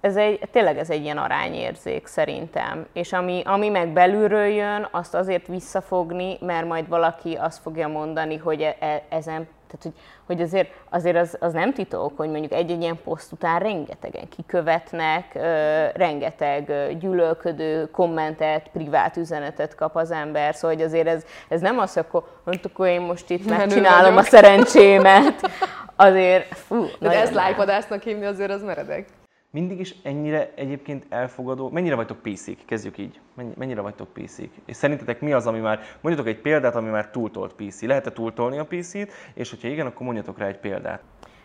Ez 0.00 0.16
egy, 0.16 0.48
tényleg 0.50 0.78
ez 0.78 0.90
egy 0.90 1.02
ilyen 1.02 1.18
arányérzék 1.18 2.06
szerintem. 2.06 2.86
És 2.92 3.12
ami, 3.12 3.42
ami 3.44 3.68
meg 3.68 3.88
belülről 3.88 4.46
jön, 4.46 4.88
azt 4.90 5.14
azért 5.14 5.46
visszafogni, 5.46 6.38
mert 6.40 6.66
majd 6.66 6.88
valaki 6.88 7.34
azt 7.34 7.62
fogja 7.62 7.88
mondani, 7.88 8.36
hogy 8.36 8.62
e, 8.62 8.76
e 8.80 9.02
ezen 9.08 9.48
tehát, 9.70 9.82
hogy, 9.82 9.92
hogy 10.26 10.40
azért, 10.40 10.70
azért 10.90 11.16
az, 11.16 11.36
az 11.40 11.52
nem 11.52 11.72
titok, 11.72 12.16
hogy 12.16 12.30
mondjuk 12.30 12.52
egy-egy 12.52 12.80
ilyen 12.80 12.98
poszt 13.04 13.32
után 13.32 13.58
rengetegen 13.58 14.28
kikövetnek, 14.28 15.24
ö, 15.34 15.86
rengeteg 15.94 16.72
gyűlölködő 16.98 17.90
kommentet, 17.90 18.68
privát 18.72 19.16
üzenetet 19.16 19.74
kap 19.74 19.96
az 19.96 20.10
ember, 20.10 20.54
szóval 20.54 20.76
hogy 20.76 20.84
azért 20.84 21.06
ez, 21.06 21.24
ez 21.48 21.60
nem 21.60 21.78
az, 21.78 21.92
hogy 21.92 22.04
akkor, 22.06 22.24
hogy 22.44 22.60
akkor 22.62 22.86
én 22.86 23.00
most 23.00 23.30
itt 23.30 23.48
megcsinálom 23.48 24.16
a 24.16 24.22
szerencsémet. 24.22 25.50
Azért, 25.96 26.54
fú, 26.54 26.86
De 26.98 27.20
ezt 27.20 27.34
lájkodásznak 27.34 28.02
hívni 28.02 28.24
azért 28.24 28.50
az 28.50 28.62
meredek 28.62 29.06
mindig 29.50 29.80
is 29.80 29.94
ennyire 30.02 30.52
egyébként 30.54 31.06
elfogadó, 31.08 31.68
mennyire 31.68 31.94
vagytok 31.94 32.22
PC-k, 32.22 32.58
kezdjük 32.66 32.98
így, 32.98 33.20
mennyire 33.54 33.80
vagytok 33.80 34.12
PC-k? 34.12 34.50
És 34.64 34.76
szerintetek 34.76 35.20
mi 35.20 35.32
az, 35.32 35.46
ami 35.46 35.58
már, 35.58 35.80
mondjatok 36.00 36.32
egy 36.32 36.40
példát, 36.40 36.74
ami 36.74 36.88
már 36.88 37.10
túltolt 37.10 37.54
PC. 37.54 37.82
Lehet-e 37.82 38.12
túltolni 38.12 38.58
a 38.58 38.64
PC-t, 38.64 39.10
és 39.34 39.50
hogyha 39.50 39.68
igen, 39.68 39.86
akkor 39.86 40.06
mondjatok 40.06 40.38
rá 40.38 40.46
egy 40.46 40.58
példát. 40.58 41.02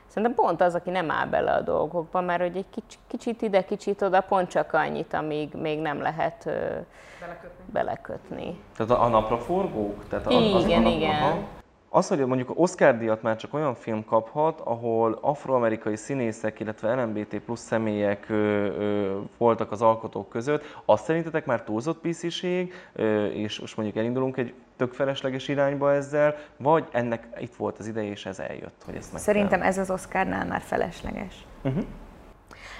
Szerintem 0.07 0.45
pont 0.45 0.61
az, 0.61 0.75
aki 0.75 0.89
nem 0.89 1.11
áll 1.11 1.27
bele 1.27 1.51
a 1.51 1.61
dolgokba, 1.61 2.21
mert 2.21 2.41
hogy 2.41 2.57
egy 2.57 2.69
kicsit, 2.69 2.99
kicsit 3.07 3.41
ide, 3.41 3.65
kicsit 3.65 4.01
oda, 4.01 4.21
pont 4.21 4.49
csak 4.49 4.73
annyit, 4.73 5.13
amíg 5.13 5.53
még 5.53 5.79
nem 5.79 6.01
lehet 6.01 6.43
belekötni. 7.19 7.63
belekötni. 7.71 8.59
Tehát 8.77 8.91
a, 8.91 9.03
a 9.03 9.07
napraforgók? 9.07 10.07
Tehát 10.09 10.27
a, 10.27 10.31
igen, 10.31 10.53
az, 10.53 10.63
a, 10.63 10.89
igen. 10.89 11.09
Aha. 11.09 11.54
Az, 11.95 12.07
hogy 12.07 12.25
mondjuk 12.25 12.51
Oscar 12.55 12.97
díjat 12.97 13.21
már 13.21 13.35
csak 13.35 13.53
olyan 13.53 13.75
film 13.75 14.05
kaphat, 14.05 14.59
ahol 14.59 15.17
afroamerikai 15.21 15.95
színészek, 15.95 16.59
illetve 16.59 16.93
LMBT 17.03 17.39
plusz 17.39 17.61
személyek 17.61 18.25
ö, 18.29 18.35
ö, 18.35 19.19
voltak 19.37 19.71
az 19.71 19.81
alkotók 19.81 20.29
között, 20.29 20.81
azt 20.85 21.03
szerintetek 21.03 21.45
már 21.45 21.63
túlzott 21.63 21.99
pisziség, 21.99 22.73
és 23.33 23.59
most 23.59 23.75
mondjuk 23.75 23.97
elindulunk 23.97 24.37
egy 24.37 24.53
tök 24.77 24.93
felesleges 24.93 25.47
irányba 25.47 25.93
ezzel, 25.93 26.35
vagy 26.57 26.87
ennek 26.91 27.27
itt 27.39 27.55
volt 27.55 27.79
az 27.79 27.87
ideje, 27.87 28.09
és 28.09 28.25
ez 28.25 28.39
eljött, 28.39 28.81
hogy 28.85 28.95
ezt 28.95 29.11
meg 29.11 29.21
Szerintem 29.21 29.61
ez 29.61 29.77
az 29.77 29.89
Oscarnál 29.89 30.45
már 30.45 30.61
felesleges. 30.61 31.45
Uh-huh. 31.63 31.83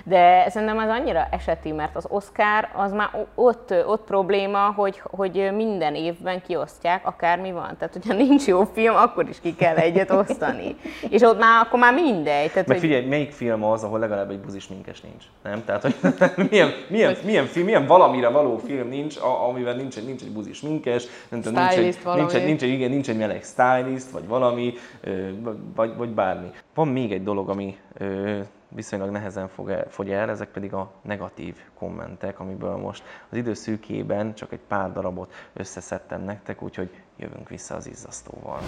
De 0.04 0.50
szerintem 0.50 0.78
az 0.78 0.90
annyira 0.90 1.28
eseti, 1.32 1.72
mert 1.72 1.96
az 1.96 2.06
Oscar 2.10 2.70
az 2.76 2.92
már 2.92 3.10
ott, 3.36 3.74
ott 3.88 4.04
probléma, 4.06 4.74
hogy, 4.76 5.02
hogy 5.04 5.52
minden 5.56 5.96
évben 5.96 6.42
kiosztják, 6.42 7.08
akármi 7.08 7.52
van. 7.52 7.76
Tehát, 7.78 7.94
hogyha 7.94 8.14
nincs 8.14 8.46
jó 8.46 8.64
film, 8.74 8.96
akkor 8.96 9.30
is 9.30 9.42
ki 9.42 9.56
kell 9.56 9.76
egyet 9.76 10.12
osztani. 10.12 10.76
És 11.10 11.22
ott 11.22 11.40
már, 11.40 11.66
akkor 11.66 11.80
már 11.80 11.94
mindegy. 11.94 12.52
Tehát, 12.52 12.68
Meg 12.68 12.78
figyelj, 12.78 13.02
hogy... 13.02 13.10
melyik 13.10 13.32
film 13.32 13.64
az, 13.64 13.84
ahol 13.84 14.00
legalább 14.00 14.30
egy 14.30 14.40
buzis 14.40 14.68
minkes 14.68 15.02
nincs? 15.02 15.24
Nem? 15.44 15.64
Tehát, 15.66 15.82
hogy 15.82 15.96
milyen, 16.50 16.70
milyen, 16.88 17.16
milyen, 17.24 17.46
film, 17.46 17.66
milyen 17.66 17.86
valamire 17.86 18.30
való 18.30 18.58
film 18.58 18.88
nincs, 18.88 19.16
amivel 19.50 19.76
nincs, 19.76 20.06
nincs 20.06 20.22
egy 20.22 20.32
buzis 20.32 20.62
minkes, 20.62 21.06
nem 21.30 21.42
tudom, 21.42 21.64
nincs, 21.64 21.76
egy, 21.76 21.98
nincs, 22.16 22.34
egy, 22.34 22.46
nincs, 22.46 22.64
egy, 22.64 22.70
igen, 22.70 22.90
nincs 22.90 23.10
egy 23.10 23.18
meleg 23.18 23.44
stylist, 23.44 24.10
vagy 24.10 24.28
valami, 24.28 24.74
vagy, 25.76 25.96
vagy 25.98 26.10
bármi. 26.10 26.52
Van 26.74 26.88
még 26.88 27.12
egy 27.12 27.24
dolog, 27.24 27.50
ami 27.50 27.78
viszonylag 28.76 29.10
nehezen 29.10 29.48
fog 29.48 29.70
el, 29.70 29.90
fogy 29.90 30.10
el, 30.10 30.30
ezek 30.30 30.50
pedig 30.50 30.74
a 30.74 30.92
negatív 31.02 31.58
kommentek, 31.78 32.40
amiből 32.40 32.76
most 32.76 33.04
az 33.30 33.38
idő 33.38 33.54
szűkében 33.54 34.34
csak 34.34 34.52
egy 34.52 34.60
pár 34.68 34.92
darabot 34.92 35.34
összeszedtem 35.54 36.22
nektek, 36.22 36.62
úgyhogy 36.62 36.90
jövünk 37.18 37.50
vissza 37.50 37.76
az 37.76 37.88
izzasztóval. 37.88 38.60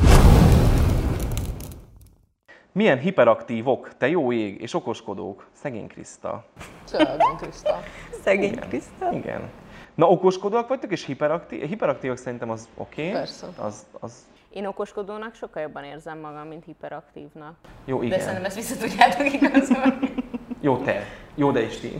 Milyen 2.71 2.99
hiperaktívok, 2.99 3.97
te 3.97 4.07
jó 4.07 4.31
ég, 4.31 4.61
és 4.61 4.73
okoskodók, 4.73 5.47
szegény 5.51 5.87
Kriszta. 5.87 6.45
Szegény 6.83 7.35
Kriszta. 7.37 7.79
Szegény 8.23 8.59
Kriszta. 8.59 9.11
Igen. 9.11 9.49
Na, 9.97 10.09
okoskodóak 10.09 10.67
vagytok, 10.67 10.91
és 10.91 11.05
hiperaktívak? 11.05 11.67
Hiperaktívak 11.67 12.17
szerintem 12.17 12.49
az 12.49 12.67
oké. 12.75 13.01
Okay. 13.01 13.13
Persze. 13.13 13.47
Az, 13.57 13.85
az 13.99 14.25
én 14.49 14.65
okoskodónak 14.65 15.35
sokkal 15.35 15.61
jobban 15.61 15.83
érzem 15.83 16.19
magam, 16.19 16.47
mint 16.47 16.65
hiperaktívnak. 16.65 17.55
Jó, 17.85 18.01
igen. 18.01 18.17
De 18.17 18.23
szerintem 18.23 18.45
ezt 18.45 18.55
vissza 18.55 18.77
tudjátok 18.77 19.33
igazolni. 19.33 20.13
Jó, 20.61 20.77
te. 20.77 21.03
Jó, 21.35 21.51
de 21.51 21.61
is 21.61 21.77
ti. 21.77 21.97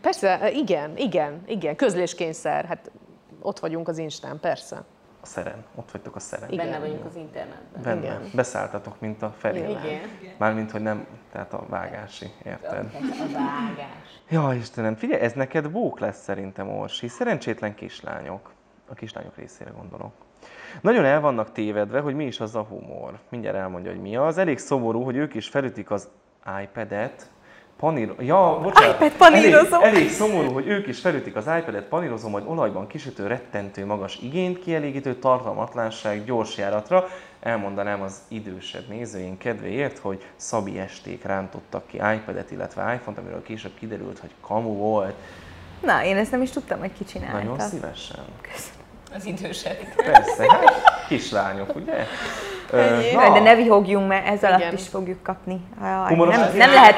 Persze, 0.00 0.50
igen, 0.52 0.96
igen, 0.96 1.42
igen. 1.46 1.76
Közléskényszer. 1.76 2.64
Hát 2.64 2.90
ott 3.40 3.58
vagyunk 3.58 3.88
az 3.88 3.98
Instán, 3.98 4.40
persze. 4.40 4.84
A 5.24 5.26
szeren. 5.26 5.64
Ott 5.74 5.90
vagytok 5.90 6.16
a 6.16 6.18
szeren. 6.18 6.50
Igen. 6.50 6.66
Benne 6.66 6.78
vagyunk 6.78 7.04
az 7.04 7.16
internetben. 7.16 7.82
Benne. 7.82 8.00
Igen. 8.00 8.30
Beszálltatok, 8.34 9.00
mint 9.00 9.22
a 9.22 9.34
Feri. 9.38 9.58
Igen. 9.58 10.00
Mármint, 10.38 10.70
hogy 10.70 10.82
nem, 10.82 11.06
tehát 11.32 11.52
a 11.52 11.64
vágási, 11.68 12.26
érted? 12.42 12.90
A 12.94 13.32
vágás. 13.32 14.20
Ja, 14.28 14.54
Istenem, 14.54 14.94
figyelj, 14.94 15.20
ez 15.20 15.32
neked 15.32 15.70
bók 15.70 15.98
lesz 15.98 16.22
szerintem, 16.22 16.68
Orsi. 16.68 17.08
Szerencsétlen 17.08 17.74
kislányok. 17.74 18.52
A 18.88 18.94
kislányok 18.94 19.36
részére 19.36 19.70
gondolok. 19.70 20.12
Nagyon 20.80 21.04
el 21.04 21.20
vannak 21.20 21.52
tévedve, 21.52 22.00
hogy 22.00 22.14
mi 22.14 22.24
is 22.24 22.40
az 22.40 22.54
a 22.54 22.62
humor. 22.62 23.18
Mindjárt 23.28 23.56
elmondja, 23.56 23.90
hogy 23.90 24.00
mi 24.00 24.16
az. 24.16 24.38
Elég 24.38 24.58
szomorú, 24.58 25.02
hogy 25.02 25.16
ők 25.16 25.34
is 25.34 25.48
felütik 25.48 25.90
az 25.90 26.08
iPad-et, 26.62 27.30
panír... 27.78 28.14
Ja, 28.18 28.58
bocsánat. 28.62 28.94
iPad 28.94 29.12
panírozom. 29.12 29.82
Elég, 29.82 29.94
elég 29.94 30.10
szomorú, 30.10 30.52
hogy 30.52 30.66
ők 30.66 30.86
is 30.86 31.00
felütik 31.00 31.36
az 31.36 31.44
iPad-et, 31.58 31.84
panírozom, 31.84 32.30
majd 32.30 32.44
olajban 32.46 32.86
kisütő, 32.86 33.26
rettentő 33.26 33.86
magas 33.86 34.18
igényt, 34.22 34.62
kielégítő 34.62 35.14
tartalmatlanság 35.14 36.24
gyors 36.24 36.56
járatra. 36.56 37.08
Elmondanám 37.40 38.02
az 38.02 38.16
idősebb 38.28 38.88
nézőink 38.88 39.38
kedvéért, 39.38 39.98
hogy 39.98 40.24
Szabi 40.36 40.78
esték 40.78 41.24
rántottak 41.24 41.86
ki 41.86 41.96
iPad-et, 41.96 42.50
illetve 42.50 42.94
iPhone-t, 42.94 43.18
amiről 43.18 43.42
később 43.42 43.72
kiderült, 43.78 44.18
hogy 44.18 44.30
kamu 44.40 44.76
volt. 44.76 45.14
Na, 45.80 46.04
én 46.04 46.16
ezt 46.16 46.30
nem 46.30 46.42
is 46.42 46.50
tudtam, 46.50 46.78
hogy 46.78 46.92
ki 46.92 47.04
csinálta. 47.04 47.36
Nagyon 47.36 47.60
szívesen. 47.60 48.24
Köszönöm. 48.40 48.82
Az 49.14 49.26
idősek. 49.26 49.94
Persze, 49.96 50.44
hát 50.48 51.06
kislányok, 51.08 51.74
ugye? 51.76 52.06
Na. 53.14 53.32
De 53.32 53.40
ne 53.40 53.54
vihogjunk, 53.54 54.08
mert 54.08 54.26
ez 54.26 54.42
alatt 54.44 54.72
is 54.72 54.88
fogjuk 54.88 55.22
kapni. 55.22 55.60
Jaj, 55.80 56.14
nem, 56.16 56.28
nem, 56.56 56.72
lehet 56.72 56.94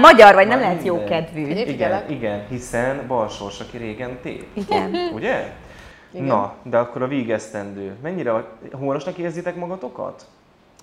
magyar, 0.00 0.34
vagy 0.34 0.46
nem 0.46 0.60
lehet 0.60 0.84
jó 0.84 1.04
kedvű. 1.04 1.40
Igen, 1.50 2.10
igen, 2.10 2.46
hiszen 2.48 3.06
balsors, 3.06 3.60
aki 3.60 3.76
régen 3.76 4.18
tép. 4.22 4.46
Igen. 4.54 4.94
Ugye? 5.14 5.52
Igen. 6.12 6.26
Na, 6.26 6.54
de 6.62 6.78
akkor 6.78 7.02
a 7.02 7.06
végeztendő. 7.06 7.96
Mennyire 8.02 8.44
humorosnak 8.72 9.16
érzitek 9.18 9.56
magatokat? 9.56 10.26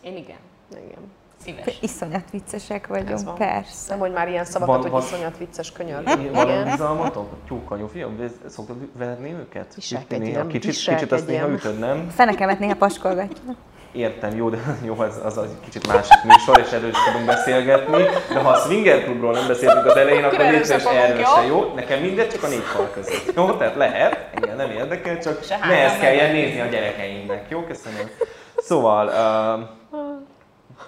Én 0.02 0.18
igen. 0.18 0.38
Igen. 0.72 1.12
Szíves. 1.44 1.78
Iszonyat 1.82 2.30
viccesek 2.32 2.88
vagyunk, 2.88 3.26
van. 3.26 3.36
persze. 3.36 3.90
Nem, 3.90 4.00
hogy 4.00 4.12
már 4.12 4.30
ilyen 4.30 4.46
szavakat, 4.46 4.74
Van- 4.74 4.82
hogy 4.82 4.92
van- 4.92 5.02
iszonyat 5.02 5.38
vicces 5.38 5.72
könyör. 5.72 6.04
Van 6.04 6.48
Igen. 6.48 6.64
bizalmatok? 6.64 7.34
Tyúkanyú 7.48 7.88
fiam, 7.88 8.16
szoktad 8.48 8.78
verni 8.98 9.32
őket? 9.32 9.76
Néha? 10.10 10.48
Kicsit, 10.48 10.72
kicsit 10.72 11.12
azt 11.12 11.28
néha 11.28 11.50
ütöd, 11.50 11.80
nem? 11.80 12.10
Fenekemet 12.10 12.60
néha 12.60 12.76
paskolgatja. 12.76 13.56
Értem, 13.92 14.36
jó, 14.36 14.50
de 14.50 14.58
jó, 14.86 15.00
az, 15.00 15.20
az 15.24 15.38
egy 15.38 15.60
kicsit 15.64 15.88
másik 15.88 16.24
műsor, 16.24 16.60
és 16.60 16.72
erről 16.72 16.90
is 16.90 17.04
tudunk 17.06 17.26
beszélgetni. 17.26 18.04
De 18.34 18.40
ha 18.40 18.50
a 18.50 18.56
Swinger 18.56 19.04
Clubról 19.04 19.34
nem 19.34 19.48
beszéltünk 19.48 19.86
az 19.86 19.96
elején, 19.96 20.24
akkor 20.24 20.38
szíves, 20.38 20.84
fogunk, 20.84 21.02
erről 21.02 21.18
jó? 21.18 21.26
se 21.36 21.46
jó. 21.46 21.74
Nekem 21.76 22.02
mindegy, 22.02 22.30
csak 22.30 22.44
a 22.44 22.48
négy 22.48 22.64
fal 22.64 22.90
között. 22.94 23.36
Jó, 23.36 23.52
tehát 23.52 23.76
lehet, 23.76 24.30
engem 24.34 24.56
nem 24.56 24.70
érdekel, 24.70 25.20
csak 25.20 25.44
Se 25.44 25.58
ne 25.58 25.84
ezt 25.84 26.00
kelljen 26.00 26.32
nézni 26.32 26.60
a 26.60 26.66
gyerekeimnek. 26.66 27.46
Jó, 27.50 27.64
köszönöm. 27.64 28.10
Szóval, 28.58 29.06
uh, 29.06 29.78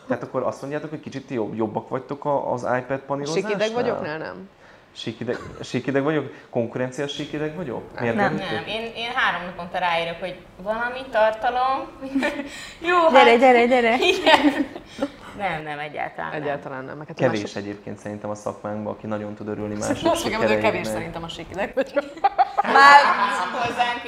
tehát 0.07 0.23
akkor 0.23 0.43
azt 0.43 0.61
mondjátok, 0.61 0.89
hogy 0.89 0.99
kicsit 0.99 1.29
jobb, 1.29 1.55
jobbak 1.55 1.89
vagytok 1.89 2.25
az 2.51 2.67
iPad 2.77 2.99
panírozásnál? 2.99 3.51
Sikideg 3.51 3.73
vagyok? 3.73 4.01
Ne, 4.01 4.17
nem. 4.17 4.49
Síkideg, 4.93 5.37
síkideg 5.63 6.03
vagyok? 6.03 6.33
Konkurenciás 6.49 7.11
síkideg 7.13 7.55
vagyok? 7.55 7.99
Miért 7.99 8.15
Nem. 8.15 8.35
Nem, 8.35 8.63
én, 8.67 8.91
én 8.95 9.11
három 9.13 9.45
naponta 9.45 9.77
ráírok, 9.77 10.19
hogy 10.19 10.35
valami 10.57 10.99
tartalom. 11.11 11.87
Jó, 12.89 13.09
Gyere, 13.11 13.29
hát, 13.29 13.39
gyere, 13.39 13.65
gyere! 13.65 13.95
Igen. 14.13 14.67
Nem, 15.37 15.63
nem, 15.63 15.79
egyáltalán 15.79 16.31
nem. 16.31 16.41
Egyáltalán 16.41 16.85
nem. 16.85 16.97
Hát 16.99 17.13
Kevés 17.13 17.41
mások- 17.41 17.55
egyébként 17.57 17.97
szerintem 17.97 18.29
a 18.29 18.35
szakmánkban, 18.35 18.93
aki 18.93 19.07
nagyon 19.07 19.33
tud 19.35 19.47
örülni 19.47 19.75
mások 19.75 20.01
Most 20.01 20.25
igen, 20.25 20.39
de 20.39 20.57
kevés 20.57 20.87
szerintem 20.87 21.23
a 21.23 21.27
sikideg 21.27 21.71
vagyok. 21.73 22.03
Már 22.73 22.99
Hozzánk. 23.51 24.01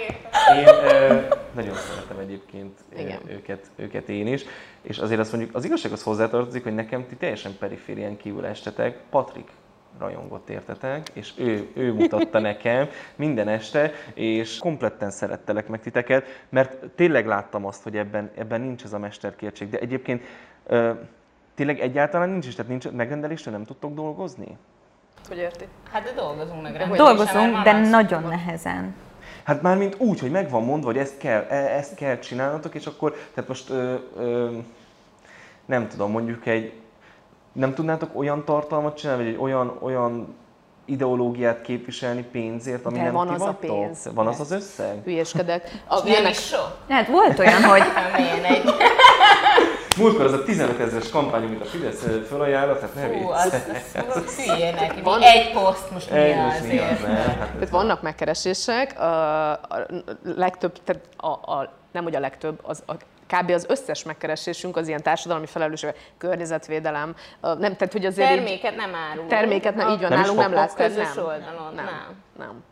Én 0.58 0.68
ö, 0.68 1.22
nagyon 1.54 1.76
szeretem 1.76 2.18
egyébként 2.18 2.80
Igen. 2.98 3.20
őket, 3.28 3.72
őket 3.76 4.10
én 4.10 4.28
is, 4.28 4.44
és 4.82 4.98
azért 4.98 5.20
azt 5.20 5.32
mondjuk, 5.32 5.56
az 5.56 5.66
igazság 5.66 5.92
az 5.92 6.04
hozzátartozik, 6.04 6.64
hogy 6.64 6.76
nekem 6.76 7.08
ti 7.08 7.16
teljesen 7.16 7.58
periférián 7.60 8.18
kívül 8.18 8.46
estetek, 8.46 8.98
Patrik 9.10 9.50
rajongott 10.00 10.50
értetek, 10.50 11.10
és 11.14 11.34
ő, 11.38 11.70
ő 11.74 11.94
mutatta 11.94 12.40
nekem 12.50 12.90
minden 13.16 13.48
este, 13.48 13.92
és 14.14 14.58
kompletten 14.58 15.12
szerettelek 15.12 15.68
meg 15.68 15.82
titeket, 15.82 16.26
mert 16.50 16.76
tényleg 16.96 17.26
láttam 17.28 17.66
azt, 17.66 17.84
hogy 17.84 17.98
ebben, 17.98 18.32
ebben 18.38 18.62
nincs 18.62 18.84
ez 18.84 18.94
a 18.94 19.00
mesterkértség, 19.00 19.70
de 19.70 19.80
egyébként 19.80 20.24
ö, 20.66 20.92
tényleg 21.56 21.80
egyáltalán 21.80 22.30
nincs 22.30 22.48
is, 22.48 22.56
tehát 22.56 22.72
nincs 22.72 22.90
megrendelésre 22.90 23.52
nem 23.52 23.64
tudtok 23.64 23.94
dolgozni? 23.94 24.58
Hogy 25.28 25.38
érti? 25.38 25.66
Hát 25.92 26.04
de 26.04 26.12
dolgozunk 26.14 26.62
meg 26.62 26.76
rá. 26.76 26.86
dolgozunk, 26.86 27.64
de 27.64 27.90
nagyon 27.90 28.24
nehezen. 28.24 28.96
Hát 29.44 29.62
már 29.62 29.78
mint 29.78 29.96
úgy, 29.98 30.20
hogy 30.20 30.32
meg 30.32 30.50
van 30.50 30.64
mondva, 30.64 30.88
hogy 30.88 30.98
ezt 30.98 31.18
kell, 31.18 31.46
e- 31.50 31.78
ezt 31.78 31.96
kell 31.96 32.20
csinálnatok, 32.20 32.76
és 32.76 32.86
akkor, 32.86 33.16
tehát 33.34 33.50
most 33.50 33.70
ö, 33.70 33.96
ö, 34.18 34.58
nem 35.66 35.88
tudom, 35.88 36.12
mondjuk 36.12 36.46
egy, 36.46 36.74
nem 37.54 37.74
tudnátok 37.74 38.10
olyan 38.14 38.46
tartalmat 38.46 38.98
csinálni, 38.98 39.24
vagy 39.24 39.34
egy 39.34 39.40
olyan, 39.40 39.78
olyan 39.82 40.36
ideológiát 40.86 41.62
képviselni 41.62 42.24
pénzért, 42.32 42.86
ami 42.86 42.98
De 42.98 43.04
nem 43.04 43.14
van 43.14 43.28
az 43.28 43.42
a 43.42 43.58
pénz. 43.60 44.10
Van 44.14 44.28
az 44.28 44.40
az 44.40 44.52
összeg? 44.52 45.02
Hülyeskedek. 45.04 45.84
A, 45.88 45.96
Nem 45.96 46.08
ilyenek, 46.08 46.32
is 46.32 46.38
sok. 46.48 46.78
Hát 46.90 47.08
volt 47.08 47.40
olyan, 47.40 47.64
hogy 47.64 47.82
egy... 48.44 48.64
Múltkor 49.98 50.26
az 50.26 50.34
a 50.34 50.44
15 50.44 50.80
ezeres 50.80 51.10
kampány, 51.10 51.44
amit 51.44 51.62
a 51.62 51.66
Fidesz 51.66 52.06
felajánlott, 52.28 52.82
hát 52.82 52.96
ne 52.96 53.28
az, 53.28 53.54
az 54.16 54.52
neki. 54.80 55.02
Van- 55.02 55.22
Egy 55.22 55.52
poszt 55.52 55.92
most 55.92 56.12
mi 56.12 56.18
Egy 56.18 56.36
most 56.36 56.62
mi 56.68 56.78
az, 56.80 57.00
ne? 57.02 57.08
Hát 57.08 57.36
Tehát 57.36 57.62
ez 57.62 57.70
vannak 57.70 58.02
megkeresések, 58.02 59.00
a, 59.00 59.52
a 59.52 59.88
legtöbb, 60.24 60.74
tehát 60.84 61.02
a, 61.18 61.28
a, 61.28 61.74
nem 61.92 62.04
hogy 62.04 62.16
a 62.16 62.20
legtöbb, 62.20 62.60
az, 62.64 62.84
a, 62.86 62.94
kb. 63.34 63.50
az 63.52 63.66
összes 63.70 64.04
megkeresésünk 64.04 64.78
az 64.78 64.88
ilyen 64.88 65.04
társadalmi 65.04 65.46
felelősség, 65.46 65.94
környezetvédelem, 66.18 67.16
nem, 67.42 67.58
tehát 67.60 67.92
hogy 67.92 68.06
azért 68.06 68.30
így, 68.30 68.36
Terméket 68.36 68.76
nem 68.76 68.96
árul. 68.96 69.28
terméket, 69.28 69.76
nem, 69.76 69.90
így 69.90 70.00
van, 70.00 70.10
Nem 70.10 70.20
nálunk 70.20 70.40
nem 70.40 70.54
látsz, 70.54 70.74
Közös 70.74 71.14
nem, 71.14 71.26
oldalon, 71.26 71.74
nem, 71.74 71.86
nem. 71.86 72.24
nem. 72.38 72.64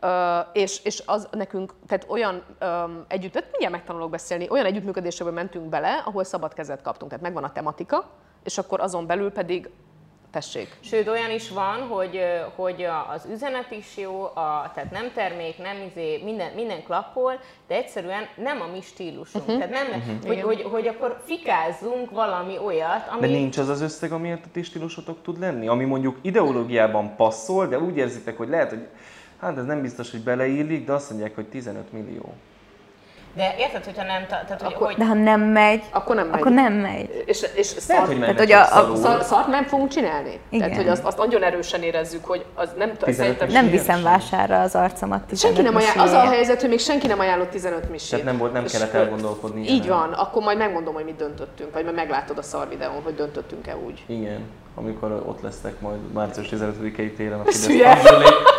Ö, 0.00 0.38
és, 0.52 0.80
és 0.84 1.02
az 1.06 1.28
nekünk, 1.30 1.74
tehát 1.86 2.06
olyan 2.08 2.42
um, 2.60 3.04
együtt, 3.08 3.32
tehát 3.32 3.48
mindjárt 3.50 3.74
megtanulok 3.74 4.10
beszélni, 4.10 4.50
olyan 4.50 4.66
együttműködésekbe 4.66 5.32
mentünk 5.32 5.68
bele, 5.68 6.02
ahol 6.04 6.24
szabad 6.24 6.54
kezet 6.54 6.82
kaptunk, 6.82 7.10
tehát 7.10 7.24
megvan 7.24 7.44
a 7.44 7.52
tematika, 7.52 8.10
és 8.44 8.58
akkor 8.58 8.80
azon 8.80 9.06
belül 9.06 9.32
pedig 9.32 9.70
tessék. 10.36 10.68
Sőt, 10.80 11.08
olyan 11.08 11.30
is 11.30 11.50
van, 11.50 11.80
hogy, 11.88 12.20
hogy 12.54 12.82
a- 12.82 13.10
az 13.14 13.26
üzenet 13.32 13.70
is 13.70 13.96
jó, 13.96 14.22
a, 14.22 14.70
tehát 14.74 14.90
nem 14.90 15.10
termék, 15.14 15.58
nem 15.58 15.76
izé, 15.90 16.20
minden, 16.24 16.52
minden 16.54 16.82
klappol, 16.82 17.40
de 17.68 17.74
egyszerűen 17.74 18.22
nem 18.36 18.60
a 18.60 18.66
mi 18.72 18.80
stílusunk. 18.80 19.46
Mhm. 19.46 19.58
Tehát 19.58 19.70
nem, 19.70 20.20
hogy, 20.26 20.40
hogy, 20.40 20.62
hogy, 20.62 20.86
akkor 20.86 21.22
fikázzunk 21.24 22.10
valami 22.10 22.58
olyat, 22.58 23.08
ami... 23.10 23.20
De 23.20 23.26
nincs 23.26 23.58
az 23.58 23.68
az 23.68 23.80
összeg, 23.80 24.12
amiért 24.12 24.44
a 24.44 24.48
ti 24.52 24.62
stílusotok 24.62 25.22
tud 25.22 25.38
lenni? 25.38 25.66
Ami 25.66 25.84
mondjuk 25.84 26.18
ideológiában 26.22 27.16
passzol, 27.16 27.66
de 27.66 27.78
úgy 27.78 27.96
érzitek, 27.96 28.36
hogy 28.36 28.48
lehet, 28.48 28.68
hogy 28.70 28.86
hát 29.40 29.58
ez 29.58 29.64
nem 29.64 29.82
biztos, 29.82 30.10
hogy 30.10 30.20
beleillik, 30.22 30.86
de 30.86 30.92
azt 30.92 31.10
mondják, 31.10 31.34
hogy 31.34 31.46
15 31.46 31.92
millió. 31.92 32.34
De 33.36 33.54
érted, 33.58 33.84
hogyha 33.84 34.02
nem... 34.04 34.26
Tehát, 34.28 34.48
hogy, 34.62 34.72
Akkor- 34.72 34.86
hogy 34.86 34.96
de 34.96 35.04
ha 35.04 35.14
nem 35.14 35.40
megy, 35.40 35.82
Akkor 35.90 36.14
nem 36.16 36.26
megy. 36.26 36.40
akkor 36.40 36.52
nem 36.52 36.72
megy. 36.72 37.22
És, 37.26 37.46
és 37.54 37.74
Lehet, 37.88 38.04
szar, 38.04 38.06
hogy 38.06 38.20
Tehát, 38.20 38.38
hogy 38.38 38.52
a- 38.52 38.60
a- 38.60 38.64
szarul. 38.66 38.96
szar, 38.96 39.22
szart 39.22 39.46
nem 39.46 39.64
fogunk 39.64 39.88
csinálni. 39.90 40.40
Igen. 40.48 40.68
Tehát, 40.68 40.82
hogy 40.82 40.92
azt, 40.92 41.04
azt 41.04 41.18
nagyon 41.18 41.42
erősen 41.42 41.82
érezzük, 41.82 42.24
hogy 42.24 42.44
az 42.54 42.68
nem, 42.78 42.88
15 42.96 43.14
szerintem 43.14 43.48
Nem 43.48 43.70
viszem 43.70 44.02
vásárra 44.02 44.60
az 44.60 44.74
arcomat. 44.74 45.36
senki 45.36 45.62
nem 45.62 45.74
15 45.74 45.96
ajánl, 45.96 46.08
az 46.08 46.12
a 46.26 46.30
helyzet, 46.30 46.60
hogy 46.60 46.68
még 46.70 46.78
senki 46.80 47.06
nem 47.06 47.18
ajánlott 47.18 47.50
15 47.50 47.90
misét. 47.90 48.10
Tehát 48.10 48.24
nem 48.24 48.38
volt, 48.38 48.52
nem 48.52 48.64
kellett 48.66 48.92
elgondolkodni. 48.92 49.60
Így 49.60 49.80
ezen. 49.80 49.88
van, 49.96 50.12
akkor 50.12 50.42
majd 50.42 50.58
megmondom, 50.58 50.94
hogy 50.94 51.04
mit 51.04 51.16
döntöttünk, 51.16 51.72
vagy 51.72 51.84
majd 51.84 51.96
meglátod 51.96 52.38
a 52.38 52.42
szar 52.42 52.68
videón, 52.68 53.00
hogy 53.04 53.14
döntöttünk-e 53.14 53.76
úgy. 53.86 54.02
Igen, 54.06 54.40
amikor 54.74 55.22
ott 55.26 55.40
lesznek 55.42 55.80
majd 55.80 55.98
március 56.12 56.48
15-i 56.52 57.16
téren 57.16 57.40
a 57.40 57.46
Ez 57.46 57.66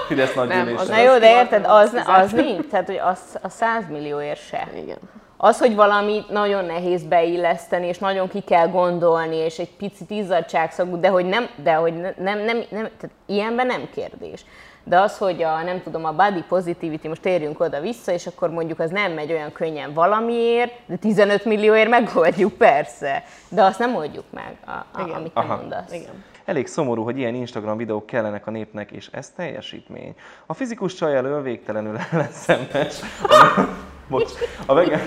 Fidesz. 0.07 0.29
Fidesz 0.31 0.47
Nem, 0.47 0.75
az 0.77 0.87
Na 0.87 0.97
jó, 0.97 1.17
de 1.17 1.29
érted, 1.29 1.65
az, 1.67 2.03
az 2.05 2.31
nincs, 2.31 2.67
tehát 2.67 2.85
hogy 2.85 2.99
az, 3.03 3.19
a 3.41 3.49
100 3.49 3.83
millióért 3.89 4.47
se. 4.47 4.67
Igen. 4.75 4.97
Az, 5.37 5.59
hogy 5.59 5.75
valami 5.75 6.23
nagyon 6.29 6.65
nehéz 6.65 7.03
beilleszteni, 7.03 7.87
és 7.87 7.97
nagyon 7.97 8.27
ki 8.27 8.39
kell 8.39 8.67
gondolni, 8.67 9.35
és 9.35 9.57
egy 9.57 9.75
picit 9.77 10.09
izzadságszagú, 10.09 10.99
de 10.99 11.07
hogy 11.07 11.25
nem, 11.25 11.47
de 11.63 11.73
hogy 11.73 11.93
ne- 11.93 12.13
nem, 12.17 12.37
nem, 12.39 12.57
nem 12.57 12.89
tehát 12.97 13.15
ilyenben 13.25 13.65
nem 13.65 13.89
kérdés. 13.93 14.45
De 14.83 14.99
az, 14.99 15.17
hogy 15.17 15.43
a, 15.43 15.61
nem 15.63 15.81
tudom, 15.83 16.05
a 16.05 16.11
body 16.11 16.43
positivity, 16.47 17.07
most 17.07 17.21
térjünk 17.21 17.59
oda-vissza, 17.59 18.11
és 18.11 18.27
akkor 18.27 18.49
mondjuk 18.49 18.79
az 18.79 18.89
nem 18.89 19.11
megy 19.11 19.31
olyan 19.31 19.51
könnyen 19.51 19.93
valamiért, 19.93 20.71
de 20.85 20.95
15 20.95 21.45
millióért 21.45 21.89
megoldjuk, 21.89 22.53
persze. 22.53 23.23
De 23.49 23.63
azt 23.63 23.79
nem 23.79 23.95
oldjuk 23.95 24.25
meg, 24.29 24.57
a, 24.65 24.71
a, 24.71 25.01
Igen. 25.01 25.15
amit 25.15 25.33
te 25.33 25.41
mondasz. 25.41 25.93
Igen. 25.93 26.23
Elég 26.47 26.67
szomorú, 26.67 27.03
hogy 27.03 27.17
ilyen 27.17 27.35
Instagram 27.35 27.77
videók 27.77 28.05
kellenek 28.05 28.47
a 28.47 28.51
népnek, 28.51 28.91
és 28.91 29.09
ez 29.11 29.29
teljesítmény. 29.29 30.15
A 30.45 30.53
fizikus 30.53 30.93
csaj 30.93 31.15
elől 31.15 31.41
végtelenül 31.41 31.97
ellenszenves. 32.11 32.99
A, 33.23 33.61
bocs, 34.09 34.31
a 34.65 34.73
vegán... 34.73 35.01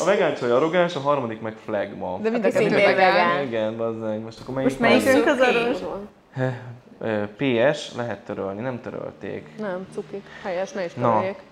A 0.00 0.04
vegán 0.04 0.34
csaj 0.34 0.50
arrogáns, 0.50 0.96
a 0.96 1.00
harmadik 1.00 1.40
meg 1.40 1.56
flagma. 1.64 2.18
De 2.22 2.30
mind 2.30 2.44
a 2.44 2.46
Aki 2.46 2.56
kettő 2.56 2.68
szintén 2.68 2.94
vegán. 2.94 3.46
Igen, 3.46 3.76
bazzeg. 3.76 4.20
Most 4.20 4.40
akkor 4.40 4.54
melyik 4.54 4.68
Most 4.68 4.80
melyikünk 4.80 5.26
az 5.26 5.38
arról? 5.40 6.08
Ö, 6.98 7.24
PS, 7.36 7.94
lehet 7.94 8.24
törölni, 8.24 8.60
nem 8.60 8.80
törölték. 8.80 9.48
Nem, 9.58 9.86
cuki. 9.94 10.22
Helyes, 10.42 10.72
ne 10.72 10.84
is 10.84 10.94
Na. 10.94 11.12
töröljék. 11.12 11.42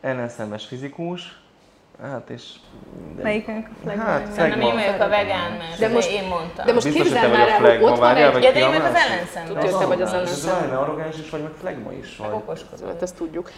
Ellenszenves 0.00 0.66
fizikus, 0.66 1.40
hát 2.02 2.30
és... 2.30 2.42
De, 3.16 3.22
Melyikünk? 3.22 3.68
Hát, 3.86 4.32
Szerintem 4.32 4.60
én 4.60 4.70
flagma. 4.70 4.82
vagyok 4.84 5.00
a 5.00 5.08
vegán, 5.08 5.50
mert 5.52 5.78
De 5.78 5.88
most- 5.88 6.10
én 6.10 6.28
mondtam. 6.28 6.66
De 6.66 6.72
most 6.72 7.12
te 7.12 7.28
már 7.28 7.48
a 7.48 7.50
el, 7.50 7.60
hogy 7.60 7.82
ott 7.82 7.98
van 7.98 8.16
egy... 8.16 8.32
vagy 8.32 8.42
Ja, 8.42 8.52
de 8.52 8.58
én 8.58 8.64
a 8.64 8.70
meg 8.70 8.80
az 8.80 8.94
ellenszenves. 8.94 9.52
Tudja, 9.52 9.70
hogy 9.70 9.80
te 9.80 9.86
vagy 9.86 10.02
az 10.02 10.12
És 10.24 10.30
ez 10.30 10.44
arrogáns 10.76 11.18
is 11.18 11.30
vagy, 11.30 11.42
meg 11.42 11.52
flagma 11.60 11.92
is 11.92 12.16
vagy. 12.16 12.32
Okoskodó. 12.32 12.86
Hát 12.86 13.02
ezt 13.02 13.16
tudjuk. 13.16 13.50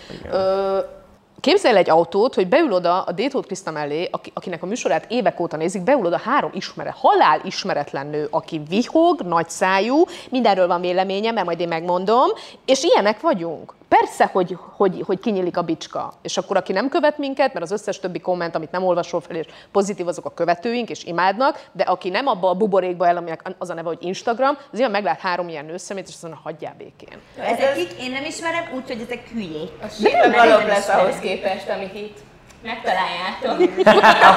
Képzelj 1.40 1.74
el 1.74 1.80
egy 1.80 1.90
autót, 1.90 2.34
hogy 2.34 2.48
beül 2.48 2.72
oda 2.72 3.02
a 3.02 3.12
Détót 3.12 3.46
Kriszta 3.46 3.70
mellé, 3.70 4.08
aki, 4.12 4.30
akinek 4.34 4.62
a 4.62 4.66
műsorát 4.66 5.04
évek 5.08 5.40
óta 5.40 5.56
nézik, 5.56 5.82
beül 5.82 6.06
oda 6.06 6.18
három 6.24 6.50
ismeret, 6.54 6.94
halál 6.96 7.40
ismeretlen 7.44 8.06
nő, 8.06 8.26
aki 8.30 8.62
vihog, 8.68 9.20
nagyszájú, 9.20 10.04
mindenről 10.30 10.66
van 10.66 10.80
véleménye, 10.80 11.30
mert 11.30 11.46
majd 11.46 11.60
én 11.60 11.68
megmondom, 11.68 12.28
és 12.64 12.82
ilyenek 12.84 13.20
vagyunk. 13.20 13.74
Persze, 13.88 14.30
hogy, 14.32 14.56
hogy, 14.76 15.02
hogy 15.06 15.20
kinyílik 15.20 15.56
a 15.56 15.62
bicska. 15.62 16.12
És 16.22 16.36
akkor, 16.36 16.56
aki 16.56 16.72
nem 16.72 16.88
követ 16.88 17.18
minket, 17.18 17.52
mert 17.52 17.64
az 17.64 17.70
összes 17.70 18.00
többi 18.00 18.18
komment, 18.18 18.54
amit 18.54 18.70
nem 18.70 18.84
olvasol 18.84 19.20
fel, 19.20 19.36
és 19.36 19.46
pozitív, 19.72 20.08
azok 20.08 20.24
a 20.24 20.30
követőink, 20.30 20.90
és 20.90 21.04
imádnak, 21.04 21.64
de 21.72 21.82
aki 21.82 22.08
nem 22.08 22.26
abba 22.26 22.48
a 22.48 22.54
buborékba 22.54 23.06
el, 23.06 23.16
aminek 23.16 23.54
az 23.58 23.70
a 23.70 23.74
neve, 23.74 23.88
hogy 23.88 23.98
Instagram, 24.00 24.58
az 24.72 24.78
ilyen 24.78 24.90
meglát 24.90 25.20
három 25.20 25.48
ilyen 25.48 25.64
nőszemét, 25.64 26.06
és 26.06 26.12
azt 26.12 26.22
mondja, 26.22 26.40
hagyjál 26.44 26.74
békén. 26.78 27.18
Ezek 27.36 27.74
kik? 27.74 28.02
Én 28.02 28.10
nem 28.10 28.24
ismerem, 28.24 28.64
úgyhogy 28.74 29.00
ezek 29.00 29.28
hülyék. 29.28 29.70
Séta 30.00 30.30
galop 30.30 30.66
lesz 30.66 30.88
ahhoz 30.88 31.18
képest, 31.20 31.68
amit 31.68 31.94
itt 31.94 32.18
megtaláljátok. 32.62 33.50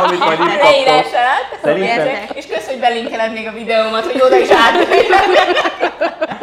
Amit 0.04 0.20
majd 0.20 0.39
itt 2.28 2.36
És 2.36 2.47
kösz, 2.47 2.68
hogy 2.68 2.80
belinkeled 2.80 3.34
még 3.34 3.47
a 3.47 3.52
videómat, 3.52 4.04
hogy 4.04 4.22
oda 4.22 4.38
is 4.38 4.49
át. 4.49 4.88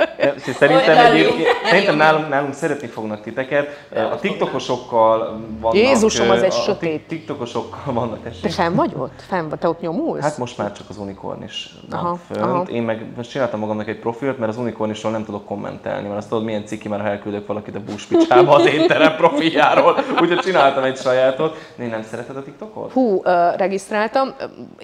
Szerintem 0.18 0.70
Olyan 0.70 1.04
egyébként, 1.14 1.48
szerintem 1.70 1.96
nálunk, 1.96 2.28
nálunk 2.28 2.54
szeretni 2.54 2.86
fognak 2.86 3.22
titeket. 3.22 3.86
A 4.12 4.16
tiktokosokkal 4.20 5.40
vannak... 5.60 5.76
Jézusom, 5.76 6.30
az 6.30 6.42
egy 6.42 6.52
a 6.52 6.54
sötét. 6.54 7.06
tiktokosokkal 7.08 7.92
vannak, 7.94 8.22
Te 8.22 8.28
tessék. 8.28 8.50
fenn 8.50 8.74
vagy 8.74 8.92
ott? 8.96 9.22
Fenn 9.28 9.48
vagy? 9.48 9.58
Te 9.58 9.68
ott 9.68 9.80
nyomulsz? 9.80 10.22
Hát 10.22 10.38
most 10.38 10.58
már 10.58 10.72
csak 10.72 10.86
az 10.88 10.96
unikorn 10.96 11.42
is 11.42 11.74
van 11.90 11.98
Aha, 11.98 12.18
fönt. 12.26 12.40
aha. 12.40 12.62
Én 12.62 12.82
meg 12.82 13.06
most 13.16 13.30
csináltam 13.30 13.60
magamnak 13.60 13.88
egy 13.88 13.98
profilt, 13.98 14.38
mert 14.38 14.50
az 14.50 14.58
unikornisról 14.58 15.12
nem 15.12 15.24
tudok 15.24 15.44
kommentelni, 15.44 16.06
mert 16.06 16.18
azt 16.18 16.28
tudod 16.28 16.44
milyen 16.44 16.66
ciki, 16.66 16.88
mert 16.88 17.02
ha 17.02 17.08
elküldök 17.08 17.46
valakit 17.46 17.74
a 17.76 17.80
buszpicsába 17.80 18.54
az 18.54 18.66
étterem 18.66 19.16
profiljáról. 19.16 19.96
Úgyhogy 20.20 20.38
csináltam 20.38 20.84
egy 20.84 20.96
sajátot. 20.96 21.56
Én 21.80 21.88
nem 21.88 22.02
szereted 22.02 22.36
a 22.36 22.42
TikTokot? 22.42 22.92
Hú, 22.92 23.20
ö, 23.24 23.48
regisztráltam, 23.56 24.34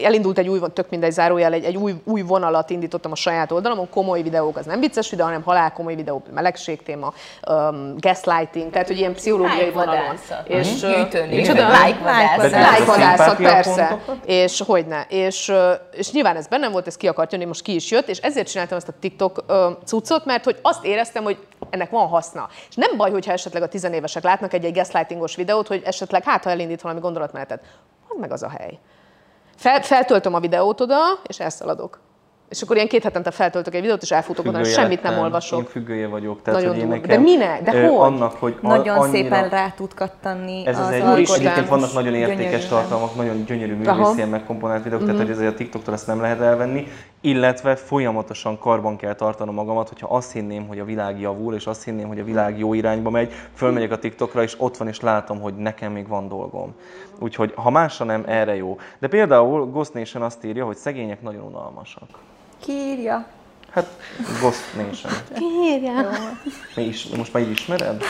elindult 0.02 0.38
egy 0.38 0.48
új, 0.48 0.58
tök 0.72 0.90
mindegy 0.90 1.12
zárójel, 1.12 1.52
egy, 1.52 1.64
egy 1.64 1.76
új, 1.76 1.94
új 2.04 2.20
vonalat 2.22 2.70
indítottam 2.70 3.12
a 3.12 3.16
saját 3.16 3.52
oldalamon, 3.52 3.88
komoly 3.90 4.22
videók, 4.22 4.56
az 4.56 4.66
nem 4.66 4.80
vicces 4.80 5.10
videó, 5.10 5.23
hanem 5.24 5.42
halál 5.42 5.72
komoly 5.72 5.94
videó, 5.94 6.22
melegség 6.34 6.82
téma, 6.82 7.12
um, 7.50 7.94
gaslighting, 7.98 8.70
tehát 8.70 8.86
hogy 8.86 8.98
ilyen 8.98 9.14
pszichológiai 9.14 9.70
vonalon. 9.70 10.18
És, 10.44 10.82
ö, 10.82 10.94
Gyűjteni. 10.94 11.36
micsoda? 11.36 11.68
Like-vadászat. 11.68 12.50
De 12.50 12.70
Like 12.70 12.82
a 12.82 12.84
vadászat, 12.84 13.36
szimpátia 13.36 13.48
persze. 13.48 13.98
És 14.24 14.62
hogyne. 14.66 15.06
És, 15.08 15.48
ö, 15.48 15.72
és 15.92 16.12
nyilván 16.12 16.36
ez 16.36 16.46
bennem 16.46 16.72
volt, 16.72 16.86
ez 16.86 16.96
ki 16.96 17.08
akart 17.08 17.32
jönni, 17.32 17.44
most 17.44 17.62
ki 17.62 17.74
is 17.74 17.90
jött, 17.90 18.08
és 18.08 18.18
ezért 18.18 18.50
csináltam 18.50 18.76
ezt 18.76 18.88
a 18.88 18.92
TikTok 19.00 19.44
cuccot, 19.84 20.24
mert 20.24 20.44
hogy 20.44 20.58
azt 20.62 20.84
éreztem, 20.84 21.22
hogy 21.22 21.38
ennek 21.70 21.90
van 21.90 22.06
haszna. 22.08 22.48
És 22.68 22.74
nem 22.74 22.96
baj, 22.96 23.10
hogyha 23.10 23.32
esetleg 23.32 23.62
a 23.62 23.68
tizenévesek 23.68 24.22
látnak 24.22 24.52
egy-egy 24.52 24.74
gaslightingos 24.74 25.36
videót, 25.36 25.66
hogy 25.66 25.82
esetleg 25.84 26.24
hát, 26.24 26.44
ha 26.44 26.50
elindít 26.50 26.82
valami 26.82 27.00
gondolatmenetet. 27.00 27.60
Az 28.08 28.16
meg 28.20 28.32
az 28.32 28.42
a 28.42 28.48
hely. 28.58 28.78
Fel, 29.56 29.82
feltöltöm 29.82 30.34
a 30.34 30.40
videót 30.40 30.80
oda, 30.80 30.96
és 31.26 31.40
elszaladok. 31.40 32.00
És 32.54 32.62
akkor 32.62 32.76
ilyen 32.76 32.88
két 32.88 33.02
hetente 33.02 33.30
feltöltök 33.30 33.74
egy 33.74 33.80
videót, 33.80 34.02
és 34.02 34.10
elfutok 34.10 34.46
oda, 34.46 34.64
semmit 34.64 34.88
nem 34.88 35.12
lettem. 35.12 35.12
Én 35.18 35.22
olvasok. 35.24 35.68
függője 35.68 36.06
vagyok. 36.08 36.42
Tehát, 36.42 36.60
Nagyon 36.60 36.74
hogy 36.74 36.84
én 36.84 36.88
nekem, 36.90 37.08
De 37.08 37.18
minek? 37.18 37.62
De 37.62 37.74
ö, 37.74 37.80
hogy? 37.86 37.96
Annak, 37.96 38.32
hogy 38.32 38.56
a- 38.62 38.66
Nagyon 38.66 38.96
annyira, 38.98 39.22
szépen 39.22 39.48
rá 39.48 39.70
tud 39.76 39.94
kattanni 39.94 40.66
Ez 40.66 40.78
az, 40.78 40.86
az 40.86 40.92
egy, 40.92 41.30
egyébként 41.34 41.68
vannak 41.68 41.92
nagyon 41.92 42.14
értékes 42.14 42.36
Gyönyörűen. 42.44 42.68
tartalmak, 42.68 43.14
nagyon 43.16 43.44
gyönyörű 43.44 43.74
művészien 43.74 44.28
megkomponált 44.28 44.82
videók, 44.82 45.04
tehát 45.04 45.20
hogy 45.20 45.30
ezért 45.30 45.52
a 45.52 45.54
TikToktól 45.54 45.94
ezt 45.94 46.06
nem 46.06 46.20
lehet 46.20 46.40
elvenni, 46.40 46.86
illetve 47.20 47.76
folyamatosan 47.76 48.58
karban 48.58 48.96
kell 48.96 49.14
tartanom 49.14 49.54
magamat, 49.54 49.88
hogyha 49.88 50.06
azt 50.16 50.32
hinném, 50.32 50.66
hogy 50.66 50.78
a 50.78 50.84
világ 50.84 51.20
javul, 51.20 51.54
és 51.54 51.66
azt 51.66 51.84
hinném, 51.84 52.08
hogy 52.08 52.18
a 52.20 52.24
világ 52.24 52.58
jó 52.58 52.74
irányba 52.74 53.10
megy, 53.10 53.32
fölmegyek 53.54 53.90
a 53.90 53.98
TikTokra, 53.98 54.42
és 54.42 54.54
ott 54.58 54.76
van, 54.76 54.88
és 54.88 55.00
látom, 55.00 55.40
hogy 55.40 55.54
nekem 55.56 55.92
még 55.92 56.08
van 56.08 56.28
dolgom. 56.28 56.74
Úgyhogy 57.18 57.52
ha 57.56 57.70
másra 57.70 58.04
nem, 58.04 58.22
erre 58.26 58.56
jó. 58.56 58.78
De 58.98 59.08
például 59.08 59.66
Ghost 59.70 59.94
Nation 59.94 60.22
azt 60.22 60.44
írja, 60.44 60.64
hogy 60.64 60.76
szegények 60.76 61.22
nagyon 61.22 61.42
unalmasak. 61.42 62.08
Kírja. 62.64 63.24
Hát 63.70 63.86
Ghost 64.40 64.60
Nation. 64.76 65.12
Mi 66.76 66.82
is, 66.82 67.06
most 67.06 67.32
már 67.32 67.42
így 67.42 67.50
ismered? 67.50 68.02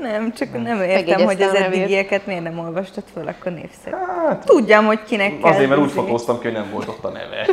Nem, 0.00 0.32
csak 0.32 0.52
nem 0.52 0.64
értem, 0.64 0.76
Megjegyeztem 0.76 1.26
hogy 1.26 1.42
az 1.42 1.54
eddigieket 1.54 2.26
miért 2.26 2.42
nem 2.42 2.58
olvastad 2.58 3.04
föl, 3.12 3.28
akkor 3.28 3.52
népszerű. 3.52 3.96
Hát 4.26 4.44
Tudjam, 4.46 4.84
hogy 4.86 5.02
kinek 5.04 5.38
kell. 5.40 5.50
azért, 5.52 5.68
mert 5.68 5.80
úgy 5.80 5.90
fotóztam 5.90 6.38
ki, 6.38 6.44
hogy 6.44 6.52
nem 6.52 6.70
volt 6.70 6.88
ott 6.88 7.04
a 7.04 7.08
neve. 7.08 7.46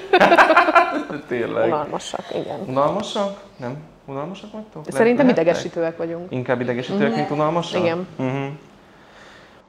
Tényleg. 1.28 1.68
Unalmasak, 1.68 2.26
igen. 2.36 2.60
Unalmasak? 2.68 3.42
Nem? 3.58 3.78
Unalmasak 4.06 4.52
vagytok? 4.52 4.86
Le- 4.86 4.92
Szerintem 4.92 5.26
lehettek? 5.26 5.46
idegesítőek 5.46 5.98
vagyunk. 5.98 6.32
Inkább 6.32 6.62
idegesítőek, 6.62 7.16
mint 7.16 7.30
unalmasak? 7.32 7.80
Igen. 7.82 8.08
Uh-huh. 8.18 8.46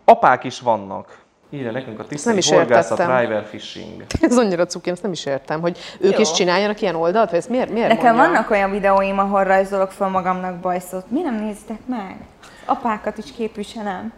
Apák 0.04 0.44
is 0.44 0.60
vannak. 0.60 1.18
Írja 1.54 1.70
nekünk 1.70 1.94
a 1.98 1.98
nem 1.98 2.08
tisztai 2.08 2.36
is 2.36 2.50
horgászat, 2.50 2.98
értettem. 2.98 3.20
river 3.20 3.44
fishing. 3.44 4.04
Ez 4.20 4.38
annyira 4.38 4.66
cuki, 4.66 4.90
ezt 4.90 5.02
nem 5.02 5.12
is 5.12 5.26
értem, 5.26 5.60
hogy 5.60 5.78
ők 6.00 6.12
Jó. 6.12 6.20
is 6.20 6.32
csináljanak 6.32 6.80
ilyen 6.80 6.94
oldalt, 6.94 7.30
vagy 7.30 7.38
ezt 7.38 7.48
miért, 7.48 7.70
miért 7.70 7.88
Nekem 7.88 8.14
mondja? 8.14 8.32
vannak 8.32 8.50
olyan 8.50 8.70
videóim, 8.70 9.18
ahol 9.18 9.44
rajzolok 9.44 9.90
fel 9.90 10.08
magamnak 10.08 10.54
bajszot. 10.56 11.10
Mi 11.10 11.20
nem 11.20 11.34
nézitek 11.34 11.86
meg? 11.86 12.16
Az 12.42 12.48
apákat 12.64 13.18
is 13.18 13.32
képviselem. 13.32 14.12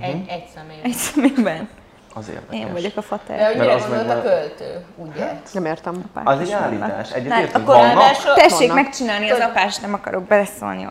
Egy, 0.00 0.24
egy 0.28 0.44
személy. 0.54 0.78
Egy 0.82 0.92
szemében. 0.92 1.68
Az 2.14 2.28
érdekes. 2.28 2.58
Én 2.58 2.72
vagyok 2.72 2.92
a 2.96 3.00
De 3.00 3.06
fater. 3.06 3.38
Mert 3.38 3.58
mire 3.58 3.74
az 3.74 3.88
meg 3.90 4.08
a 4.08 4.22
költő, 4.22 4.84
ugye? 4.96 5.40
Nem 5.52 5.64
értem. 5.64 6.02
Apák 6.14 6.28
Az 6.28 6.40
is 6.40 6.46
egy 6.46 6.52
állítás. 6.52 7.12
Egyetért, 7.12 7.52
hogy 7.52 7.64
vannak. 7.64 7.82
ráadásul- 7.84 8.34
Tessék 8.34 8.68
Vannak. 8.68 8.84
megcsinálni 8.84 9.30
az 9.30 9.38
apás, 9.38 9.78
nem 9.78 9.94
akarok 9.94 10.22
beleszólni 10.22 10.84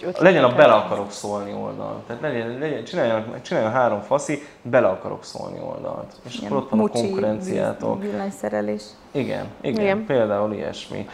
ötlet. 0.00 0.18
Legyen 0.18 0.44
a 0.44 0.54
bele 0.54 0.72
akarok 0.72 1.10
szólni 1.10 1.52
oldal. 1.52 2.02
Tehát 2.06 2.22
legyen, 2.22 2.58
legyen, 2.58 2.84
csináljon, 2.84 3.34
csináljon 3.42 3.72
három 3.72 4.00
faszi, 4.00 4.46
bele 4.62 4.88
akarok 4.88 5.24
szólni 5.24 5.58
oldalt. 5.60 6.12
És 6.26 6.38
akkor 6.44 6.56
ott 6.56 6.70
van 6.70 6.78
a 6.78 6.82
Mucsi, 6.82 7.00
konkurenciátok. 7.00 8.00
víz- 8.02 8.10
Villanyszerelés. 8.10 8.82
Igen, 9.10 9.46
igen, 9.60 9.80
Igen. 9.82 10.06
például 10.06 10.52
ilyesmi. 10.52 11.08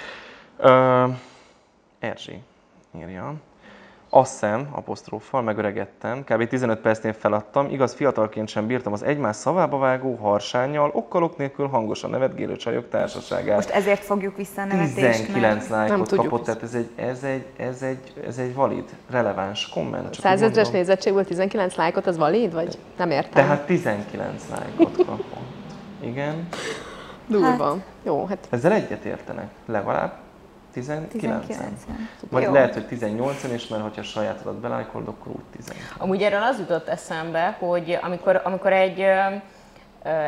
Ö, 0.57 1.05
Erzsi 2.01 2.43
írja. 2.99 3.35
Asszem, 4.15 4.69
aposztróffal, 4.71 5.43
megöregettem, 5.43 6.25
kb. 6.25 6.49
15 6.49 6.81
percnél 6.81 7.13
feladtam, 7.13 7.69
igaz 7.71 7.95
fiatalként 7.95 8.49
sem 8.49 8.67
bírtam 8.67 8.93
az 8.93 9.03
egymás 9.03 9.37
szavába 9.37 9.79
vágó 9.79 10.15
harsányjal, 10.15 10.91
okkalok 10.95 11.37
nélkül 11.37 11.67
hangosan 11.67 12.11
nevetgélő 12.11 12.57
csajok 12.57 12.89
társaságát. 12.89 13.57
Most 13.57 13.71
ezért 13.71 14.05
fogjuk 14.05 14.37
vissza 14.37 14.63
a 14.63 14.65
nevetést, 14.65 15.25
19 15.27 15.69
Nem 15.69 15.79
lájkot 15.79 16.15
kapott, 16.17 16.45
tehát 16.45 16.63
ez 16.63 16.75
egy, 16.75 16.91
ez, 16.97 17.23
egy, 17.23 17.47
ez, 17.57 17.83
egy, 17.83 18.13
ez 18.27 18.39
egy 18.39 18.55
valid, 18.55 18.85
releváns 19.11 19.69
komment. 19.69 20.03
csak 20.03 20.13
úgy 20.13 20.21
Százezres 20.21 20.65
mondom. 20.65 20.73
nézettségből 20.73 21.25
19 21.25 21.75
lájkot, 21.75 22.07
az 22.07 22.17
valid, 22.17 22.53
vagy 22.53 22.79
nem 22.97 23.11
értem? 23.11 23.33
Tehát 23.33 23.67
19 23.67 24.43
lájkot 24.51 24.97
kapott. 24.97 25.25
Igen. 26.01 26.49
Durva. 27.27 27.65
Hát. 27.65 27.85
Jó, 28.03 28.27
hát 28.27 28.47
Ezzel 28.51 28.73
egyet 28.73 29.05
értenek? 29.05 29.51
Legalább 29.67 30.22
19 30.73 31.13
19 31.13 31.87
Vagy 32.31 32.43
Jó. 32.43 32.53
lehet, 32.53 32.75
hogy 32.75 32.87
18 32.87 33.43
és 33.43 33.67
mert 33.69 33.83
hogyha 33.83 34.03
sajátodat 34.03 34.55
belájkolod, 34.55 35.09
akkor 35.09 35.33
úgy 35.33 35.45
10. 35.57 35.73
Amúgy 35.99 36.23
erről 36.23 36.43
az 36.43 36.59
jutott 36.59 36.89
eszembe, 36.89 37.57
hogy 37.59 37.99
amikor, 38.03 38.41
amikor 38.45 38.73
egy 38.73 39.05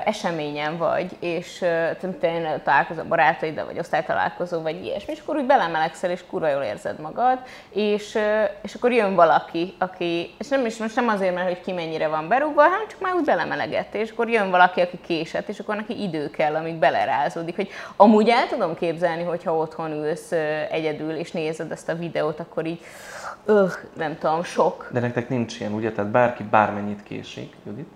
eseményen 0.04 0.76
vagy, 0.76 1.16
és 1.20 1.58
te 2.00 2.58
találkozol 2.64 3.04
barátaiddal, 3.04 3.64
vagy 3.64 3.78
osztálytalálkozó, 3.78 4.60
vagy 4.60 4.84
ilyesmi, 4.84 5.12
és 5.12 5.20
akkor 5.20 5.36
úgy 5.36 5.46
belemelegszel, 5.46 6.10
és 6.10 6.24
kurva 6.26 6.48
jól 6.48 6.62
érzed 6.62 7.00
magad, 7.00 7.38
és, 7.70 8.18
és 8.62 8.74
akkor 8.74 8.92
jön 8.92 9.14
valaki, 9.14 9.74
aki, 9.78 10.34
és 10.38 10.48
nem 10.48 10.66
is 10.66 10.76
most 10.76 10.96
nem 10.96 11.08
azért, 11.08 11.34
mert 11.34 11.46
hogy 11.46 11.60
ki 11.60 11.72
mennyire 11.72 12.08
van 12.08 12.28
berúgva, 12.28 12.62
hanem 12.62 12.88
csak 12.88 13.00
már 13.00 13.14
úgy 13.14 13.24
belemelegett, 13.24 13.94
és 13.94 14.10
akkor 14.10 14.28
jön 14.28 14.50
valaki, 14.50 14.80
aki 14.80 14.98
késett, 15.06 15.48
és 15.48 15.58
akkor 15.58 15.76
neki 15.76 16.02
idő 16.02 16.30
kell, 16.30 16.54
amíg 16.54 16.74
belerázódik, 16.74 17.56
hogy 17.56 17.68
amúgy 17.96 18.28
el 18.28 18.46
tudom 18.48 18.74
képzelni, 18.74 19.22
hogyha 19.22 19.56
otthon 19.56 19.92
ülsz 19.92 20.32
egyedül, 20.70 21.14
és 21.14 21.30
nézed 21.30 21.70
ezt 21.70 21.88
a 21.88 21.94
videót, 21.94 22.40
akkor 22.40 22.66
így, 22.66 22.80
öh, 23.44 23.72
nem 23.96 24.18
tudom, 24.18 24.42
sok. 24.42 24.88
De 24.92 25.00
nektek 25.00 25.28
nincs 25.28 25.60
ilyen, 25.60 25.72
ugye? 25.72 25.92
Tehát 25.92 26.10
bárki 26.10 26.42
bármennyit 26.42 27.02
késik, 27.02 27.54
Judit. 27.66 27.88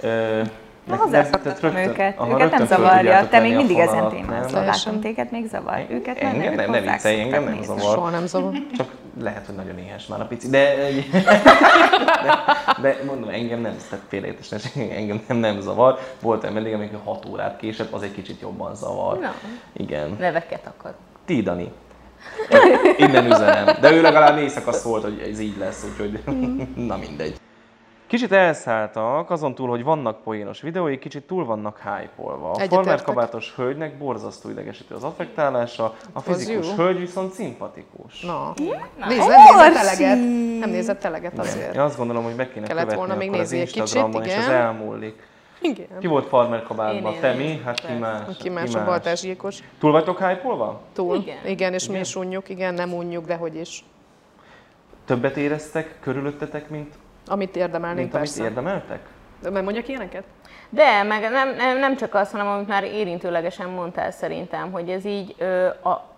Ö, 0.00 0.42
Na, 0.84 1.08
tehát 1.10 1.62
őket. 1.62 2.18
aha, 2.18 2.32
őket 2.32 2.58
nem 2.58 2.66
zavarja. 2.66 3.28
Te 3.28 3.40
még 3.40 3.52
a 3.52 3.56
mindig 3.56 3.78
ezen 3.78 4.08
témázol. 4.08 4.60
nem? 4.60 4.66
Látom 4.66 5.00
téged 5.00 5.30
még 5.30 5.48
zavar. 5.48 5.86
Őket 5.90 6.18
Engem 6.18 6.54
nem, 6.54 6.70
nem, 6.70 6.84
ne 6.84 6.92
viccelj, 6.92 7.20
engem 7.20 7.44
nem 7.44 7.62
zavar. 7.62 7.80
soha 7.80 8.10
nem 8.10 8.26
zavar. 8.26 8.52
Csak 8.76 8.90
lehet, 9.20 9.46
hogy 9.46 9.54
nagyon 9.54 9.78
éhes 9.78 10.06
már 10.06 10.20
a 10.20 10.24
pici, 10.24 10.48
de, 10.48 10.74
de, 12.22 12.34
de 12.80 12.96
mondom, 13.06 13.28
engem 13.28 13.60
nem, 13.60 13.76
tehát 13.90 14.04
félreértés, 14.08 14.50
engem 14.96 15.20
nem, 15.28 15.36
nem 15.36 15.60
zavar. 15.60 15.98
Volt 16.20 16.44
egy 16.44 16.72
amikor 16.72 17.00
6 17.04 17.26
órát 17.26 17.56
késett, 17.56 17.92
az 17.92 18.02
egy 18.02 18.12
kicsit 18.12 18.40
jobban 18.40 18.74
zavar. 18.74 19.18
Na. 19.18 19.34
Igen. 19.72 20.16
Neveket 20.18 20.66
akad. 20.66 20.94
Ti, 21.24 21.42
Dani. 21.42 21.72
Innen 22.96 23.26
üzenem. 23.26 23.76
De 23.80 23.92
ő 23.92 24.00
legalább 24.00 24.38
éjszaka 24.38 24.72
szólt, 24.72 25.02
hogy 25.02 25.28
ez 25.30 25.40
így 25.40 25.56
lesz, 25.58 25.86
úgyhogy 25.90 26.22
na 26.88 26.96
mindegy. 26.96 27.40
Kicsit 28.12 28.32
elszálltak, 28.32 29.30
azon 29.30 29.54
túl, 29.54 29.68
hogy 29.68 29.82
vannak 29.82 30.22
poénos 30.22 30.60
videói, 30.60 30.98
kicsit 30.98 31.22
túl 31.22 31.44
vannak 31.44 31.78
hype-olva. 31.78 32.50
A 32.50 32.58
farmer 32.58 33.02
kabátos 33.02 33.52
hölgynek 33.56 33.98
borzasztó 33.98 34.50
idegesítő 34.50 34.94
az 34.94 35.04
affektálása, 35.04 35.94
a 36.12 36.20
fizikus 36.20 36.68
jó. 36.68 36.74
hölgy 36.74 36.98
viszont 36.98 37.32
szimpatikus. 37.32 38.20
Na. 38.20 38.54
Na. 38.98 39.06
Nézd, 39.06 39.28
nem 39.28 39.38
nézett 39.46 39.74
eleget. 39.74 40.16
Nem 40.58 40.70
nézett 40.70 41.04
eleget 41.04 41.38
azért. 41.38 41.74
Én 41.74 41.80
azt 41.80 41.96
gondolom, 41.96 42.24
hogy 42.24 42.34
meg 42.34 42.52
kéne 42.52 42.66
Kellett 42.66 42.82
követni 42.82 43.06
volna 43.06 43.14
még 43.14 43.28
akkor 43.28 43.40
az 43.40 43.52
egy 43.52 43.64
kicsit, 43.64 43.76
Instagramon, 43.76 44.24
és 44.24 44.32
ez 44.32 44.44
igen. 44.44 44.54
elmúlik. 44.54 45.26
Igen. 45.60 45.86
Ki 46.00 46.06
volt 46.06 46.26
farmer 46.26 46.62
kabátban? 46.62 47.14
Te 47.20 47.32
mi? 47.32 47.60
Hát 47.64 47.80
ki 47.80 47.86
Persze. 47.86 47.98
más? 47.98 48.36
Ki 48.38 48.48
más 48.48 48.74
a 48.74 48.84
baltásgyilkos? 48.84 49.58
Túl 49.78 49.90
vagytok 49.90 50.18
hype-olva? 50.18 50.80
Túl. 50.92 51.16
Igen. 51.16 51.46
Igen, 51.46 51.72
és 51.72 51.88
mi 51.88 51.98
is 51.98 52.16
unjuk, 52.16 52.48
igen, 52.48 52.74
nem 52.74 52.94
unjuk, 52.94 53.26
de 53.26 53.34
hogy 53.34 53.56
is. 53.56 53.84
Többet 55.04 55.36
éreztek 55.36 55.96
körülöttetek, 56.00 56.68
mint, 56.68 56.94
Amit 57.26 57.56
érdemelnénk, 57.56 58.00
mint 58.00 58.14
amit 58.14 58.26
persze. 58.26 58.44
érdemeltek? 58.44 59.00
De 59.42 59.50
meg 59.50 59.64
mondjak 59.64 59.88
ilyeneket? 59.88 60.24
De, 60.68 61.02
meg 61.02 61.30
nem, 61.30 61.54
nem, 61.54 61.78
nem 61.78 61.96
csak 61.96 62.14
az, 62.14 62.30
hanem 62.30 62.46
amit 62.46 62.68
már 62.68 62.84
érintőlegesen 62.84 63.68
mondtál 63.68 64.10
szerintem, 64.10 64.72
hogy 64.72 64.88
ez 64.88 65.04
így 65.04 65.34
ö, 65.38 65.66
a, 65.66 66.10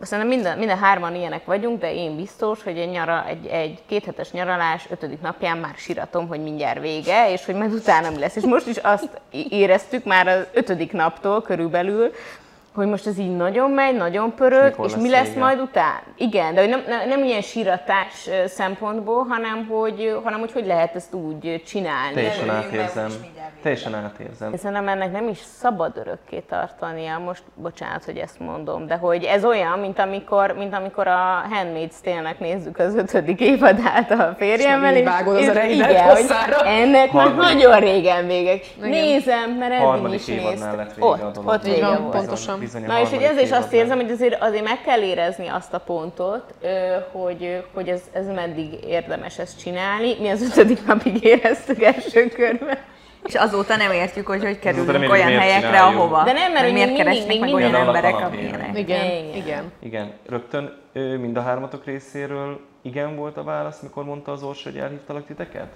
Szerintem 0.00 0.34
minden, 0.34 0.58
minden 0.58 0.78
hárman 0.78 1.14
ilyenek 1.14 1.44
vagyunk, 1.44 1.80
de 1.80 1.94
én 1.94 2.16
biztos, 2.16 2.62
hogy 2.62 2.78
egy, 2.78 2.90
nyara, 2.90 3.26
egy, 3.28 3.46
egy 3.46 3.82
kéthetes 3.86 4.30
nyaralás 4.30 4.86
ötödik 4.90 5.20
napján 5.20 5.58
már 5.58 5.74
siratom, 5.76 6.28
hogy 6.28 6.42
mindjárt 6.42 6.80
vége, 6.80 7.32
és 7.32 7.44
hogy 7.44 7.54
majd 7.54 7.72
utána 7.72 8.10
mi 8.10 8.18
lesz. 8.18 8.36
És 8.36 8.42
most 8.42 8.66
is 8.66 8.76
azt 8.76 9.20
éreztük 9.30 10.04
már 10.04 10.26
az 10.26 10.46
ötödik 10.52 10.92
naptól 10.92 11.42
körülbelül, 11.42 12.12
hogy 12.74 12.86
most 12.86 13.06
ez 13.06 13.18
így 13.18 13.36
nagyon 13.36 13.70
megy, 13.70 13.96
nagyon 13.96 14.34
pörög, 14.34 14.74
és 14.84 14.92
lesz 14.92 15.02
mi 15.02 15.10
lesz 15.10 15.28
vége? 15.28 15.40
majd 15.40 15.60
után? 15.60 16.00
Igen, 16.16 16.54
de 16.54 16.60
hogy 16.60 16.68
nem, 16.70 16.82
nem, 16.88 17.08
nem 17.08 17.24
ilyen 17.24 17.40
síratás 17.40 18.28
szempontból, 18.46 19.26
hanem 19.28 19.66
hogy, 19.66 20.18
hanem 20.24 20.38
hogy 20.40 20.52
hogy 20.52 20.66
lehet 20.66 20.94
ezt 20.94 21.14
úgy 21.14 21.62
csinálni. 21.66 22.14
Teljesen 22.14 22.50
átérzem. 22.50 23.08
vége. 23.20 23.52
Teljesen 23.62 23.94
átérzem. 23.94 24.56
Szerintem 24.56 24.88
ennek 24.88 25.12
nem 25.12 25.28
is 25.28 25.38
szabad 25.38 25.96
örökké 25.96 26.38
tartania, 26.38 27.18
most 27.18 27.42
bocsánat, 27.54 28.04
hogy 28.04 28.16
ezt 28.16 28.38
mondom, 28.38 28.86
de 28.86 28.94
hogy 28.94 29.24
ez 29.24 29.44
olyan, 29.44 29.78
mint 29.78 29.98
amikor, 29.98 30.54
mint 30.58 30.74
amikor 30.74 31.06
a 31.06 31.42
Handmaid's 31.50 32.00
Tale-nek 32.02 32.38
nézzük 32.38 32.78
az 32.78 32.94
ötödik 32.94 33.40
évadát 33.40 34.10
a 34.10 34.34
férjemmel, 34.38 34.96
És 34.96 35.04
vágod 35.04 35.36
az 35.36 35.40
és 35.40 35.74
igen, 35.74 36.10
hogy 36.10 36.24
ennek 36.64 37.12
már 37.12 37.24
Harmadik. 37.26 37.54
nagyon 37.54 37.80
régen 37.80 38.26
végek. 38.26 38.66
Igen. 38.76 38.88
Nézem, 38.88 39.50
mert 39.50 39.72
eddig 39.72 40.12
is 40.12 40.26
néztem. 40.26 40.76
vége 40.76 41.06
Ott, 41.06 41.38
ott 41.44 41.62
vége 41.62 41.86
van, 41.86 42.02
volt. 42.02 42.16
pontosan. 42.16 42.58
Bizony 42.64 42.84
a 42.84 42.86
Na 42.86 43.00
és 43.00 43.08
hogy 43.08 43.22
ez 43.22 43.38
is 43.38 43.50
azt 43.50 43.72
érzem, 43.72 44.00
hogy 44.00 44.10
azért, 44.10 44.42
azért 44.42 44.64
meg 44.64 44.80
kell 44.80 45.00
érezni 45.02 45.46
azt 45.48 45.74
a 45.74 45.78
pontot, 45.78 46.54
hogy, 47.12 47.64
hogy 47.74 47.88
ez, 47.88 48.00
ez 48.12 48.26
meddig 48.26 48.84
érdemes 48.86 49.38
ezt 49.38 49.58
csinálni. 49.58 50.14
Mi 50.20 50.28
az 50.28 50.42
ötödik 50.42 50.86
napig 50.86 51.24
éreztük 51.24 51.82
első 51.82 52.28
körben. 52.28 52.78
És 53.26 53.34
azóta 53.34 53.76
nem 53.76 53.92
értjük, 53.92 54.26
hogy 54.26 54.42
hogy 54.44 54.58
kerülünk 54.58 55.10
olyan 55.12 55.26
miért 55.26 55.40
helyekre, 55.40 55.66
csináljuk. 55.68 55.98
ahova. 56.00 56.22
De 56.24 56.32
nem, 56.32 56.52
mert 56.52 56.72
miért 56.72 56.88
még 56.88 56.96
keresnek 56.96 57.26
mindig- 57.26 57.40
meg 57.40 57.52
még 57.62 57.70
olyan 57.70 57.86
emberek, 57.86 58.14
amilyenek. 58.20 58.78
Igen, 58.78 59.34
Igen. 59.34 59.72
igen. 59.82 60.12
Rögtön 60.28 60.72
mind 61.20 61.36
a 61.36 61.42
hármatok 61.42 61.84
részéről 61.84 62.60
igen 62.86 63.16
volt 63.16 63.36
a 63.36 63.42
válasz, 63.42 63.80
mikor 63.80 64.04
mondta 64.04 64.32
az 64.32 64.42
Orsi, 64.42 64.70
hogy 64.70 64.78
elhívtalak 64.78 65.26
titeket? 65.26 65.72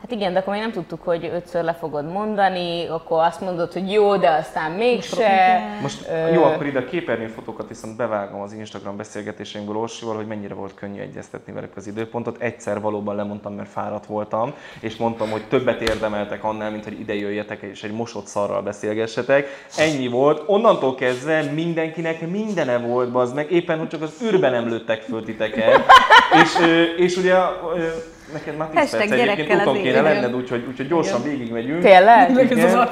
Hát 0.00 0.10
igen, 0.10 0.32
de 0.32 0.38
akkor 0.38 0.52
még 0.52 0.62
nem 0.62 0.72
tudtuk, 0.72 1.02
hogy 1.02 1.30
ötször 1.34 1.64
le 1.64 1.74
fogod 1.74 2.12
mondani, 2.12 2.86
akkor 2.86 3.22
azt 3.22 3.40
mondod, 3.40 3.72
hogy 3.72 3.92
jó, 3.92 4.16
de 4.16 4.30
aztán 4.30 4.70
mégse. 4.70 5.60
Most 5.82 6.10
jó, 6.32 6.42
akkor 6.42 6.66
ide 6.66 6.78
a 6.78 6.84
képernyőfotókat 6.84 7.68
viszont 7.68 7.96
bevágom 7.96 8.40
az 8.40 8.52
Instagram 8.52 8.96
beszélgetéseinkből 8.96 9.76
Orsival, 9.76 10.16
hogy 10.16 10.26
mennyire 10.26 10.54
volt 10.54 10.74
könnyű 10.74 11.00
egyeztetni 11.00 11.52
velük 11.52 11.76
az 11.76 11.86
időpontot. 11.86 12.40
Egyszer 12.40 12.80
valóban 12.80 13.16
lemondtam, 13.16 13.54
mert 13.54 13.68
fáradt 13.68 14.06
voltam, 14.06 14.54
és 14.80 14.96
mondtam, 14.96 15.30
hogy 15.30 15.44
többet 15.48 15.80
érdemeltek 15.80 16.44
annál, 16.44 16.70
mint 16.70 16.84
hogy 16.84 17.00
ide 17.00 17.14
jöjjetek 17.14 17.62
és 17.62 17.82
egy 17.82 17.92
mosott 17.92 18.26
szarral 18.26 18.62
beszélgessetek. 18.62 19.46
Ennyi 19.76 20.08
volt. 20.08 20.42
Onnantól 20.46 20.94
kezdve 20.94 21.42
mindenkinek 21.42 22.28
mindene 22.30 22.78
volt, 22.78 23.14
az 23.14 23.32
meg 23.32 23.50
éppen, 23.50 23.78
hogy 23.78 23.88
csak 23.88 24.02
az 24.02 24.22
űrben 24.22 24.52
nem 24.52 24.68
lőttek 24.68 25.02
föl 25.02 25.24
titeket. 25.24 25.80
És, 26.42 26.56
és 26.96 27.16
ugye 27.16 27.34
neked 28.32 28.56
már 28.56 28.68
10 28.68 28.78
Hashtag 28.78 29.08
perc 29.08 29.12
egyébként 29.12 29.60
úton 29.60 29.82
kéne 29.82 30.00
lenned, 30.00 30.34
úgyhogy, 30.34 30.64
úgyhogy 30.68 30.88
gyorsan 30.88 31.22
végigmegyünk. 31.22 31.82
Tényleg? 31.82 32.50
Ez 32.58 32.74
az 32.74 32.88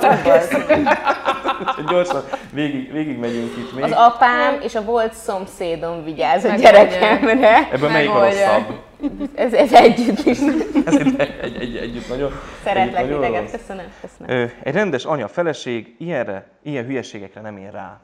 gyorsan 1.90 2.22
végig, 2.52 2.92
végig 2.92 3.18
megyünk 3.18 3.56
itt 3.56 3.74
még. 3.74 3.84
Az 3.84 3.92
apám 3.94 4.58
és 4.62 4.74
a 4.74 4.84
volt 4.84 5.14
szomszédom 5.14 6.04
vigyáz 6.04 6.44
a 6.44 6.54
gyerekemre. 6.54 7.68
Ebből 7.72 7.90
melyik 7.90 8.10
a 8.10 8.24
rosszabb? 8.24 8.86
Ez, 9.34 9.52
ez 9.52 9.72
együtt 9.72 10.26
is. 10.26 10.38
Ez 10.84 10.94
egy, 10.96 11.20
egy, 11.40 11.56
egy, 11.60 11.76
együtt 11.76 12.08
nagyon, 12.08 12.32
Szeretlek 12.64 13.02
együtt 13.02 13.20
nagyon 13.20 13.40
rossz. 13.40 13.50
köszönöm. 13.50 13.86
köszönöm. 14.00 14.40
Ö, 14.40 14.44
egy 14.62 14.74
rendes 14.74 15.04
anya, 15.04 15.28
feleség 15.28 15.94
ilyenre, 15.98 16.46
ilyen 16.62 16.84
hülyeségekre 16.84 17.40
nem 17.40 17.56
ér 17.56 17.72
rá. 17.72 18.00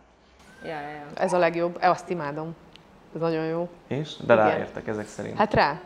Ja, 0.64 0.70
ja, 0.70 0.74
ja. 0.74 1.22
Ez 1.22 1.32
a 1.32 1.38
legjobb. 1.38 1.78
Azt 1.80 2.10
imádom. 2.10 2.54
Ez 3.14 3.20
nagyon 3.20 3.44
jó. 3.44 3.68
És? 3.88 4.16
De 4.26 4.34
Igen. 4.34 4.46
ráértek 4.46 4.86
ezek 4.86 5.06
szerint. 5.06 5.38
Hát 5.38 5.54
rá. 5.54 5.80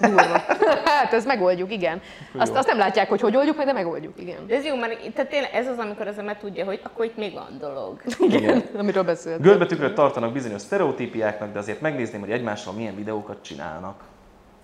Durva. 0.00 0.38
hát 0.84 1.12
ezt 1.12 1.26
megoldjuk, 1.26 1.72
igen. 1.72 2.00
Azt, 2.38 2.56
azt 2.56 2.66
nem 2.66 2.78
látják, 2.78 3.08
hogy 3.08 3.20
hogy 3.20 3.36
oldjuk 3.36 3.56
meg, 3.56 3.66
de 3.66 3.72
megoldjuk, 3.72 4.20
igen. 4.20 4.46
De 4.46 4.54
ez 4.54 4.64
jó, 4.64 4.76
mert 4.76 5.12
tehát 5.14 5.30
tényleg 5.30 5.54
ez 5.54 5.66
az, 5.66 5.78
amikor 5.78 6.06
az 6.06 6.18
ember 6.18 6.36
tudja, 6.36 6.64
hogy 6.64 6.80
akkor 6.82 7.04
itt 7.04 7.16
még 7.16 7.32
van 7.34 7.56
dolog. 7.60 8.02
Igen. 8.38 8.62
Amiről 8.78 9.02
beszélt. 9.02 9.40
Görbetükröt 9.40 9.94
tartanak 9.94 10.32
bizonyos 10.32 10.60
sztereotípiáknak, 10.60 11.52
de 11.52 11.58
azért 11.58 11.80
megnézném, 11.80 12.20
hogy 12.20 12.30
egymással 12.30 12.72
milyen 12.72 12.96
videókat 12.96 13.42
csinálnak. 13.42 14.00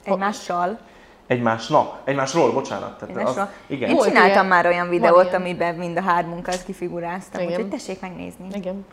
Egymással. 0.04 0.78
Egymásnak, 1.26 2.00
egymásról, 2.04 2.52
bocsánat. 2.52 2.98
Tehát 2.98 3.16
Egymásról. 3.16 3.44
Az, 3.44 3.50
igen. 3.66 3.90
Én 3.90 3.98
csináltam 3.98 4.46
már 4.46 4.66
olyan 4.66 4.88
videót, 4.88 5.32
amiben 5.34 5.74
mind 5.74 5.96
a 5.96 6.02
hármunkat 6.02 6.62
kifiguráztam, 6.64 7.40
Igen. 7.40 7.52
úgyhogy 7.52 7.70
tessék 7.70 8.00
megnézni. 8.00 8.46
Igen. 8.54 8.84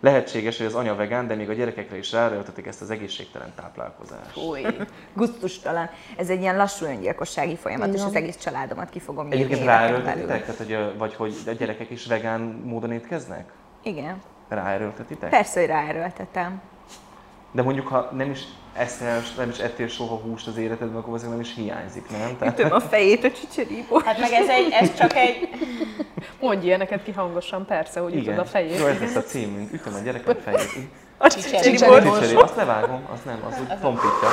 Lehetséges, 0.00 0.56
hogy 0.56 0.66
az 0.66 0.74
anya 0.74 0.94
vegán, 0.94 1.26
de 1.26 1.34
még 1.34 1.48
a 1.48 1.52
gyerekekre 1.52 1.96
is 1.96 2.12
ráerőltetik 2.12 2.66
ezt 2.66 2.80
az 2.80 2.90
egészségtelen 2.90 3.52
táplálkozást. 3.56 4.36
Új, 4.36 4.66
gusztustalan. 5.14 5.90
Ez 6.16 6.30
egy 6.30 6.40
ilyen 6.40 6.56
lassú 6.56 6.84
öngyilkossági 6.86 7.56
folyamat, 7.56 7.94
és 7.94 8.02
az 8.02 8.14
egész 8.14 8.36
családomat 8.36 8.90
ki 8.90 9.00
fogom 9.00 9.28
nyírni 9.28 9.44
Egyébként 9.44 9.66
ráerőltetitek? 9.66 10.44
Tehát, 10.44 10.56
hogy, 10.56 10.98
vagy 10.98 11.14
hogy 11.14 11.34
a 11.46 11.50
gyerekek 11.50 11.90
is 11.90 12.06
vegán 12.06 12.40
módon 12.40 12.92
étkeznek? 12.92 13.52
Igen. 13.82 14.22
Ráerőltetitek? 14.48 15.30
Persze, 15.30 15.60
hogy 15.60 15.68
ráerőltetem. 15.68 16.60
De 17.52 17.62
mondjuk, 17.62 17.86
ha 17.86 18.10
nem 18.16 18.30
is 18.30 18.40
eszel, 18.72 19.22
nem 19.36 19.48
is 19.48 19.58
ettél 19.58 19.88
soha 19.88 20.16
húst 20.16 20.46
az 20.46 20.56
életedben, 20.56 20.96
akkor 20.96 21.14
azért 21.14 21.30
nem 21.30 21.40
is 21.40 21.54
hiányzik, 21.54 22.10
nem? 22.10 22.36
Tehát, 22.38 22.58
Ütöm 22.58 22.72
a 22.72 22.80
fejét 22.80 23.24
a 23.24 23.30
csicseríból. 23.30 24.02
Hát 24.04 24.18
meg 24.18 24.32
ez, 24.32 24.48
egy, 24.48 24.68
ez 24.70 24.94
csak 24.94 25.14
egy... 25.14 25.48
Mondj 26.40 26.66
ilyeneket 26.66 27.02
ki 27.02 27.12
hangosan, 27.12 27.66
persze, 27.66 28.00
hogy 28.00 28.16
igen. 28.16 28.38
a 28.38 28.44
fejét. 28.44 28.78
Jó, 28.78 28.86
ez 28.86 29.00
lesz 29.00 29.16
a 29.16 29.22
címünk. 29.22 29.72
Ütöm 29.72 29.94
a 29.94 29.98
gyerekem 29.98 30.36
fejét. 30.44 30.88
A. 31.22 31.28
Csicseri, 31.28 32.34
azt 32.34 32.56
levágom, 32.56 33.08
az 33.12 33.20
nem, 33.24 33.44
az 33.48 33.60
úgy 33.60 33.78
tompítja. 33.80 34.28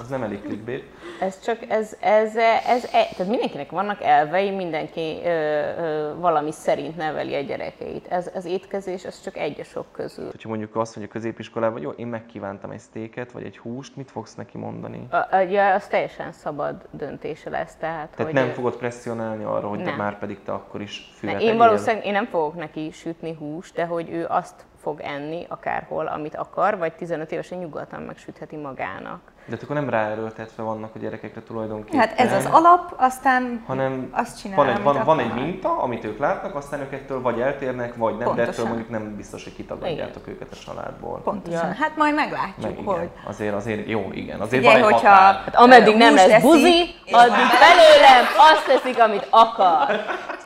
Az 0.00 0.08
nem 0.08 0.22
elég 0.22 0.42
clickbait. 0.42 0.84
Ez 1.20 1.40
csak, 1.40 1.58
ez, 1.68 1.96
ez, 2.00 2.36
ez, 2.36 2.84
ez, 2.84 2.88
tehát 2.90 3.26
mindenkinek 3.26 3.70
vannak 3.70 4.02
elvei, 4.02 4.50
mindenki 4.50 5.20
ö, 5.24 5.28
ö, 5.28 6.14
valami 6.18 6.52
szerint 6.52 6.96
neveli 6.96 7.34
a 7.34 7.40
gyerekeit. 7.40 8.06
Ez, 8.06 8.30
az 8.34 8.44
étkezés, 8.44 9.04
ez 9.04 9.20
csak 9.22 9.36
egy 9.36 9.60
a 9.60 9.64
sok 9.64 9.86
közül. 9.92 10.30
Hogyha 10.30 10.48
mondjuk 10.48 10.76
azt 10.76 10.96
mondja 10.96 11.12
középiskolában, 11.12 11.80
jó, 11.80 11.90
én 11.90 12.06
megkívántam 12.06 12.70
egy 12.70 12.78
sztéket, 12.78 13.32
vagy 13.32 13.44
egy 13.44 13.58
húst, 13.58 13.96
mit 13.96 14.10
fogsz 14.10 14.34
neki 14.34 14.58
mondani? 14.58 15.06
A, 15.10 15.16
a, 15.16 15.38
ja, 15.38 15.74
az 15.74 15.86
teljesen 15.86 16.32
szabad 16.32 16.74
döntése 16.90 17.50
lesz, 17.50 17.74
tehát, 17.80 18.08
Tehát 18.08 18.32
hogy 18.32 18.42
nem 18.42 18.52
fogod 18.52 18.76
presszionálni 18.76 19.44
arra, 19.44 19.68
hogy 19.68 19.84
te 19.84 19.96
már 19.96 20.18
pedig 20.18 20.42
te 20.44 20.52
akkor 20.52 20.80
is 20.80 21.10
Ne, 21.10 21.16
füvet 21.18 21.40
én 21.40 21.48
egyél? 21.48 21.56
valószínűleg 21.58 22.06
én 22.06 22.12
nem 22.12 22.26
fogok 22.26 22.54
neki 22.54 22.90
sütni 22.92 23.34
húst, 23.38 23.74
de 23.74 23.84
hogy 23.84 24.10
ő 24.10 24.26
azt 24.28 24.68
fog 24.82 25.00
enni 25.00 25.46
akárhol, 25.48 26.06
amit 26.06 26.34
akar, 26.34 26.78
vagy 26.78 26.92
15 26.92 27.32
évesen 27.32 27.58
nyugodtan 27.58 28.02
megsütheti 28.02 28.56
magának. 28.56 29.20
De 29.44 29.56
hát 29.56 29.64
akkor 29.64 29.76
nem 29.76 29.90
ráerőltetve 29.90 30.62
vannak 30.62 30.94
a 30.94 30.98
gyerekekre 30.98 31.42
tulajdonképpen. 31.42 32.00
Hát 32.00 32.18
ez 32.18 32.32
az 32.32 32.48
alap, 32.50 32.94
aztán 32.96 33.62
hanem 33.66 34.08
azt 34.10 34.40
csinál, 34.40 34.56
van, 34.56 34.68
egy, 34.68 34.82
van, 34.82 35.04
van 35.04 35.18
egy 35.18 35.34
minta, 35.34 35.82
amit 35.82 36.04
ők 36.04 36.18
látnak, 36.18 36.54
aztán 36.54 36.80
ők 36.80 36.92
ettől 36.92 37.22
vagy 37.22 37.40
eltérnek, 37.40 37.96
vagy 37.96 38.10
nem, 38.10 38.18
de 38.18 38.24
Pontosan. 38.24 38.52
ettől 38.52 38.66
mondjuk 38.66 38.88
nem 38.88 39.16
biztos, 39.16 39.44
hogy 39.44 39.54
kitagadjátok 39.54 40.28
őket 40.28 40.48
a 40.52 40.56
családból. 40.64 41.20
Pontosan. 41.20 41.68
Ja. 41.68 41.74
Hát 41.74 41.96
majd 41.96 42.14
meglátjuk, 42.14 42.62
Meg 42.62 42.78
igen, 42.78 42.84
hogy... 42.84 43.10
azért, 43.24 43.54
azért 43.54 43.88
jó, 43.88 44.08
igen, 44.12 44.40
azért 44.40 44.62
Figyelj, 44.62 44.80
van 44.80 44.90
egy 44.90 44.94
hogyha 44.94 45.14
határ. 45.14 45.42
Hát 45.44 45.54
ameddig 45.54 45.96
nem 45.96 46.14
lesz 46.14 46.30
eszik, 46.30 46.50
buzi, 46.50 46.94
addig 47.10 47.48
belőlem 47.64 48.24
azt 48.52 48.66
teszik, 48.66 49.00
amit 49.02 49.26
akar. 49.30 50.00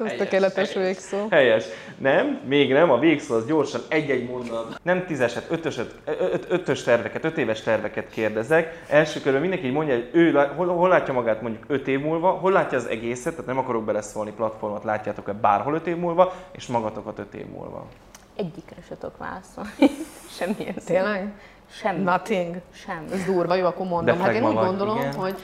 Ez 0.05 0.13
tökéletes 0.19 0.75
végszó. 0.75 1.27
Helyes. 1.31 1.65
Nem, 1.99 2.41
még 2.47 2.73
nem, 2.73 2.91
a 2.91 2.99
végszó 2.99 3.35
az 3.35 3.47
gyorsan 3.47 3.81
egy-egy 3.89 4.29
mondat. 4.29 4.81
Nem 4.83 5.07
tízeset, 5.07 5.51
ötöset, 5.51 5.95
öt, 6.05 6.47
ötös 6.49 6.83
terveket, 6.83 7.25
öt 7.25 7.39
éves 7.39 7.63
terveket 7.63 8.11
kérdezek. 8.11 8.85
Első 8.89 9.21
körben 9.21 9.41
mindenki 9.41 9.67
így 9.67 9.73
mondja, 9.73 9.95
hogy 9.95 10.09
ő 10.13 10.33
hol, 10.57 10.67
hol, 10.67 10.89
látja 10.89 11.15
magát 11.15 11.43
mondjuk 11.43 11.65
öt 11.67 11.89
év 11.89 12.01
múlva, 12.01 12.31
hol 12.31 12.53
látja 12.53 12.79
az 12.79 12.87
egészet, 12.87 13.33
tehát 13.33 13.47
nem 13.47 13.59
akarok 13.59 13.85
beleszólni 13.85 14.33
platformot, 14.33 14.85
látjátok-e 14.85 15.33
bárhol 15.33 15.75
öt 15.75 15.87
év 15.87 15.97
múlva, 15.97 16.35
és 16.53 16.67
magatokat 16.67 17.19
öt 17.19 17.35
év 17.35 17.47
múlva. 17.47 17.87
Egyikre 18.37 18.83
se 18.89 18.97
tudok 18.99 19.17
válaszolni. 19.17 19.71
Semmilyen. 20.39 20.75
Tényleg? 20.87 21.33
Semmi. 21.81 22.03
Nothing. 22.03 22.57
Semmi. 22.75 23.13
Ez 23.13 23.25
durva, 23.25 23.55
jó, 23.55 23.67
akkor 23.67 23.87
mondom. 23.87 24.17
De 24.17 24.23
Hát 24.25 24.33
én 24.35 24.47
úgy 24.47 24.55
gondolom, 24.55 24.97
igen. 24.97 25.15
hogy 25.15 25.35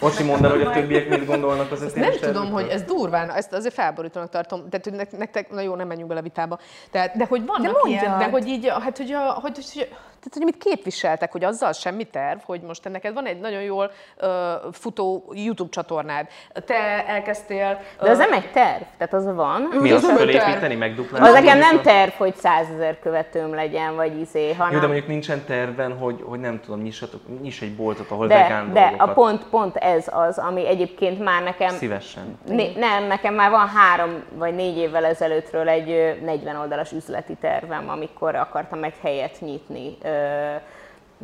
Most 0.00 0.22
mondd 0.24 0.44
el, 0.44 0.50
hogy 0.50 0.62
a 0.62 0.70
többiek 0.70 1.08
mit 1.08 1.26
gondolnak 1.26 1.72
az 1.72 1.82
öt 1.82 1.94
nem 1.94 2.12
tudom, 2.20 2.50
hogy 2.50 2.66
ez 2.68 2.82
durván, 2.82 3.30
ezt 3.30 3.52
azért 3.52 3.74
felborítónak 3.74 4.28
tartom, 4.28 4.68
tehát 4.68 4.84
hogy 4.84 4.92
nek- 4.94 5.18
nektek, 5.18 5.50
na 5.50 5.60
jó, 5.60 5.74
nem 5.74 5.86
menjünk 5.86 6.08
bele 6.08 6.22
vitába, 6.22 6.58
tehát, 6.90 7.16
de 7.16 7.26
hogy 7.28 7.46
vannak 7.46 7.72
mondjad. 7.82 8.02
ilyen, 8.02 8.18
de 8.18 8.28
hogy 8.30 8.46
így, 8.46 8.68
hát 8.68 8.96
hogy, 8.96 9.12
a, 9.12 9.38
hogy, 9.42 9.54
hogy 9.56 9.88
tehát, 10.24 10.52
hogy 10.52 10.54
mit 10.54 10.76
képviseltek, 10.76 11.32
hogy 11.32 11.44
azzal 11.44 11.72
semmi 11.72 12.04
terv, 12.04 12.38
hogy 12.44 12.60
most 12.60 12.82
te 12.82 12.88
neked 12.88 13.14
van 13.14 13.26
egy 13.26 13.40
nagyon 13.40 13.62
jól 13.62 13.90
uh, 14.20 14.28
futó 14.72 15.32
YouTube 15.34 15.70
csatornád, 15.70 16.26
te 16.66 17.06
elkezdtél... 17.06 17.80
De 18.00 18.10
az 18.10 18.18
nem 18.18 18.32
egy 18.32 18.50
terv, 18.50 18.82
tehát 18.98 19.14
az 19.14 19.34
van. 19.34 19.62
Mi 19.80 19.88
Ez 19.88 19.94
azt 19.94 20.06
nem 20.06 20.16
fölépíteni, 20.16 20.74
megduplálni? 20.74 21.28
Az 21.28 21.32
nekem 21.32 21.58
nem 21.58 21.82
terv, 21.82 22.10
hogy 22.10 22.34
100 22.36 22.66
ezer 22.74 22.98
követőm 22.98 23.54
legyen, 23.54 23.96
vagy 23.96 24.20
izé, 24.20 24.52
hanem... 24.52 24.72
Jó, 24.72 24.78
de 24.78 24.86
mondjuk 24.86 25.06
nincsen 25.06 25.44
terven, 25.44 25.98
hogy, 25.98 26.24
hogy 26.24 26.40
nem 26.40 26.60
tudom, 26.60 26.82
nyissatok, 26.82 27.20
nyiss 27.42 27.60
egy 27.60 27.74
boltot, 27.74 28.10
ahol 28.10 28.26
de, 28.26 28.34
vegán 28.34 28.72
de 28.72 28.80
dolgokat. 28.80 29.08
a 29.08 29.12
pont, 29.12 29.44
pont 29.44 29.76
ez 29.76 30.06
az, 30.10 30.38
ami 30.38 30.68
egyébként 30.68 31.24
már 31.24 31.42
nekem... 31.42 31.68
Szívesen. 31.68 32.38
Né, 32.46 32.72
nem, 32.76 33.04
nekem 33.04 33.34
már 33.34 33.50
van 33.50 33.68
három 33.68 34.24
vagy 34.34 34.54
négy 34.54 34.76
évvel 34.76 35.04
ezelőttről 35.04 35.68
egy 35.68 35.90
ö, 35.90 36.24
40 36.24 36.56
oldalas 36.56 36.92
üzleti 36.92 37.34
tervem, 37.40 37.88
amikor 37.88 38.34
akartam 38.34 38.84
egy 38.84 38.94
helyet 39.02 39.40
nyitni. 39.40 39.96
Ö, 40.14 40.54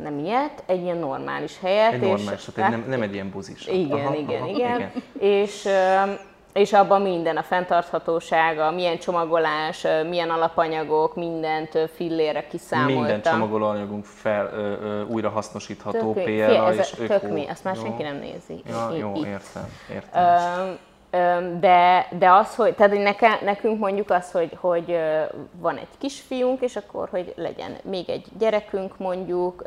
nem 0.03 0.19
ilyet, 0.19 0.63
egy 0.65 0.81
ilyen 0.83 0.97
normális 0.97 1.59
helyet. 1.61 1.93
Egy 1.93 2.01
és- 2.01 2.07
normális, 2.07 2.45
tehát 2.55 2.71
egy, 2.73 2.79
nem, 2.79 2.89
nem 2.89 3.01
egy 3.01 3.13
ilyen 3.13 3.29
buzis. 3.29 3.67
Igen, 3.67 4.05
Aha, 4.05 4.15
igen, 4.15 4.41
aha, 4.41 4.49
igen, 4.49 4.91
És, 5.19 5.65
ö, 5.65 6.11
és 6.53 6.73
abban 6.73 7.01
minden, 7.01 7.37
a 7.37 7.43
fenntarthatósága, 7.43 8.71
milyen 8.71 8.97
csomagolás, 8.97 9.83
ö, 9.83 10.03
milyen 10.03 10.29
alapanyagok, 10.29 11.15
mindent 11.15 11.75
ö, 11.75 11.83
fillére 11.95 12.47
kiszámoltam. 12.47 12.95
Minden 13.01 13.21
csomagolóanyagunk 13.21 14.05
fel, 14.05 14.49
ö, 14.53 14.71
ö, 14.83 15.03
újra 15.05 15.29
hasznosítható, 15.29 16.13
Tök, 16.13 16.23
PLA 16.23 16.73
és 16.73 16.93
öko. 16.99 17.07
tök 17.19 17.31
mi, 17.31 17.47
azt 17.49 17.63
már 17.63 17.75
Jó. 17.75 17.81
senki 17.81 18.03
nem 18.03 18.15
nézi. 18.15 18.61
Ja, 18.69 18.95
jó, 18.97 19.13
értem, 19.25 19.65
értem. 19.91 20.23
Öm, 20.59 20.77
De, 21.59 22.07
de 22.17 22.31
az, 22.31 22.55
hogy, 22.55 22.75
tehát 22.75 22.91
hogy 22.91 23.01
neke, 23.01 23.39
nekünk 23.43 23.79
mondjuk 23.79 24.09
az, 24.09 24.31
hogy, 24.31 24.57
hogy 24.59 24.97
van 25.51 25.77
egy 25.77 25.97
kisfiunk, 25.97 26.61
és 26.61 26.75
akkor, 26.75 27.09
hogy 27.09 27.33
legyen 27.35 27.75
még 27.83 28.09
egy 28.09 28.25
gyerekünk 28.37 28.97
mondjuk, 28.97 29.63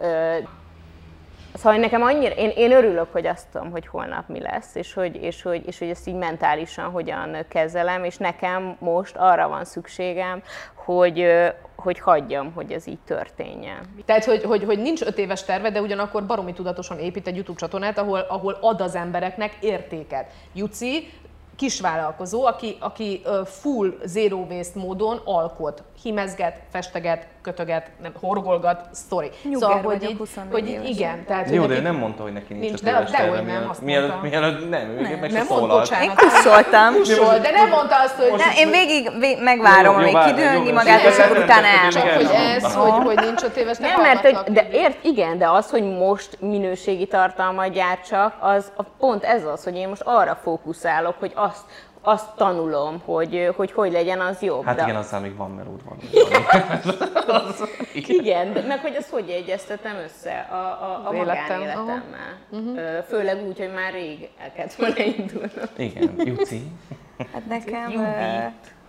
Szóval 1.55 1.79
nekem 1.79 2.03
annyira, 2.03 2.35
én, 2.35 2.51
én 2.57 2.73
örülök, 2.73 3.13
hogy 3.13 3.27
azt 3.27 3.47
tudom, 3.53 3.71
hogy 3.71 3.87
holnap 3.87 4.29
mi 4.29 4.41
lesz, 4.41 4.75
és 4.75 4.95
hogy, 4.95 5.23
és, 5.23 5.43
hogy, 5.43 5.63
és 5.67 5.79
hogy 5.79 5.89
ezt 5.89 6.09
így 6.09 6.15
mentálisan 6.15 6.91
hogyan 6.91 7.37
kezelem, 7.49 8.05
és 8.05 8.17
nekem 8.17 8.77
most 8.79 9.17
arra 9.17 9.49
van 9.49 9.65
szükségem, 9.65 10.43
hogy, 10.75 11.27
hogy 11.77 11.99
hagyjam, 11.99 12.53
hogy 12.53 12.73
ez 12.73 12.87
így 12.87 12.99
történjen. 13.05 13.79
Tehát, 14.05 14.25
hogy, 14.25 14.43
hogy, 14.43 14.65
hogy 14.65 14.79
nincs 14.79 15.03
öt 15.03 15.19
éves 15.19 15.45
terve, 15.45 15.71
de 15.71 15.81
ugyanakkor 15.81 16.27
baromi 16.27 16.53
tudatosan 16.53 16.99
épít 16.99 17.27
egy 17.27 17.35
YouTube 17.35 17.59
csatornát, 17.59 17.99
ahol, 17.99 18.19
ahol 18.19 18.59
ad 18.61 18.81
az 18.81 18.95
embereknek 18.95 19.57
értéket. 19.61 20.31
Juci, 20.55 21.13
kisvállalkozó, 21.57 22.45
aki, 22.45 22.77
aki 22.81 23.23
full 23.45 23.93
zero 24.05 24.47
waste 24.49 24.79
módon 24.79 25.21
alkot, 25.25 25.83
himezget, 26.05 26.57
festeget, 26.73 27.27
kötöget, 27.43 27.91
nem, 28.03 28.13
horgolgat, 28.21 28.81
story. 28.95 29.31
Nyugger 29.45 29.71
hogy, 29.71 29.83
vagyok, 29.83 30.11
így, 30.11 30.17
24 30.17 30.53
hogy 30.53 30.69
így, 30.69 30.89
igen, 30.97 31.25
tehát 31.27 31.51
Jó, 31.51 31.59
hogy 31.61 31.69
de 31.69 31.75
ő 31.75 31.81
neki- 31.81 31.91
nem 31.91 32.01
mondta, 32.01 32.23
hogy 32.23 32.33
neki 32.33 32.53
nincs, 32.53 32.65
Nincs, 32.67 32.81
de- 32.83 32.91
éves 32.91 33.11
dehogy 33.11 33.27
terve, 33.31 33.37
nem, 33.37 33.45
mielőtt- 33.45 33.71
azt 33.71 33.81
mielőtt, 33.83 34.11
mondta. 34.11 34.29
mielőtt, 34.29 34.69
nem, 34.71 34.89
ő 34.89 35.19
meg 35.21 35.31
se 35.31 35.37
nem 35.37 35.47
mond 35.49 35.61
szólalt. 35.61 35.89
bocsánat. 35.89 36.15
Kuszoltam. 36.19 36.95
Kusol, 36.95 37.39
de 37.39 37.51
nem 37.51 37.69
mondta 37.69 38.01
azt, 38.01 38.15
hogy 38.15 38.33
Ne, 38.37 38.61
én 38.61 38.71
végig, 38.71 39.11
végig 39.19 39.43
megvárom, 39.43 39.95
amíg 39.95 40.19
kidőlni 40.27 40.73
magát, 40.73 41.03
és 41.03 41.19
akkor 41.19 41.37
utána 41.37 41.67
jó, 41.85 41.89
csak 41.91 42.09
hogy 42.09 42.31
ez, 42.55 42.75
hogy, 42.75 42.91
hogy 43.05 43.17
nincs 43.19 43.43
öt 43.43 43.57
éves, 43.57 43.79
Nem, 43.79 44.01
mert 44.01 44.21
hogy, 44.21 44.53
de 44.53 44.69
ért, 44.73 45.05
igen, 45.05 45.39
de 45.39 45.49
az, 45.49 45.71
hogy 45.71 45.83
most 45.99 46.37
minőségi 46.41 47.07
tartalmat 47.07 47.73
gyártsak, 47.73 48.37
az 48.41 48.73
a, 48.77 48.83
pont 48.83 49.25
ez 49.25 49.45
az, 49.45 49.65
hogy 49.65 49.77
én 49.77 49.89
most 49.89 50.03
arra 50.05 50.39
fókuszálok, 50.43 51.15
hogy 51.19 51.33
azt, 51.35 51.63
azt 52.07 52.37
tanulom, 52.37 53.01
hogy, 53.05 53.51
hogy 53.57 53.73
hogy 53.73 53.93
legyen 53.93 54.21
az 54.21 54.43
jobb. 54.43 54.65
Hát 54.65 54.77
de, 54.77 54.83
igen, 54.83 54.97
azzal 54.97 55.21
még 55.21 55.37
van 55.37 55.51
melód 55.51 55.81
van. 55.85 55.99
igen, 57.95 58.53
de 58.53 58.63
meg 58.67 58.81
hogy 58.81 58.95
ezt 58.95 59.11
hogy 59.11 59.29
egyeztetem 59.29 59.97
össze 59.97 60.47
a, 60.51 60.55
a, 60.55 61.03
a 61.09 61.13
magánéletemmel. 61.13 62.39
Ö, 62.77 62.99
Főleg 63.09 63.47
úgy, 63.47 63.59
hogy 63.59 63.73
már 63.73 63.93
rég 63.93 64.29
el 64.39 64.53
kellett 64.53 64.75
volna 64.75 64.99
indulnom. 64.99 65.69
Igen, 65.77 66.15
Juci, 66.17 66.63
Hát 67.33 67.47
nekem, 67.47 67.91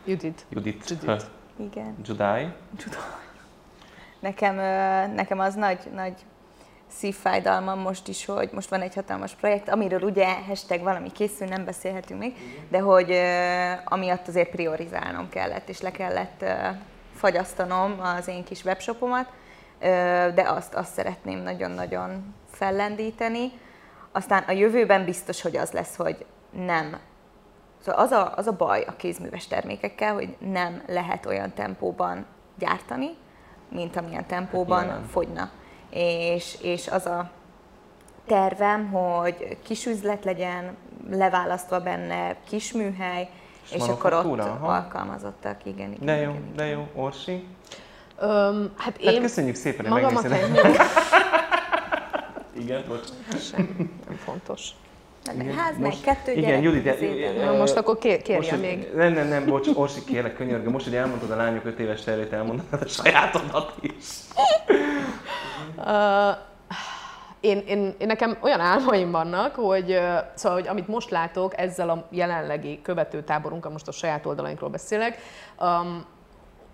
Judit. 0.05 0.45
Judit, 0.49 0.85
Judit. 0.95 1.25
igen, 1.59 1.95
Judai. 2.05 2.47
nekem, 4.19 4.57
ö, 4.57 5.05
nekem 5.13 5.39
az 5.39 5.53
nagy, 5.53 5.79
nagy 5.95 6.13
szívfájdalmam 6.87 7.79
most 7.79 8.07
is, 8.07 8.25
hogy 8.25 8.49
most 8.51 8.69
van 8.69 8.81
egy 8.81 8.93
hatalmas 8.93 9.33
projekt, 9.33 9.69
amiről 9.69 10.01
ugye 10.01 10.33
hashtag 10.47 10.81
valami 10.81 11.11
készül, 11.11 11.47
nem 11.47 11.65
beszélhetünk 11.65 12.19
még, 12.19 12.35
de 12.69 12.79
hogy 12.79 13.11
ö, 13.11 13.71
amiatt 13.85 14.27
azért 14.27 14.49
priorizálnom 14.49 15.29
kellett, 15.29 15.69
és 15.69 15.81
le 15.81 15.91
kellett 15.91 16.41
ö, 16.41 16.53
fagyasztanom 17.15 17.99
az 17.99 18.27
én 18.27 18.43
kis 18.43 18.63
webshopomat, 18.63 19.29
ö, 19.79 19.85
de 20.35 20.43
azt, 20.47 20.73
azt 20.73 20.93
szeretném 20.93 21.39
nagyon-nagyon 21.39 22.35
fellendíteni. 22.51 23.51
Aztán 24.11 24.43
a 24.47 24.51
jövőben 24.51 25.05
biztos, 25.05 25.41
hogy 25.41 25.57
az 25.57 25.71
lesz, 25.71 25.95
hogy 25.95 26.25
nem 26.51 26.97
Szóval 27.85 28.03
az 28.03 28.11
a, 28.11 28.33
az 28.35 28.47
a 28.47 28.51
baj 28.51 28.83
a 28.87 28.95
kézműves 28.95 29.47
termékekkel, 29.47 30.13
hogy 30.13 30.35
nem 30.39 30.81
lehet 30.87 31.25
olyan 31.25 31.53
tempóban 31.53 32.25
gyártani, 32.57 33.09
mint 33.69 33.95
amilyen 33.95 34.25
tempóban 34.25 34.83
nyilván. 34.83 35.07
fogyna. 35.07 35.49
És, 35.95 36.57
és 36.61 36.87
az 36.87 37.05
a 37.05 37.29
tervem, 38.27 38.91
hogy 38.91 39.57
kis 39.63 39.85
üzlet 39.85 40.23
legyen, 40.23 40.75
leválasztva 41.09 41.79
benne 41.79 42.35
kis 42.47 42.71
műhely, 42.71 43.29
és, 43.63 43.71
És 43.71 43.87
akkor 43.87 44.13
ott 44.13 44.39
aha. 44.39 44.67
alkalmazottak, 44.67 45.65
igen, 45.65 45.91
igen. 45.91 46.05
De 46.05 46.15
jó, 46.15 46.21
igen, 46.29 46.41
igen. 46.41 46.55
de 46.55 46.65
jó. 46.65 46.87
Orsi? 46.95 47.47
Öm, 48.19 48.73
hát 48.77 48.85
Hát 48.85 49.13
én 49.13 49.21
köszönjük 49.21 49.55
szépen, 49.55 49.87
hogy 49.87 50.01
megnézted. 50.01 50.31
Igen, 52.57 52.83
bocs. 52.87 53.09
nem 54.07 54.17
fontos. 54.23 54.69
Meg 55.33 55.53
ház, 55.53 55.71
meg 55.77 55.81
Most- 55.89 56.03
kettő 56.03 56.31
igen, 56.31 56.43
gyerek, 56.43 56.63
Judit, 56.63 56.85
éven. 56.85 57.45
Na 57.45 57.57
most 57.57 57.75
akkor 57.75 57.97
kér, 57.97 58.11
Most, 58.17 58.23
kérje 58.23 58.51
hogy- 58.51 58.59
még. 58.59 58.87
Nem, 58.95 59.13
nem, 59.13 59.27
nem, 59.27 59.45
bocs, 59.45 59.67
Orsi, 59.73 60.03
kérlek, 60.03 60.35
könyörgöm. 60.35 60.71
Most, 60.71 60.85
hogy 60.85 60.95
elmondtad 60.95 61.31
a 61.31 61.35
lányok 61.35 61.65
5 61.65 61.79
éves 61.79 62.03
tervét, 62.03 62.33
elmondanád 62.33 62.81
a 62.81 62.87
sajátodat 62.87 63.73
is. 63.81 63.93
Uh, 65.77 66.37
én, 67.39 67.63
én, 67.67 67.95
én, 67.97 68.07
nekem 68.07 68.37
olyan 68.41 68.59
álmaim 68.59 69.11
vannak, 69.11 69.55
hogy, 69.55 69.99
szóval, 70.33 70.59
hogy 70.59 70.67
amit 70.67 70.87
most 70.87 71.09
látok 71.09 71.57
ezzel 71.59 71.89
a 71.89 72.07
jelenlegi 72.11 72.81
követőtáborunkkal, 72.81 73.71
most 73.71 73.87
a 73.87 73.91
saját 73.91 74.25
oldalainkról 74.25 74.69
beszélek, 74.69 75.17
um, 75.59 76.05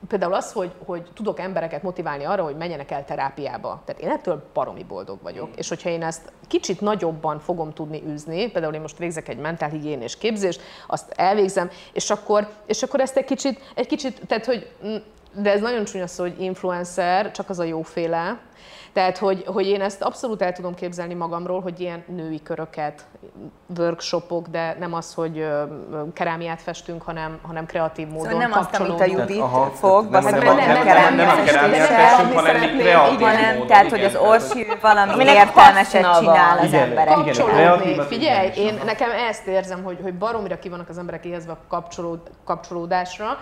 például 0.08 0.34
az, 0.34 0.52
hogy, 0.52 0.72
hogy 0.86 1.08
tudok 1.14 1.40
embereket 1.40 1.84
motiválni 1.84 2.24
arra, 2.24 2.44
hogy 2.44 2.58
menjenek 2.58 2.92
el 2.92 3.06
terápiába. 3.06 3.82
Tehát 3.86 4.02
én 4.02 4.10
ettől 4.10 4.44
baromi 4.54 4.84
boldog 4.84 5.22
vagyok. 5.22 5.50
És 5.56 5.70
hogyha 5.70 5.90
én 5.90 6.04
ezt 6.04 6.32
kicsit 6.48 6.82
nagyobban 6.82 7.40
fogom 7.40 7.74
tudni 7.74 8.04
űzni, 8.08 8.52
például 8.52 8.74
én 8.74 8.82
most 8.82 8.98
végzek 8.98 9.28
egy 9.28 9.38
mentálhigiénés 9.38 10.18
képzést, 10.18 10.62
azt 10.88 11.12
elvégzem, 11.16 11.70
és 11.94 12.10
akkor, 12.10 12.48
és 12.66 12.84
akkor 12.84 13.00
ezt 13.00 13.18
egy 13.18 13.26
kicsit, 13.26 13.60
egy 13.76 13.88
kicsit, 13.88 14.22
tehát 14.28 14.46
hogy 14.46 14.72
mm, 14.86 14.96
de 15.34 15.52
ez 15.52 15.62
nagyon 15.62 15.84
csúnya 15.84 16.08
szó, 16.08 16.24
hogy 16.24 16.42
influencer, 16.42 17.32
csak 17.32 17.50
az 17.50 17.60
a 17.60 17.64
jóféle. 17.64 18.40
Tehát, 18.94 19.18
hogy, 19.18 19.44
hogy 19.46 19.68
én 19.68 19.82
ezt 19.82 20.02
abszolút 20.02 20.42
el 20.42 20.52
tudom 20.52 20.74
képzelni 20.74 21.14
magamról, 21.14 21.62
hogy 21.62 21.80
ilyen 21.80 22.04
női 22.08 22.42
köröket, 22.44 23.06
workshopok, 23.78 24.48
de 24.48 24.76
nem 24.80 24.94
az, 24.94 25.14
hogy 25.14 25.48
kerámiát 26.14 26.62
festünk, 26.62 27.02
hanem, 27.02 27.40
hanem 27.42 27.66
kreatív 27.66 28.08
módon 28.08 28.24
Szóval 28.24 28.40
nem 28.40 28.52
azt, 28.52 28.76
amit 28.76 29.00
a. 29.02 29.06
Judit 29.06 29.44
fog, 29.74 30.10
nem- 30.10 30.24
vagy 30.24 30.32
nem- 30.32 30.56
nem, 30.56 30.86
nem- 30.86 31.16
nem, 31.16 31.30
a 31.30 31.44
kerámiát 31.44 31.88
festünk, 31.88 32.34
hanem 32.34 32.78
kreatív 32.78 33.20
módon, 33.20 33.68
tehát, 33.68 33.90
hogy 33.90 34.04
az 34.04 34.16
Orsi 34.16 34.68
valami 34.82 35.24
értelmeset 35.24 36.18
csinál 36.20 36.58
az 36.58 36.74
emberek. 36.74 37.14
kapcsolódni. 37.14 38.00
Figyelj, 38.08 38.50
én 38.56 38.80
nekem 38.86 39.10
ezt 39.30 39.48
érzem, 39.48 39.84
hogy, 39.84 40.00
hogy 40.02 40.14
baromira 40.14 40.60
ki 40.60 40.70
vannak 40.70 40.90
az 40.90 40.98
emberek 40.98 41.26
éhezve 41.26 41.52
a 41.52 41.58
kapcsolód, 41.68 42.20
kapcsolódásra, 42.44 43.38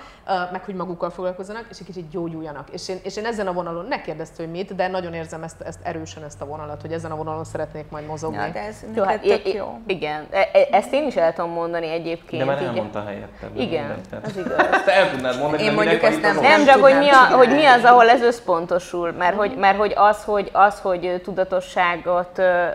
meg 0.52 0.64
hogy 0.64 0.76
magukkal 0.76 1.10
foglalkozzanak, 1.10 1.66
és 1.70 1.80
egy 1.80 1.86
kicsit 1.86 2.10
gyógyuljanak. 2.10 2.70
És 2.72 2.90
én, 2.90 2.98
és 3.04 3.18
én 3.18 3.26
ezen 3.26 3.48
a 3.48 3.54
vonalon, 3.54 3.86
ne 3.86 4.02
kérdezd, 4.02 4.36
hogy 4.36 4.52
mit, 4.52 4.76
de 4.76 4.88
nagyon 4.88 5.14
érzem 5.14 5.39
ezt, 5.44 5.62
ezt 5.62 5.80
erősen, 5.84 6.24
ezt 6.24 6.42
a 6.42 6.46
vonalat, 6.46 6.82
hogy 6.82 6.92
ezen 6.92 7.12
a 7.12 7.16
vonalon 7.16 7.44
szeretnék 7.44 7.90
majd 7.90 8.06
mozogni. 8.06 8.38
Ja, 8.38 8.50
de 8.54 8.60
ez 8.60 8.84
Jó, 8.96 9.04
hát, 9.04 9.22
tök 9.22 9.54
jó. 9.54 9.80
igen, 9.88 10.28
E- 10.32 10.50
e- 10.54 10.68
ezt 10.72 10.94
én 10.94 11.08
is 11.08 11.16
el 11.16 11.34
tudom 11.34 11.50
mondani 11.52 11.88
egyébként. 11.92 12.44
De 12.44 12.52
már 12.52 12.62
elmondta 12.64 13.04
helyettem. 13.06 13.50
Igen, 13.56 13.96
az 14.24 14.38
igaz. 14.38 14.56
Te 14.86 14.94
el 14.96 15.10
tudnád 15.12 15.40
mondani, 15.40 15.64
Én 15.64 15.74
mondjuk 15.74 16.04
ezt 16.04 16.22
nem- 16.22 16.40
Nem, 16.40 16.66
csak 16.66 16.82
hogy 16.82 16.98
mi, 16.98 17.10
a, 17.10 17.36
hogy 17.38 17.50
mi 17.50 17.66
az, 17.66 17.84
ahol 17.84 18.10
ez 18.10 18.22
összpontosul, 18.22 19.12
mert 19.12 19.36
hogy, 19.36 19.56
mert 19.58 19.78
hogy 19.78 19.94
az, 19.96 20.24
hogy, 20.24 20.50
az, 20.54 20.80
hogy 20.80 21.22
tudatosságot 21.24 22.38
ö, 22.38 22.68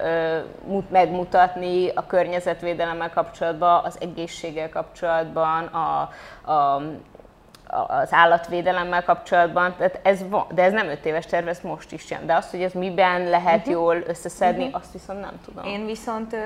megmutatni 0.91 1.89
a 1.95 2.07
környezetvédelemmel 2.07 3.11
kapcsolatban, 3.11 3.85
az 3.85 3.97
egészséggel 4.01 4.69
kapcsolatban, 4.69 5.65
a, 5.65 6.11
a- 6.53 6.83
az 7.87 8.13
állatvédelemmel 8.13 9.05
kapcsolatban, 9.05 9.75
tehát 9.77 10.01
ez 10.03 10.29
van, 10.29 10.47
de 10.55 10.63
ez 10.63 10.73
nem 10.73 10.89
öt 10.89 11.05
éves 11.05 11.27
terv, 11.27 11.49
ez 11.49 11.61
most 11.61 11.93
is 11.93 12.11
jön. 12.11 12.27
De 12.27 12.35
az, 12.35 12.51
hogy 12.51 12.63
ez 12.63 12.73
miben 12.73 13.29
lehet 13.29 13.69
jól 13.69 13.97
összeszedni, 14.07 14.69
azt 14.73 14.93
viszont 14.93 15.21
nem 15.21 15.41
tudom. 15.45 15.65
Én 15.65 15.87
viszont, 15.87 16.37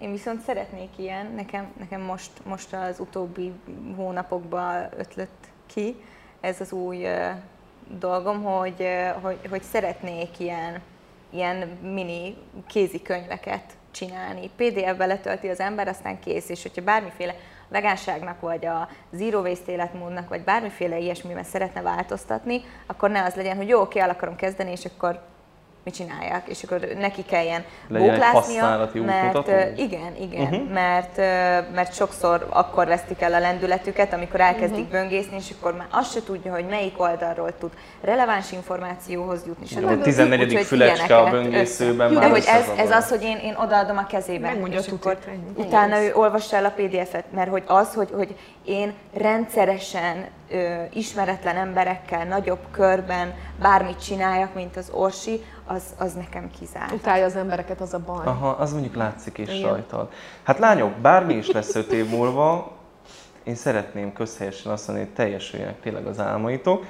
én 0.00 0.10
viszont 0.10 0.40
szeretnék 0.40 0.90
ilyen, 0.96 1.26
nekem, 1.36 1.72
nekem 1.78 2.00
most, 2.00 2.30
most 2.44 2.72
az 2.72 3.00
utóbbi 3.00 3.52
hónapokban 3.96 4.88
ötlött 4.98 5.46
ki 5.66 5.96
ez 6.40 6.60
az 6.60 6.72
új 6.72 7.06
dolgom, 7.98 8.42
hogy, 8.42 8.86
hogy, 9.22 9.38
hogy 9.50 9.62
szeretnék 9.62 10.38
ilyen, 10.38 10.80
ilyen 11.30 11.56
mini 11.82 12.36
kézikönyveket 12.66 13.72
csinálni. 13.90 14.50
PDF-be 14.56 15.06
letölti 15.06 15.48
az 15.48 15.60
ember, 15.60 15.88
aztán 15.88 16.20
kész, 16.20 16.48
és 16.48 16.62
hogyha 16.62 16.82
bármiféle 16.82 17.34
vegánságnak, 17.70 18.40
vagy 18.40 18.66
a 18.66 18.88
zero 19.12 19.40
waste 19.40 19.72
életmódnak, 19.72 20.28
vagy 20.28 20.44
bármiféle 20.44 20.98
ilyesmiben 20.98 21.44
szeretne 21.44 21.82
változtatni, 21.82 22.62
akkor 22.86 23.10
ne 23.10 23.24
az 23.24 23.34
legyen, 23.34 23.56
hogy 23.56 23.68
jó, 23.68 23.80
oké, 23.80 23.98
el 23.98 24.10
akarom 24.10 24.36
kezdeni, 24.36 24.70
és 24.70 24.84
akkor 24.84 25.20
mit 25.84 25.94
csinálják, 25.94 26.48
és 26.48 26.62
akkor 26.62 26.80
neki 26.98 27.24
kelljen 27.24 27.64
Legyen 27.88 28.08
egy 28.08 28.14
bókláznia, 28.14 28.62
mert 28.68 28.94
útmutató? 28.96 29.50
igen, 29.76 30.16
igen, 30.20 30.42
uh-huh. 30.42 30.70
mert, 30.72 31.16
mert 31.74 31.94
sokszor 31.94 32.46
akkor 32.48 32.86
vesztik 32.86 33.20
el 33.20 33.34
a 33.34 33.38
lendületüket, 33.38 34.12
amikor 34.12 34.40
elkezdik 34.40 34.84
uh-huh. 34.84 35.00
böngészni, 35.00 35.36
és 35.36 35.50
akkor 35.58 35.76
már 35.76 35.86
azt 35.90 36.12
se 36.12 36.22
tudja, 36.22 36.52
hogy 36.52 36.66
melyik 36.66 37.00
oldalról 37.00 37.52
tud 37.58 37.70
releváns 38.00 38.52
információhoz 38.52 39.42
jutni. 39.46 39.64
A 39.64 39.68
stb. 39.68 40.02
14. 40.02 40.42
Úgyhogy 40.42 40.64
fülecske 40.64 41.16
a 41.16 41.30
böngészőben 41.30 42.12
már 42.12 42.22
De 42.22 42.28
hogy 42.28 42.44
ez, 42.46 42.68
ez 42.76 42.90
az, 42.90 43.08
hogy 43.08 43.22
én, 43.22 43.36
én 43.36 43.54
odaadom 43.56 43.96
a 43.96 44.06
kezébe, 44.06 44.48
Megmondja 44.48 44.78
és 44.78 44.88
a 44.88 44.94
akkor 44.94 45.18
utána 45.54 46.02
ő 46.02 46.12
olvassa 46.14 46.56
el 46.56 46.64
a 46.64 46.72
PDF-et, 46.76 47.24
mert 47.32 47.50
hogy 47.50 47.62
az, 47.66 47.94
hogy, 47.94 48.08
hogy 48.12 48.36
én 48.64 48.92
rendszeresen 49.14 50.26
ö, 50.50 50.82
ismeretlen 50.92 51.56
emberekkel, 51.56 52.24
nagyobb 52.24 52.60
körben 52.70 53.34
bármit 53.60 54.04
csináljak, 54.04 54.54
mint 54.54 54.76
az 54.76 54.88
Orsi, 54.92 55.40
az, 55.70 55.82
az 55.98 56.12
nekem 56.12 56.50
kizárt. 56.58 56.92
Utálja 56.92 57.24
az 57.24 57.36
embereket, 57.36 57.80
az 57.80 57.94
a 57.94 57.98
baj. 58.06 58.26
Aha, 58.26 58.48
az 58.48 58.72
mondjuk 58.72 58.94
látszik 58.94 59.38
is 59.38 59.48
Igen. 59.48 59.68
rajtad. 59.68 60.08
Hát 60.42 60.58
lányok, 60.58 60.92
bármi 60.92 61.34
is 61.34 61.50
lesz 61.50 61.74
öt 61.74 61.92
év 61.92 62.08
múlva, 62.08 62.72
én 63.42 63.54
szeretném 63.54 64.12
közhelyesen 64.12 64.72
azt 64.72 64.86
mondani, 64.86 65.08
hogy 65.08 65.16
teljesüljenek 65.16 65.80
tényleg 65.80 66.06
az 66.06 66.20
álmaitok. 66.20 66.84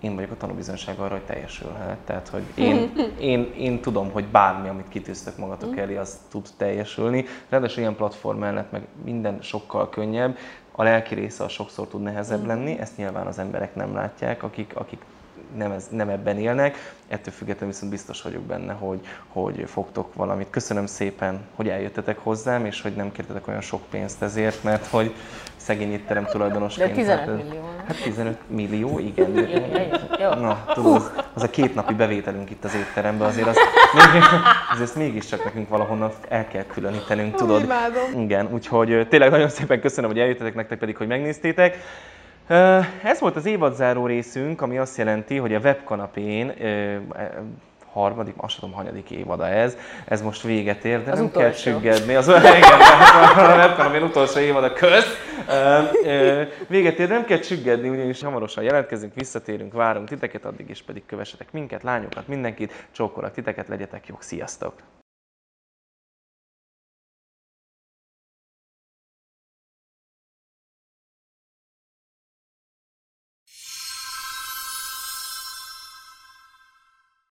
Én 0.00 0.14
vagyok 0.14 0.30
a 0.30 0.36
tanúbizonyság 0.36 0.98
arra, 0.98 1.14
hogy 1.14 1.24
teljesülhet. 1.24 1.98
Tehát, 2.04 2.28
hogy 2.28 2.42
én, 2.54 2.92
én, 3.32 3.52
én 3.56 3.80
tudom, 3.80 4.10
hogy 4.10 4.26
bármi, 4.26 4.68
amit 4.68 4.88
kitűztök 4.88 5.36
magatok 5.36 5.76
elé, 5.76 5.96
az 5.96 6.18
tud 6.30 6.48
teljesülni. 6.56 7.24
Ráadásul 7.48 7.80
ilyen 7.80 7.96
platform 7.96 8.38
mellett 8.38 8.70
meg 8.70 8.82
minden 9.04 9.38
sokkal 9.40 9.88
könnyebb. 9.88 10.36
A 10.72 10.82
lelki 10.82 11.14
része 11.14 11.44
az 11.44 11.52
sokszor 11.52 11.86
tud 11.86 12.02
nehezebb 12.02 12.46
lenni, 12.46 12.78
ezt 12.78 12.96
nyilván 12.96 13.26
az 13.26 13.38
emberek 13.38 13.74
nem 13.74 13.94
látják, 13.94 14.42
akik, 14.42 14.72
akik 14.76 15.02
nem, 15.56 15.70
ez, 15.70 15.86
nem 15.90 16.08
ebben 16.08 16.38
élnek. 16.38 16.94
Ettől 17.08 17.32
függetlenül 17.34 17.74
viszont 17.74 17.92
biztos 17.92 18.22
vagyok 18.22 18.42
benne, 18.42 18.72
hogy, 18.72 19.00
hogy 19.28 19.64
fogtok 19.66 20.14
valamit. 20.14 20.46
Köszönöm 20.50 20.86
szépen, 20.86 21.40
hogy 21.54 21.68
eljöttetek 21.68 22.18
hozzám, 22.18 22.66
és 22.66 22.80
hogy 22.80 22.92
nem 22.92 23.12
kértetek 23.12 23.48
olyan 23.48 23.60
sok 23.60 23.82
pénzt 23.90 24.22
ezért, 24.22 24.62
mert 24.62 24.86
hogy 24.86 25.14
szegény 25.56 25.92
étterem 25.92 26.24
tulajdonosként. 26.24 26.88
De 26.88 26.94
15 26.94 27.18
hát, 27.18 27.36
millió? 27.36 27.68
Hát 27.86 28.02
15 28.02 28.38
millió, 28.46 28.98
igen. 28.98 29.48
Jó. 30.20 30.28
Na, 30.28 30.64
tudod, 30.74 30.94
az, 30.94 31.10
az 31.34 31.42
a 31.42 31.50
két 31.50 31.74
napi 31.74 31.94
bevételünk 31.94 32.50
itt 32.50 32.64
az 32.64 32.74
étteremben, 32.74 33.28
azért 33.28 33.46
az, 33.46 33.56
még, 34.12 34.22
azért 34.72 34.94
mégiscsak 34.94 35.44
nekünk 35.44 35.68
valahonnan 35.68 36.12
el 36.28 36.48
kell 36.48 36.64
különítenünk, 36.64 37.34
tudod. 37.34 37.62
imádom. 37.62 38.20
Igen, 38.20 38.48
úgyhogy 38.52 39.06
tényleg 39.08 39.30
nagyon 39.30 39.48
szépen 39.48 39.80
köszönöm, 39.80 40.10
hogy 40.10 40.18
eljöttetek, 40.18 40.54
nektek 40.54 40.78
pedig, 40.78 40.96
hogy 40.96 41.06
megnéztétek. 41.06 41.78
Ez 43.02 43.20
volt 43.20 43.36
az 43.36 43.46
évadzáró 43.46 44.06
részünk, 44.06 44.60
ami 44.62 44.78
azt 44.78 44.96
jelenti, 44.96 45.36
hogy 45.36 45.54
a 45.54 45.58
webkanapén 45.58 46.52
ö, 46.62 46.96
harmadik, 47.92 48.34
azt 48.36 48.54
tudom, 48.54 48.74
hanyadik 48.74 49.10
évada 49.10 49.48
ez, 49.48 49.76
ez 50.04 50.22
most 50.22 50.42
véget 50.42 50.84
ér, 50.84 51.04
de 51.04 51.10
Az 51.10 51.18
nem 51.18 51.30
kell 51.30 51.40
utolsó. 51.48 51.70
csüggedni. 51.70 52.14
Az, 52.14 52.28
igen, 52.58 52.60
tehát 52.78 53.52
a 53.52 53.56
webkanapén 53.56 54.02
utolsó 54.02 54.38
évada 54.38 54.72
köz. 54.72 55.04
Véget 56.68 56.98
ér, 56.98 57.08
de 57.08 57.14
nem 57.14 57.24
kell 57.24 57.38
csüggedni, 57.38 57.88
ugyanis 57.88 58.22
hamarosan 58.22 58.64
jelentkezünk, 58.64 59.14
visszatérünk, 59.14 59.72
várunk 59.72 60.08
titeket, 60.08 60.44
addig 60.44 60.70
is 60.70 60.82
pedig 60.82 61.02
kövessetek 61.06 61.52
minket, 61.52 61.82
lányokat, 61.82 62.28
mindenkit, 62.28 62.86
csókolak 62.92 63.32
titeket, 63.32 63.68
legyetek 63.68 64.06
jók, 64.06 64.22
sziasztok! 64.22 64.72